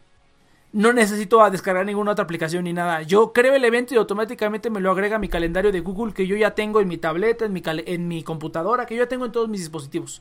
[0.72, 3.02] no necesito a descargar ninguna otra aplicación ni nada.
[3.02, 6.26] Yo creo el evento y automáticamente me lo agrega a mi calendario de Google que
[6.26, 9.24] yo ya tengo en mi tableta, en mi, en mi computadora, que yo ya tengo
[9.24, 10.20] en todos mis dispositivos.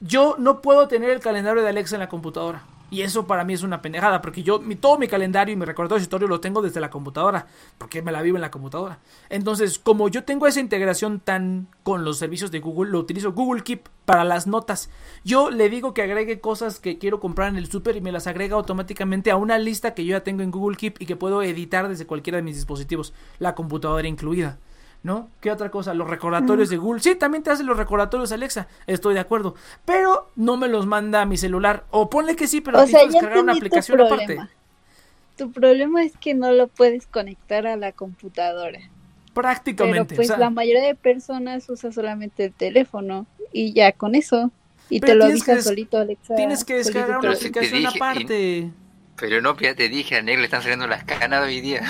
[0.00, 2.62] Yo no puedo tener el calendario de Alexa en la computadora.
[2.90, 5.64] Y eso para mí es una pendejada, porque yo mi, todo mi calendario y mi
[5.64, 7.46] recordatorio historia lo tengo desde la computadora,
[7.78, 8.98] porque me la vivo en la computadora.
[9.30, 13.62] Entonces, como yo tengo esa integración tan con los servicios de Google, lo utilizo Google
[13.62, 14.90] Keep para las notas.
[15.24, 18.26] Yo le digo que agregue cosas que quiero comprar en el super y me las
[18.26, 21.42] agrega automáticamente a una lista que yo ya tengo en Google Keep y que puedo
[21.42, 24.58] editar desde cualquiera de mis dispositivos, la computadora incluida.
[25.04, 25.28] ¿No?
[25.42, 25.92] ¿Qué otra cosa?
[25.92, 27.00] Los recordatorios de Google.
[27.02, 28.68] Sí, también te hace los recordatorios Alexa.
[28.86, 29.54] Estoy de acuerdo.
[29.84, 31.84] Pero no me los manda a mi celular.
[31.90, 34.24] O ponle que sí, pero O sea, descargar una entendí tu aplicación aparte.
[34.24, 34.50] problema.
[35.36, 38.78] Tu problema es que no lo puedes conectar a la computadora.
[38.78, 40.14] Pero Prácticamente.
[40.14, 44.50] pues o sea, la mayoría de personas usa solamente el teléfono y ya con eso.
[44.88, 46.34] Y Pero te lo tienes que avisa solito Alexa.
[46.34, 48.70] tienes que descargar una Pero aplicación aparte.
[49.16, 51.82] Pero no, ya te dije, a Neg le están saliendo las canas hoy día.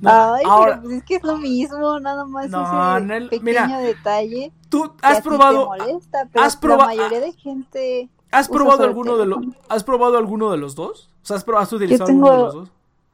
[0.00, 3.28] No, Ay, ahora, pero pues es que es lo mismo, nada más No, ese Nel,
[3.30, 4.52] pequeño mira, detalle.
[4.68, 8.08] tú que a has ti te probado, molesta, pero has proba- la mayoría de gente
[8.30, 9.38] has probado alguno de los,
[9.68, 11.08] has probado alguno de los dos.
[11.22, 12.70] O sea, has, pro- has utilizado tengo- alguno de los dos.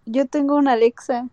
[0.07, 1.27] Yo tengo una Alexa.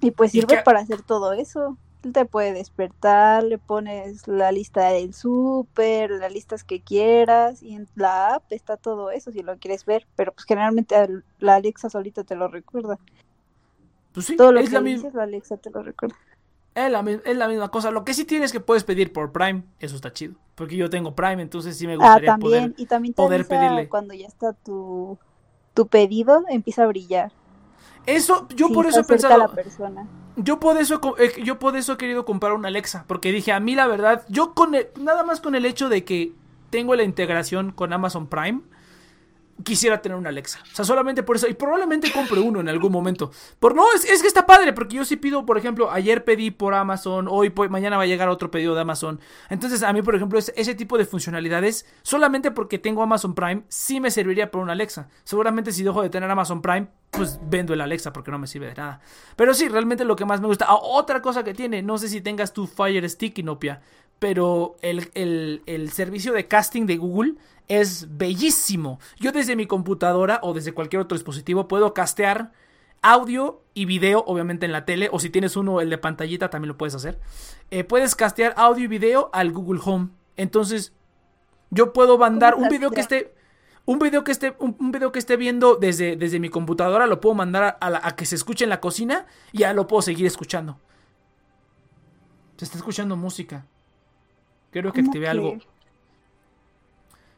[0.00, 1.76] Y pues ¿Y sirve qué- para hacer todo eso.
[2.02, 7.74] Él te puede despertar, le pones la lista del súper, las listas que quieras, y
[7.74, 10.06] en la app está todo eso si lo quieres ver.
[10.14, 12.98] Pero pues generalmente al- la Alexa solita te lo recuerda.
[14.12, 16.16] Pues sí, Todo lo es que la, dices, misma, la Alexa te lo recuerda.
[16.74, 17.90] es, la, es la misma cosa.
[17.90, 20.34] Lo que sí tienes que puedes pedir por Prime, eso está chido.
[20.54, 22.38] Porque yo tengo Prime, entonces sí me Ah, gustaría también.
[22.38, 22.74] poder...
[22.76, 23.88] y también te poder pedirle.
[23.88, 25.18] cuando ya está tu,
[25.74, 27.32] tu pedido, empieza a brillar.
[28.06, 29.38] Eso, yo Sí, por eso he pensado...
[29.38, 30.06] la persona.
[30.36, 33.60] Yo por eso, eh, yo por eso he querido comprar una Alexa, porque dije, a
[33.60, 36.32] mí la verdad, yo con el- nada más con el hecho de que
[36.70, 38.60] tengo la integración con Amazon Prime,
[39.64, 40.60] quisiera tener una Alexa.
[40.62, 43.30] O sea, solamente por eso, y probablemente compre uno en algún momento.
[43.58, 46.50] Por no, es, es que está padre, porque yo sí pido, por ejemplo, ayer pedí
[46.50, 49.20] por Amazon, hoy, mañana va a llegar otro pedido de Amazon.
[49.48, 53.62] Entonces, a mí, por ejemplo, ese, ese tipo de funcionalidades, solamente porque tengo Amazon Prime,
[53.68, 55.08] sí me serviría para una Alexa.
[55.24, 58.66] Seguramente si dejo de tener Amazon Prime, pues vendo el Alexa porque no me sirve
[58.66, 59.00] de nada.
[59.36, 60.66] Pero sí, realmente lo que más me gusta.
[60.70, 63.80] Otra cosa que tiene, no sé si tengas tu Fire Stick, Inopia,
[64.18, 67.34] pero el, el, el servicio de casting de Google
[67.68, 68.98] es bellísimo.
[69.18, 72.52] Yo desde mi computadora o desde cualquier otro dispositivo puedo castear
[73.02, 76.68] audio y video, obviamente en la tele, o si tienes uno, el de pantallita, también
[76.68, 77.20] lo puedes hacer.
[77.70, 80.08] Eh, puedes castear audio y video al Google Home.
[80.36, 80.92] Entonces,
[81.70, 83.34] yo puedo mandar ¿Cómo un video que esté.
[83.84, 87.20] Un video que esté, un, un video que esté viendo desde, desde mi computadora, lo
[87.20, 89.86] puedo mandar a, a la- a que se escuche en la cocina y ya lo
[89.86, 90.80] puedo seguir escuchando.
[92.56, 93.66] Se está escuchando música.
[94.72, 95.30] Creo que ¿Cómo activé que?
[95.30, 95.56] algo.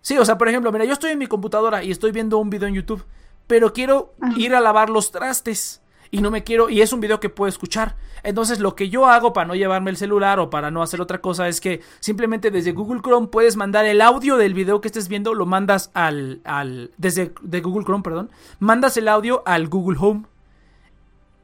[0.00, 2.50] Sí, o sea, por ejemplo, mira, yo estoy en mi computadora y estoy viendo un
[2.50, 3.04] video en YouTube,
[3.46, 4.34] pero quiero Ajá.
[4.38, 7.48] ir a lavar los trastes y no me quiero, y es un video que puedo
[7.48, 7.96] escuchar.
[8.22, 11.20] Entonces, lo que yo hago para no llevarme el celular o para no hacer otra
[11.20, 15.08] cosa es que simplemente desde Google Chrome puedes mandar el audio del video que estés
[15.08, 19.98] viendo, lo mandas al, al desde de Google Chrome, perdón, mandas el audio al Google
[20.00, 20.24] Home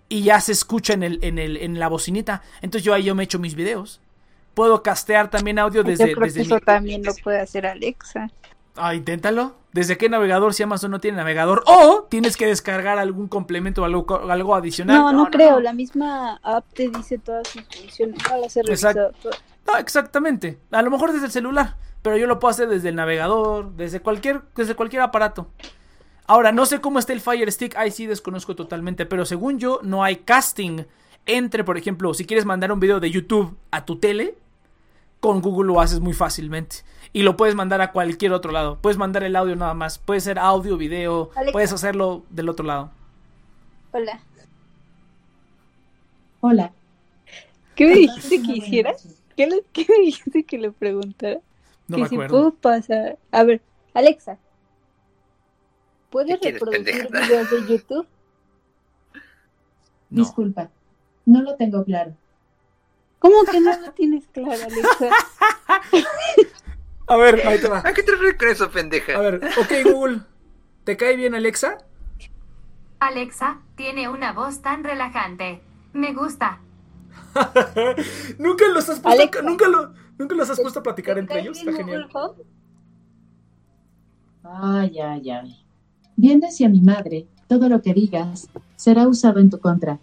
[0.09, 2.43] y ya se escucha en el, en el, en la bocinita.
[2.63, 4.01] Entonces yo ahí yo me echo mis videos.
[4.55, 7.67] Puedo castear también audio desde, Yo creo desde que eso mi- también lo puede hacer
[7.67, 8.31] Alexa.
[8.77, 9.55] Ah, inténtalo.
[9.73, 11.63] ¿Desde qué navegador si Amazon no tiene navegador?
[11.67, 14.97] O tienes que descargar algún complemento o algo, algo adicional.
[14.97, 15.59] No, no, creo.
[15.61, 18.17] La misma app te dice todas sus funciones.
[18.31, 19.43] No las he revisado todas.
[19.67, 20.59] No, exactamente.
[20.71, 21.77] A lo mejor desde el celular.
[22.03, 25.49] Pero yo lo puedo hacer desde el navegador, desde cualquier, desde cualquier aparato.
[26.27, 29.81] Ahora, no sé cómo está el Fire Stick, ahí sí desconozco totalmente, pero según yo,
[29.83, 30.85] no hay casting
[31.27, 34.37] entre, por ejemplo, si quieres mandar un video de YouTube a tu tele,
[35.25, 36.77] con Google lo haces muy fácilmente.
[37.15, 38.77] Y lo puedes mandar a cualquier otro lado.
[38.83, 39.99] Puedes mandar el audio nada más.
[39.99, 41.31] Puede ser audio, video.
[41.35, 41.53] Alexa.
[41.53, 42.91] Puedes hacerlo del otro lado.
[43.93, 44.21] Hola.
[46.41, 46.73] Hola.
[47.75, 48.93] ¿Qué me dijiste que hiciera?
[49.35, 51.41] ¿Qué, le- qué me dijiste que le preguntara?
[51.89, 52.37] No que me si acuerdo.
[52.37, 53.19] puedo pasar.
[53.33, 53.63] A ver,
[53.95, 54.37] Alexa.
[56.11, 58.07] ¿Puedes ¿Qué quieres, reproducir videos de YouTube?
[60.11, 60.21] No.
[60.23, 60.69] Disculpa.
[61.25, 62.15] No lo tengo claro.
[63.25, 65.09] ¿Cómo que no lo tienes claro, Alexa?
[67.07, 67.79] A ver, ahí te va.
[67.79, 69.17] ¿A qué te refieres con eso, pendeja?
[69.17, 70.21] A ver, ok Google.
[70.85, 71.79] ¿Te cae bien Alexa?
[72.99, 75.63] Alexa tiene una voz tan relajante.
[75.95, 76.61] Me gusta.
[78.39, 79.41] nunca los has puesto, Alexa.
[79.41, 81.57] nunca, lo, nunca los has puesto a platicar ¿Te entre ellos.
[81.57, 82.11] Está genial.
[84.43, 85.67] Ay, ay, ay.
[86.17, 89.99] Bien decía mi madre, todo lo que digas será usado en tu contra.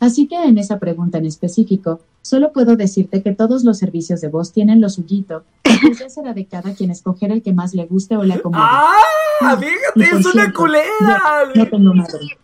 [0.00, 4.28] Así que en esa pregunta en específico, solo puedo decirte que todos los servicios de
[4.28, 7.74] voz tienen lo suyito, y pues ya será de cada quien escoger el que más
[7.74, 8.62] le guste o le acomode.
[8.64, 8.94] ¡Ah!
[9.40, 11.22] Y Fíjate, por es una cierto, culera.
[11.54, 12.38] No tengo madre.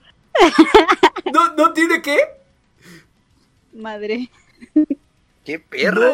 [1.32, 2.18] ¿No, ¿No tiene qué?
[3.72, 4.30] Madre.
[5.44, 6.10] ¡Qué perra!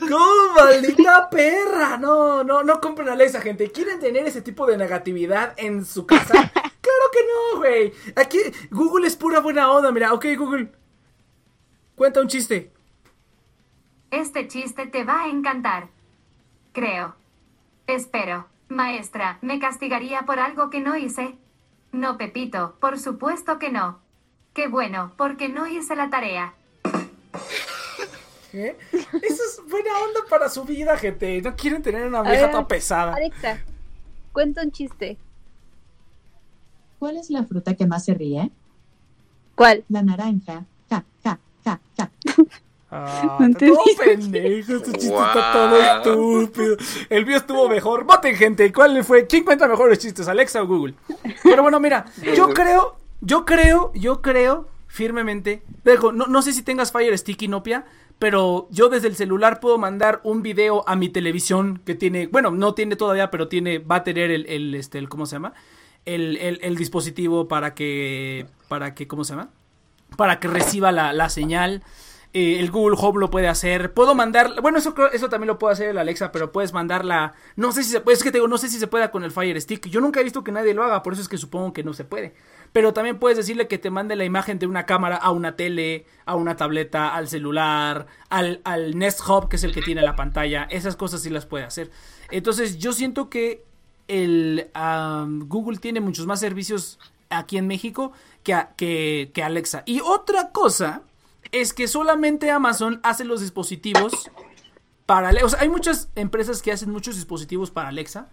[0.00, 1.98] No, ¿Cómo, maldita perra?
[1.98, 3.70] No, no, no compren Alexa, gente.
[3.70, 6.32] ¿Quieren tener ese tipo de negatividad en su casa?
[6.52, 7.92] claro que no, güey.
[8.16, 8.38] Aquí
[8.70, 9.92] Google es pura buena onda.
[9.92, 10.72] Mira, ok, Google.
[11.94, 12.70] Cuenta un chiste.
[14.10, 15.88] Este chiste te va a encantar.
[16.72, 17.14] Creo.
[17.86, 18.46] Espero.
[18.68, 21.36] Maestra, ¿me castigaría por algo que no hice?
[21.92, 23.98] No, Pepito, por supuesto que no.
[24.54, 26.54] Qué bueno, porque no hice la tarea.
[28.52, 28.76] ¿Qué?
[28.92, 31.40] Eso es buena onda para su vida, gente.
[31.42, 33.14] No quieren tener una vieja ver, toda pesada.
[33.14, 33.58] Alexa,
[34.32, 35.18] cuenta un chiste.
[36.98, 38.50] ¿Cuál es la fruta que más se ríe?
[39.54, 39.84] ¿Cuál?
[39.88, 40.64] La naranja.
[40.88, 42.10] Ja, ja, ja, ja.
[42.92, 46.76] Ah, No todo pendejo, este chiste está todo estúpido.
[47.08, 48.04] El mío estuvo mejor.
[48.04, 48.72] Voten, gente.
[48.72, 49.26] ¿Cuál fue?
[49.26, 50.94] ¿Quién cuenta mejores chistes, Alexa o Google?
[51.42, 55.62] Pero bueno, mira, yo creo, yo creo, yo creo firmemente.
[55.84, 57.84] Dejo, no, no sé si tengas Fire Stick Inopia,
[58.18, 62.50] pero yo desde el celular puedo mandar un video a mi televisión que tiene, bueno,
[62.50, 65.52] no tiene todavía, pero tiene, va a tener el, el este, el, ¿cómo se llama?
[66.04, 69.50] El, el, el dispositivo para que, para que, ¿cómo se llama?
[70.16, 71.82] para que reciba la, la señal.
[72.32, 73.92] Eh, el Google Home lo puede hacer.
[73.92, 74.60] Puedo mandar.
[74.62, 77.34] Bueno, eso, eso también lo puede hacer el Alexa, pero puedes mandarla.
[77.56, 78.16] No sé si se puede.
[78.16, 79.88] Es que te digo, no sé si se pueda con el Fire Stick.
[79.88, 81.92] Yo nunca he visto que nadie lo haga, por eso es que supongo que no
[81.92, 82.34] se puede.
[82.72, 86.06] Pero también puedes decirle que te mande la imagen de una cámara a una tele,
[86.24, 90.14] a una tableta, al celular, al, al Nest Hub, que es el que tiene la
[90.14, 90.68] pantalla.
[90.70, 91.90] Esas cosas sí las puede hacer.
[92.30, 93.64] Entonces, yo siento que
[94.06, 94.70] el
[95.46, 98.12] Google tiene muchos más servicios aquí en México
[98.44, 99.82] que, que, que Alexa.
[99.84, 101.02] Y otra cosa
[101.52, 104.30] es que solamente Amazon hace los dispositivos
[105.06, 105.46] para Alexa.
[105.46, 108.28] O sea, hay muchas empresas que hacen muchos dispositivos para Alexa,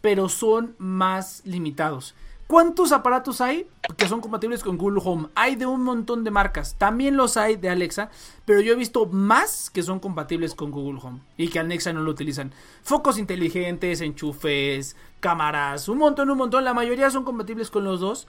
[0.00, 2.14] pero son más limitados.
[2.50, 5.28] ¿Cuántos aparatos hay que son compatibles con Google Home?
[5.36, 6.74] Hay de un montón de marcas.
[6.78, 8.10] También los hay de Alexa,
[8.44, 12.00] pero yo he visto más que son compatibles con Google Home y que Alexa no
[12.00, 12.52] lo utilizan.
[12.82, 16.64] Focos inteligentes, enchufes, cámaras, un montón, un montón.
[16.64, 18.26] La mayoría son compatibles con los dos.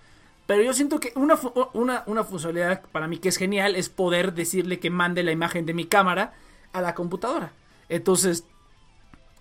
[0.51, 1.39] Pero yo siento que una,
[1.71, 5.65] una, una funcionalidad para mí que es genial es poder decirle que mande la imagen
[5.65, 6.33] de mi cámara
[6.73, 7.53] a la computadora.
[7.87, 8.43] Entonces,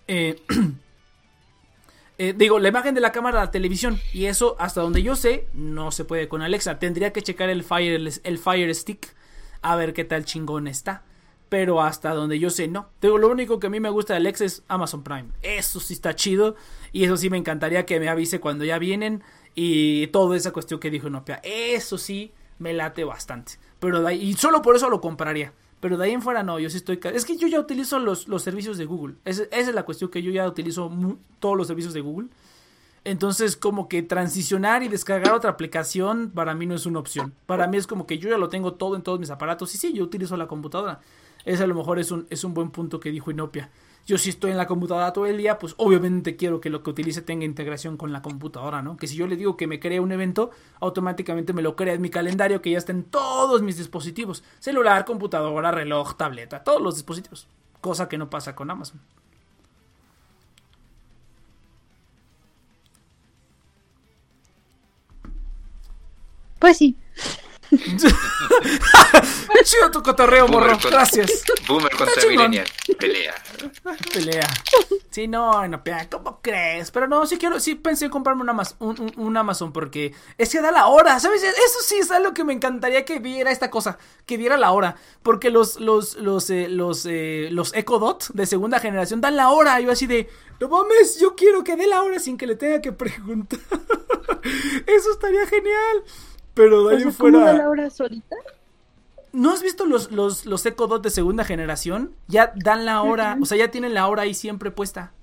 [0.07, 0.41] eh,
[2.17, 3.99] eh, digo, la imagen de la cámara a la televisión.
[4.13, 6.79] Y eso, hasta donde yo sé, no se puede con Alexa.
[6.79, 9.13] Tendría que checar el Fire, el Fire Stick
[9.61, 11.03] a ver qué tal chingón está.
[11.49, 12.87] Pero hasta donde yo sé, no.
[13.01, 15.25] Digo, lo único que a mí me gusta de Alexa es Amazon Prime.
[15.41, 16.55] Eso sí está chido.
[16.93, 19.21] Y eso sí me encantaría que me avise cuando ya vienen.
[19.55, 23.53] Y toda esa cuestión que dijo Nopia, eso sí me late bastante.
[23.79, 25.53] Pero de ahí, y solo por eso lo compraría.
[25.79, 26.99] Pero de ahí en fuera no, yo sí estoy...
[27.03, 29.15] Es que yo ya utilizo los, los servicios de Google.
[29.25, 30.91] esa es la cuestión que yo ya utilizo
[31.39, 32.29] todos los servicios de Google.
[33.03, 37.33] Entonces como que transicionar y descargar otra aplicación para mí no es una opción.
[37.47, 39.73] Para mí es como que yo ya lo tengo todo en todos mis aparatos.
[39.73, 40.99] Y sí, yo utilizo la computadora.
[41.43, 43.71] Ese a lo mejor es un, es un buen punto que dijo Inopia
[44.05, 46.89] yo si estoy en la computadora todo el día, pues obviamente quiero que lo que
[46.89, 48.97] utilice tenga integración con la computadora, ¿no?
[48.97, 52.01] Que si yo le digo que me cree un evento, automáticamente me lo crea en
[52.01, 56.95] mi calendario, que ya está en todos mis dispositivos, celular, computadora, reloj, tableta, todos los
[56.95, 57.47] dispositivos,
[57.79, 58.99] cosa que no pasa con Amazon.
[66.59, 66.95] Pues sí.
[69.63, 70.77] Chido tu cotorreo, morro.
[70.83, 71.43] Gracias.
[71.67, 72.67] Boomer contra Millennial.
[72.99, 73.33] Pelea.
[74.13, 74.47] Pelea.
[75.09, 76.89] Sí, no, no, ¿cómo crees?
[76.89, 80.61] Pero no, sí quiero, sí pensé en comprarme una un, un, Amazon porque es que
[80.61, 81.43] da la hora, ¿sabes?
[81.43, 84.95] Eso sí es algo que me encantaría que diera esta cosa, que diera la hora.
[85.21, 89.49] Porque los, los, los, eh, los, eh, los Echo Dot de segunda generación dan la
[89.49, 89.81] hora.
[89.81, 90.29] yo así de,
[90.61, 93.59] no mames, yo quiero que dé la hora sin que le tenga que preguntar.
[94.87, 96.03] Eso estaría genial.
[96.53, 97.51] Pero de ahí fuera.
[97.51, 98.37] la hora solita?
[99.33, 102.13] ¿No has visto los, los, los Echo Dot de segunda generación?
[102.27, 105.13] Ya dan la hora, o sea, ya tienen la hora ahí siempre puesta.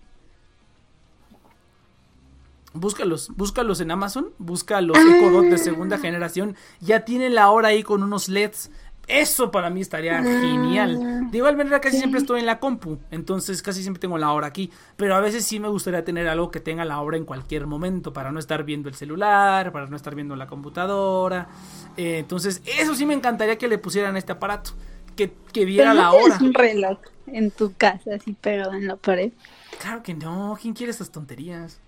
[2.72, 7.68] Búscalos, búscalos en Amazon, busca los Echo Dot de segunda generación, ya tienen la hora
[7.68, 8.70] ahí con unos LEDs.
[9.08, 11.00] Eso para mí estaría genial.
[11.02, 14.32] Ah, de igual manera casi siempre estoy en la compu, entonces casi siempre tengo la
[14.32, 17.24] hora aquí, pero a veces sí me gustaría tener algo que tenga la hora en
[17.24, 21.48] cualquier momento para no estar viendo el celular, para no estar viendo la computadora.
[21.96, 24.72] Eh, entonces eso sí me encantaría que le pusieran este aparato,
[25.16, 26.36] que, que viera la hora.
[26.42, 26.98] un reloj
[27.28, 29.32] en tu casa así pegado en la pared.
[29.80, 31.80] Claro que no, ¿quién quiere esas tonterías?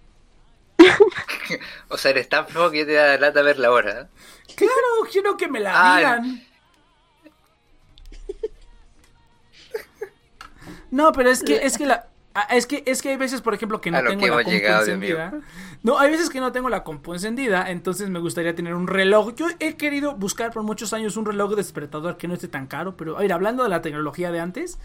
[1.91, 4.09] o sea, eres tan flojo que te da lata ver la hora.
[4.55, 6.50] Claro, quiero que me la digan.
[10.91, 12.07] No, pero es que, es que la.
[12.35, 15.33] Ah, es que, es que hay veces, por ejemplo, que no tengo la compu encendida.
[15.83, 19.35] No, hay veces que no tengo la compu encendida, entonces me gustaría tener un reloj.
[19.35, 22.97] Yo he querido buscar por muchos años un reloj despertador que no esté tan caro,
[22.97, 24.79] pero a ver, hablando de la tecnología de antes,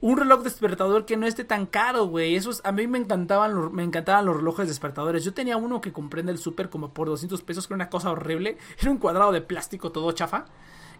[0.00, 2.36] un reloj despertador que no esté tan caro, güey.
[2.36, 5.24] Esos a mí me encantaban me encantaban los relojes despertadores.
[5.24, 7.90] Yo tenía uno que compré en el súper como por 200 pesos, que era una
[7.90, 8.56] cosa horrible.
[8.80, 10.46] Era un cuadrado de plástico todo chafa.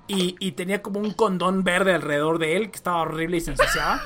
[0.09, 4.03] Y, tenía como un condón verde alrededor de él que estaba horrible y se ensuciaba.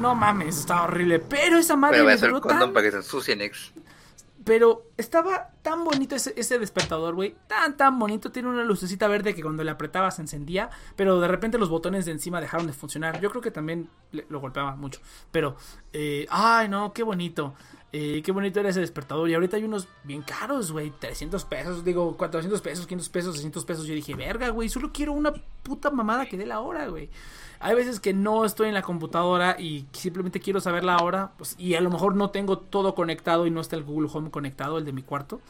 [0.00, 1.18] no, mames, estaba horrible.
[1.18, 2.04] Pero esa madre.
[2.20, 3.72] Pero condón para que se ensucien, ex.
[4.44, 7.34] Pero estaba tan bonito ese, ese despertador, güey.
[7.48, 8.30] Tan, tan bonito.
[8.30, 10.70] Tiene una lucecita verde que cuando le apretaba se encendía.
[10.94, 13.20] Pero de repente los botones de encima dejaron de funcionar.
[13.20, 15.00] Yo creo que también lo golpeaba mucho.
[15.32, 15.56] Pero,
[15.92, 17.54] eh, ay, no, qué bonito.
[17.92, 19.28] Qué bonito era ese despertador.
[19.30, 20.90] Y ahorita hay unos bien caros, güey.
[20.90, 23.86] 300 pesos, digo, 400 pesos, 500 pesos, 600 pesos.
[23.86, 25.32] Yo dije, verga, güey, solo quiero una
[25.62, 27.08] puta mamada que dé la hora, güey.
[27.58, 31.32] Hay veces que no estoy en la computadora y simplemente quiero saber la hora.
[31.38, 34.30] Pues, y a lo mejor no tengo todo conectado y no está el Google Home
[34.30, 35.40] conectado, el de mi cuarto.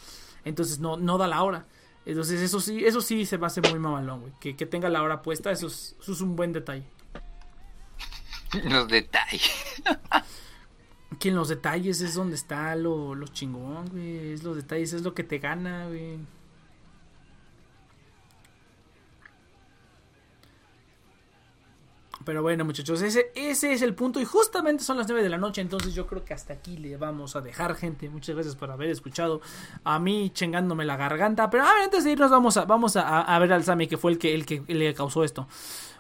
[0.45, 1.67] Entonces no, no da la hora.
[2.05, 4.33] Entonces eso sí, eso sí se me hace muy mamalón, güey.
[4.39, 6.85] Que, que tenga la hora puesta, eso es, eso es un buen detalle.
[8.65, 9.83] Los detalles.
[11.19, 14.33] Que en los detalles es donde está lo, lo chingón, güey.
[14.33, 16.19] Es los detalles, es lo que te gana, güey.
[22.27, 24.21] Pero bueno, muchachos, ese, ese es el punto.
[24.21, 25.61] Y justamente son las 9 de la noche.
[25.61, 28.11] Entonces yo creo que hasta aquí le vamos a dejar, gente.
[28.11, 29.41] Muchas gracias por haber escuchado
[29.85, 31.49] a mí chingándome la garganta.
[31.49, 33.97] Pero a ver, antes de irnos, vamos a, vamos a, a ver al Sami, que
[33.97, 35.47] fue el que, el que le causó esto.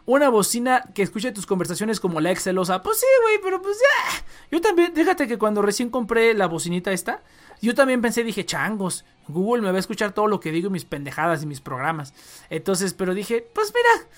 [0.06, 2.82] Una bocina que escuche tus conversaciones como la excelosa.
[2.82, 4.24] Pues sí, güey, pero pues ya.
[4.52, 7.22] Yo también, déjate que cuando recién compré la bocinita esta,
[7.60, 10.84] yo también pensé, dije, changos, Google me va a escuchar todo lo que digo, mis
[10.84, 12.14] pendejadas y mis programas.
[12.50, 14.08] Entonces, pero dije, pues mira,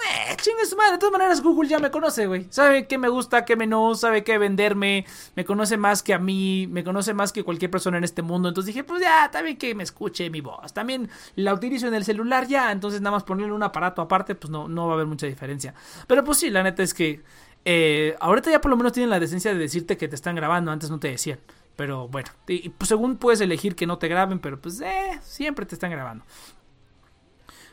[0.00, 2.46] eh, chingue su madre, de todas maneras Google ya me conoce, güey.
[2.50, 5.06] Sabe qué me gusta, qué me no, sabe qué venderme.
[5.36, 8.48] Me conoce más que a mí, me conoce más que cualquier persona en este mundo.
[8.48, 10.72] Entonces dije, pues ya, también que me escuche mi voz.
[10.72, 14.50] También la utilizo en el celular ya, entonces nada más ponerle un aparato aparte, pues
[14.50, 15.74] no, no va a haber mucha diferencia.
[16.06, 17.22] Pero pues sí, la neta es que
[17.64, 20.70] eh, ahorita ya por lo menos tienen la decencia de decirte que te están grabando,
[20.70, 21.38] antes no te decían.
[21.76, 25.66] Pero bueno, y, pues según puedes elegir que no te graben, pero pues eh, siempre
[25.66, 26.24] te están grabando.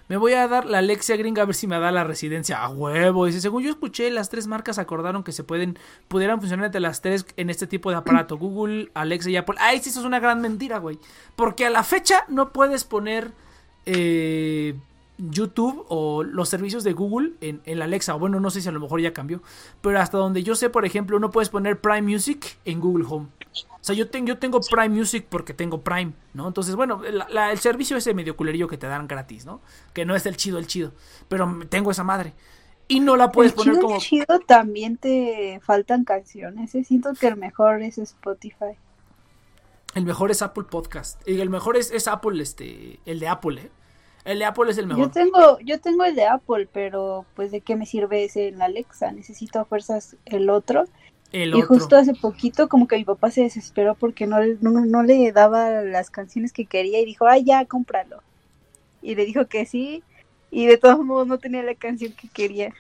[0.10, 2.64] Me voy a dar la Alexia gringa a ver si me da la residencia.
[2.64, 3.28] A huevo.
[3.28, 5.78] Dice, según yo escuché, las tres marcas acordaron que se pueden,
[6.08, 8.38] pudieran funcionar entre las tres en este tipo de aparato.
[8.40, 9.58] Google, Alexa y Apple.
[9.60, 10.98] Ay, sí, eso es una gran mentira, güey.
[11.36, 13.34] Porque a la fecha no puedes poner
[13.86, 14.74] eh,
[15.20, 18.16] YouTube o los servicios de Google en, en la Alexa.
[18.16, 19.44] Bueno, no sé si a lo mejor ya cambió.
[19.82, 23.28] Pero hasta donde yo sé, por ejemplo, no puedes poner Prime Music en Google Home.
[23.54, 26.48] O sea, yo, yo tengo Prime Music porque tengo Prime, ¿no?
[26.48, 29.62] Entonces, bueno, el servicio ese medio culerillo que te dan gratis, ¿no?
[29.94, 30.92] Que no es el chido, el chido.
[31.28, 32.34] Pero tengo esa madre.
[32.88, 33.96] Y no la puedes poner como.
[33.96, 36.74] El chido también te faltan canciones.
[36.76, 36.84] ¿eh?
[36.84, 38.78] Siento que el mejor es Spotify.
[39.96, 41.26] El mejor es Apple Podcast.
[41.28, 43.00] Y el mejor es, es Apple, este.
[43.06, 43.72] El de Apple, ¿eh?
[44.26, 45.06] El de Apple es el mejor.
[45.06, 48.62] Yo tengo, yo tengo el de Apple, pero pues de qué me sirve ese en
[48.62, 49.12] Alexa.
[49.12, 50.86] Necesito a fuerzas el otro
[51.32, 55.84] y justo hace poquito como que mi papá se desesperó porque no, no, le daba
[55.84, 58.24] las canciones que quería y dijo, ay ya, cómpralo.
[59.02, 60.04] Y le dijo que sí
[60.50, 62.74] y de todos modos no tenía la canción que quería.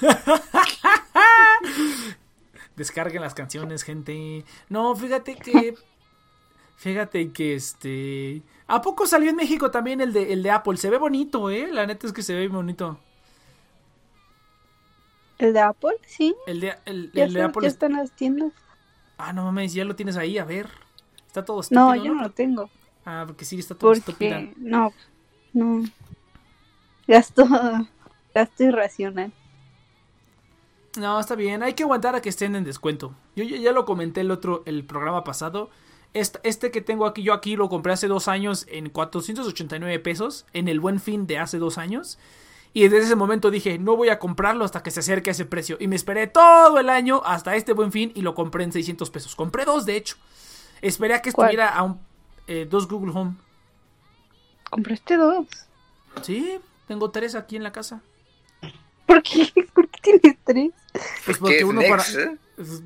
[2.76, 4.44] Descarguen las canciones, gente.
[4.68, 5.74] No, fíjate que...
[6.76, 8.42] Fíjate que este...
[8.66, 10.76] ¿A poco salió en México también el de, el de Apple?
[10.76, 11.68] Se ve bonito, ¿eh?
[11.72, 12.98] La neta es que se ve bonito.
[15.38, 15.96] ¿El de Apple?
[16.06, 16.34] Sí.
[16.46, 17.62] El de, el, de Apple.
[17.62, 18.52] Ya están las tiendas.
[19.18, 20.68] Ah, no mames, ya lo tienes ahí, a ver.
[21.26, 21.94] Está todo estúpido.
[21.94, 22.70] No, yo no lo tengo.
[23.04, 24.38] Ah, porque sí, está todo estúpido.
[24.56, 24.92] No,
[25.52, 25.84] no.
[27.06, 27.46] Gasto,
[28.34, 29.32] gasto irracional.
[30.98, 31.62] No, está bien.
[31.62, 33.14] Hay que aguantar a que estén en descuento.
[33.34, 35.70] Yo ya, lo comenté el otro, el programa pasado.
[36.14, 40.46] Este, este, que tengo aquí, yo aquí lo compré hace dos años en 489 pesos.
[40.52, 42.18] En el buen fin de hace dos años.
[42.76, 45.46] Y desde ese momento dije, no voy a comprarlo hasta que se acerque a ese
[45.46, 45.78] precio.
[45.80, 49.08] Y me esperé todo el año hasta este buen fin y lo compré en 600
[49.08, 49.34] pesos.
[49.34, 50.16] Compré dos, de hecho.
[50.82, 51.98] Esperé a que estuviera a un,
[52.46, 53.36] eh, dos Google Home.
[54.68, 55.46] ¿Compraste dos?
[56.20, 58.02] Sí, tengo tres aquí en la casa.
[59.06, 59.48] ¿Por qué?
[59.74, 60.70] ¿Por qué tienes tres?
[61.24, 62.02] Pues porque uno para...
[62.02, 62.36] ¿eh?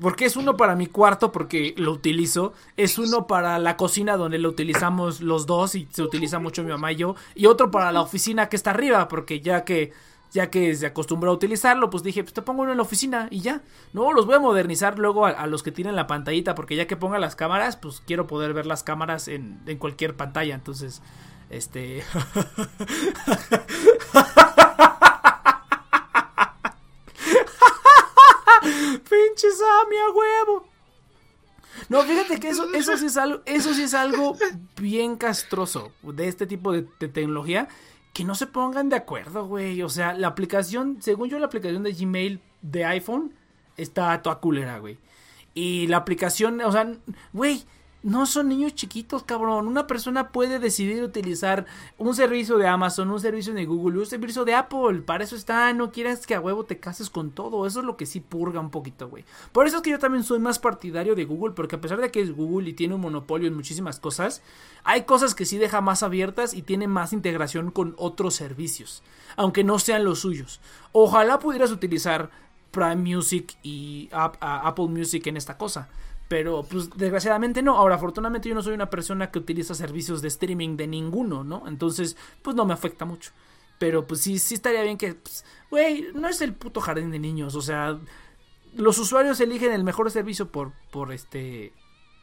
[0.01, 2.53] Porque es uno para mi cuarto, porque lo utilizo.
[2.75, 6.71] Es uno para la cocina, donde lo utilizamos los dos y se utiliza mucho mi
[6.71, 7.15] mamá y yo.
[7.35, 9.93] Y otro para la oficina que está arriba, porque ya que
[10.31, 13.27] ya que se acostumbró a utilizarlo, pues dije, pues te pongo uno en la oficina
[13.29, 13.61] y ya.
[13.93, 16.95] No, los voy a modernizar luego a, los que tienen la pantallita, porque ya que
[16.95, 20.55] ponga las cámaras, pues quiero poder ver las cámaras en, en cualquier pantalla.
[20.55, 21.01] Entonces,
[21.49, 22.03] este...
[29.09, 30.67] Pinche Sammy a huevo.
[31.89, 34.37] No, fíjate que eso, eso, sí es algo, eso sí es algo
[34.79, 37.67] bien castroso de este tipo de, tecnología.
[38.13, 39.81] Que no se pongan de acuerdo, güey.
[39.81, 43.33] O sea, la aplicación, según yo, la aplicación de Gmail de iPhone
[43.77, 44.97] está toda culera, güey.
[45.53, 46.93] Y la aplicación, o sea,
[47.31, 47.63] güey,
[48.03, 49.67] no son niños chiquitos, cabrón.
[49.67, 51.67] Una persona puede decidir utilizar
[51.99, 55.01] un servicio de Amazon, un servicio de Google, un servicio de Apple.
[55.05, 55.71] Para eso está.
[55.73, 57.67] No quieras que a huevo te cases con todo.
[57.67, 59.23] Eso es lo que sí purga un poquito, güey.
[59.51, 61.53] Por eso es que yo también soy más partidario de Google.
[61.53, 64.41] Porque a pesar de que es Google y tiene un monopolio en muchísimas cosas,
[64.83, 69.03] hay cosas que sí deja más abiertas y tiene más integración con otros servicios.
[69.35, 70.59] Aunque no sean los suyos.
[70.91, 72.31] Ojalá pudieras utilizar
[72.71, 75.89] Prime Music y Apple Music en esta cosa.
[76.31, 77.75] Pero pues desgraciadamente no.
[77.75, 81.67] Ahora, afortunadamente yo no soy una persona que utiliza servicios de streaming de ninguno, ¿no?
[81.67, 83.33] Entonces, pues no me afecta mucho.
[83.77, 87.19] Pero pues sí, sí estaría bien que, pues, güey, no es el puto jardín de
[87.19, 87.55] niños.
[87.55, 87.99] O sea,
[88.73, 91.73] los usuarios eligen el mejor servicio por, por este,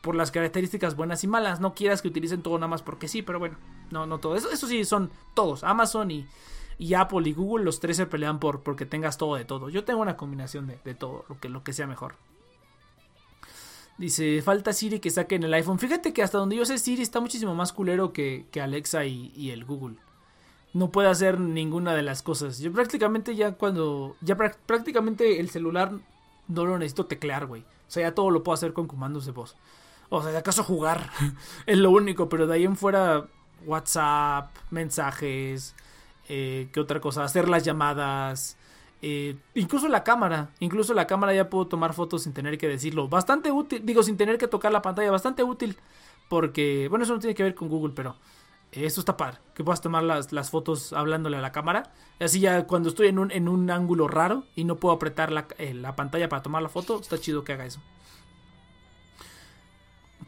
[0.03, 1.61] por las características buenas y malas.
[1.61, 3.59] No quieras que utilicen todo nada más porque sí, pero bueno,
[3.91, 4.37] no, no todo.
[4.37, 5.65] Eso, eso sí, son todos.
[5.65, 6.27] Amazon y,
[6.79, 9.69] y Apple y Google, los tres se pelean por porque tengas todo de todo.
[9.69, 12.15] Yo tengo una combinación de, de todo, lo que, lo que sea mejor.
[13.99, 15.81] Dice, falta Siri que saquen el iPhone.
[15.81, 19.65] Fíjate que hasta donde yo sé Siri está muchísimo más culero que, Alexa y, el
[19.65, 19.97] Google.
[20.73, 22.61] no puede hacer ninguna de las cosas.
[22.61, 25.93] Yo prácticamente ya cuando, ya prácticamente el celular
[26.47, 27.63] no lo necesito teclear, güey.
[27.63, 29.57] O sea, ya todo lo puedo hacer con comandos de voz.
[30.11, 31.11] O sea, de acaso jugar
[31.67, 33.27] es lo único, pero de ahí en fuera
[33.67, 35.75] WhatsApp, mensajes,
[36.29, 37.25] eh, ¿qué otra cosa?
[37.25, 38.57] Hacer las llamadas,
[39.01, 43.09] eh, incluso la cámara, incluso la cámara ya puedo tomar fotos sin tener que decirlo.
[43.09, 45.77] Bastante útil, digo, sin tener que tocar la pantalla, bastante útil.
[46.29, 48.17] Porque, bueno, eso no tiene que ver con Google, pero
[48.71, 51.93] eso está par Que puedas tomar las, las, fotos hablándole a la cámara.
[52.21, 55.47] Así ya cuando estoy en un, en un ángulo raro y no puedo apretar la,
[55.59, 57.81] eh, la pantalla para tomar la foto, está chido que haga eso.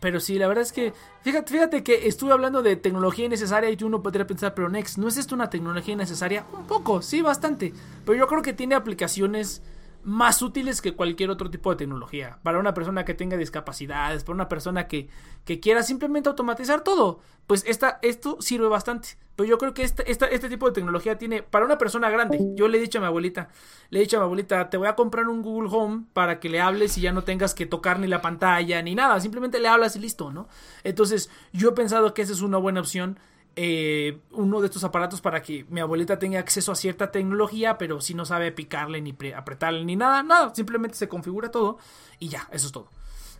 [0.01, 3.85] Pero sí, la verdad es que, fíjate, fíjate que estuve hablando de tecnología innecesaria y
[3.85, 6.44] uno podría pensar, pero Next, ¿no es esto una tecnología innecesaria?
[6.56, 7.74] Un poco, sí, bastante.
[8.06, 9.62] Pero yo creo que tiene aplicaciones
[10.02, 12.39] más útiles que cualquier otro tipo de tecnología.
[12.43, 15.09] Para una persona que tenga discapacidades, para una persona que,
[15.44, 17.20] que quiera simplemente automatizar todo.
[17.47, 19.16] Pues esta, esto sirve bastante.
[19.36, 22.68] Pero yo creo que este, este tipo de tecnología tiene, para una persona grande, yo
[22.68, 23.48] le he dicho a mi abuelita,
[23.89, 26.51] le he dicho a mi abuelita, te voy a comprar un Google Home para que
[26.51, 29.68] le hables y ya no tengas que tocar ni la pantalla ni nada, simplemente le
[29.68, 30.47] hablas y listo, ¿no?
[30.85, 33.18] Entonces yo he pensado que esa es una buena opción
[33.56, 38.01] eh, uno de estos aparatos para que mi abuelita tenga acceso a cierta tecnología, pero
[38.01, 41.78] si no sabe picarle ni apretarle ni nada, nada, simplemente se configura todo
[42.18, 42.89] y ya, eso es todo.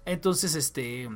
[0.05, 1.09] Entonces, este...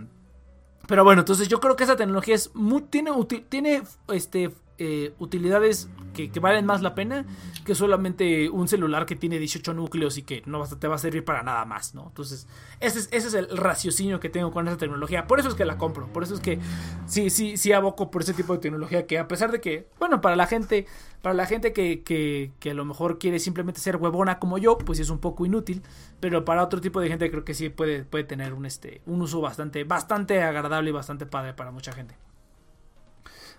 [0.86, 3.10] Pero bueno, entonces yo creo que esa tecnología es muy, tiene,
[3.48, 7.24] tiene este, eh, utilidades que, valen más la pena
[7.64, 11.24] que solamente un celular que tiene 18 núcleos y que no te va a servir
[11.24, 12.06] para nada más, ¿no?
[12.09, 12.46] Entonces,
[12.80, 15.26] ese es, el raciocinio que tengo con esa tecnología.
[15.26, 16.06] Por eso es que la compro.
[16.12, 16.59] Por eso es que
[17.06, 20.20] sí, sí, sí aboco por ese tipo de tecnología que a pesar de que, bueno,
[20.20, 20.86] para la gente,
[21.22, 25.10] para la gente que a lo mejor quiere simplemente ser huevona como yo, pues es
[25.10, 25.82] un poco inútil.
[26.20, 29.20] Pero para otro tipo de gente creo que sí puede, puede tener un, este, un
[29.20, 32.16] uso bastante, bastante agradable y bastante padre para mucha gente.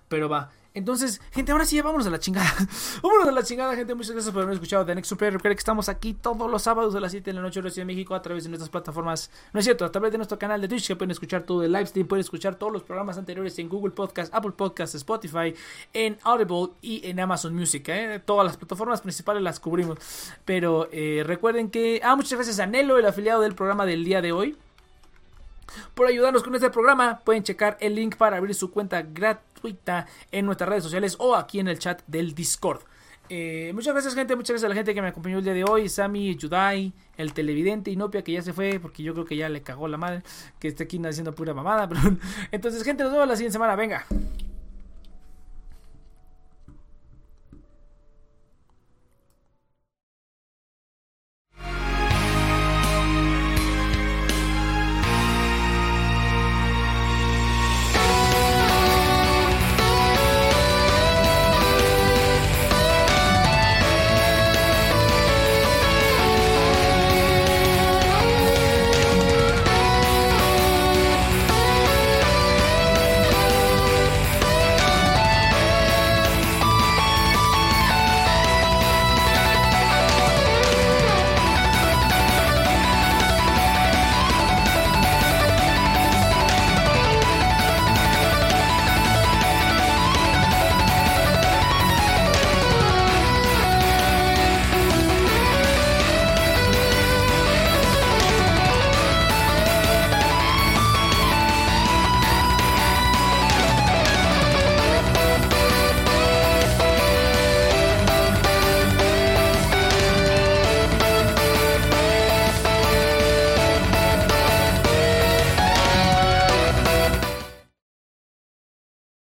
[0.08, 0.50] Pero va.
[0.76, 2.52] Entonces, gente, ahora sí, vámonos a la chingada.
[3.02, 3.94] vámonos a la chingada, gente.
[3.94, 5.32] Muchas gracias por haberme escuchado de Next Super.
[5.32, 7.84] Recuerden que estamos aquí todos los sábados a las 7 de la noche Ciudad de
[7.86, 9.30] México a través de nuestras plataformas.
[9.54, 11.72] No es cierto, a través de nuestro canal de Twitch que pueden escuchar todo el
[11.72, 12.06] live stream.
[12.06, 15.54] Pueden escuchar todos los programas anteriores en Google Podcast, Apple Podcast, Spotify,
[15.94, 17.88] en Audible y en Amazon Music.
[17.88, 18.20] ¿eh?
[18.22, 19.98] Todas las plataformas principales las cubrimos.
[20.44, 22.02] Pero eh, recuerden que.
[22.04, 24.58] Ah, muchas gracias a Nelo, el afiliado del programa del día de hoy
[25.94, 27.20] por ayudarnos con este programa.
[27.24, 29.02] Pueden checar el link para abrir su cuenta
[29.56, 32.82] gratuita en nuestras redes sociales o aquí en el chat del Discord.
[33.28, 35.64] Eh, muchas gracias gente, muchas gracias a la gente que me acompañó el día de
[35.64, 39.48] hoy, Sammy, Yudai, el televidente Inopia que ya se fue porque yo creo que ya
[39.48, 40.22] le cagó la madre
[40.60, 41.88] que esté aquí haciendo pura mamada.
[42.52, 44.06] Entonces gente, nos vemos la siguiente semana, venga.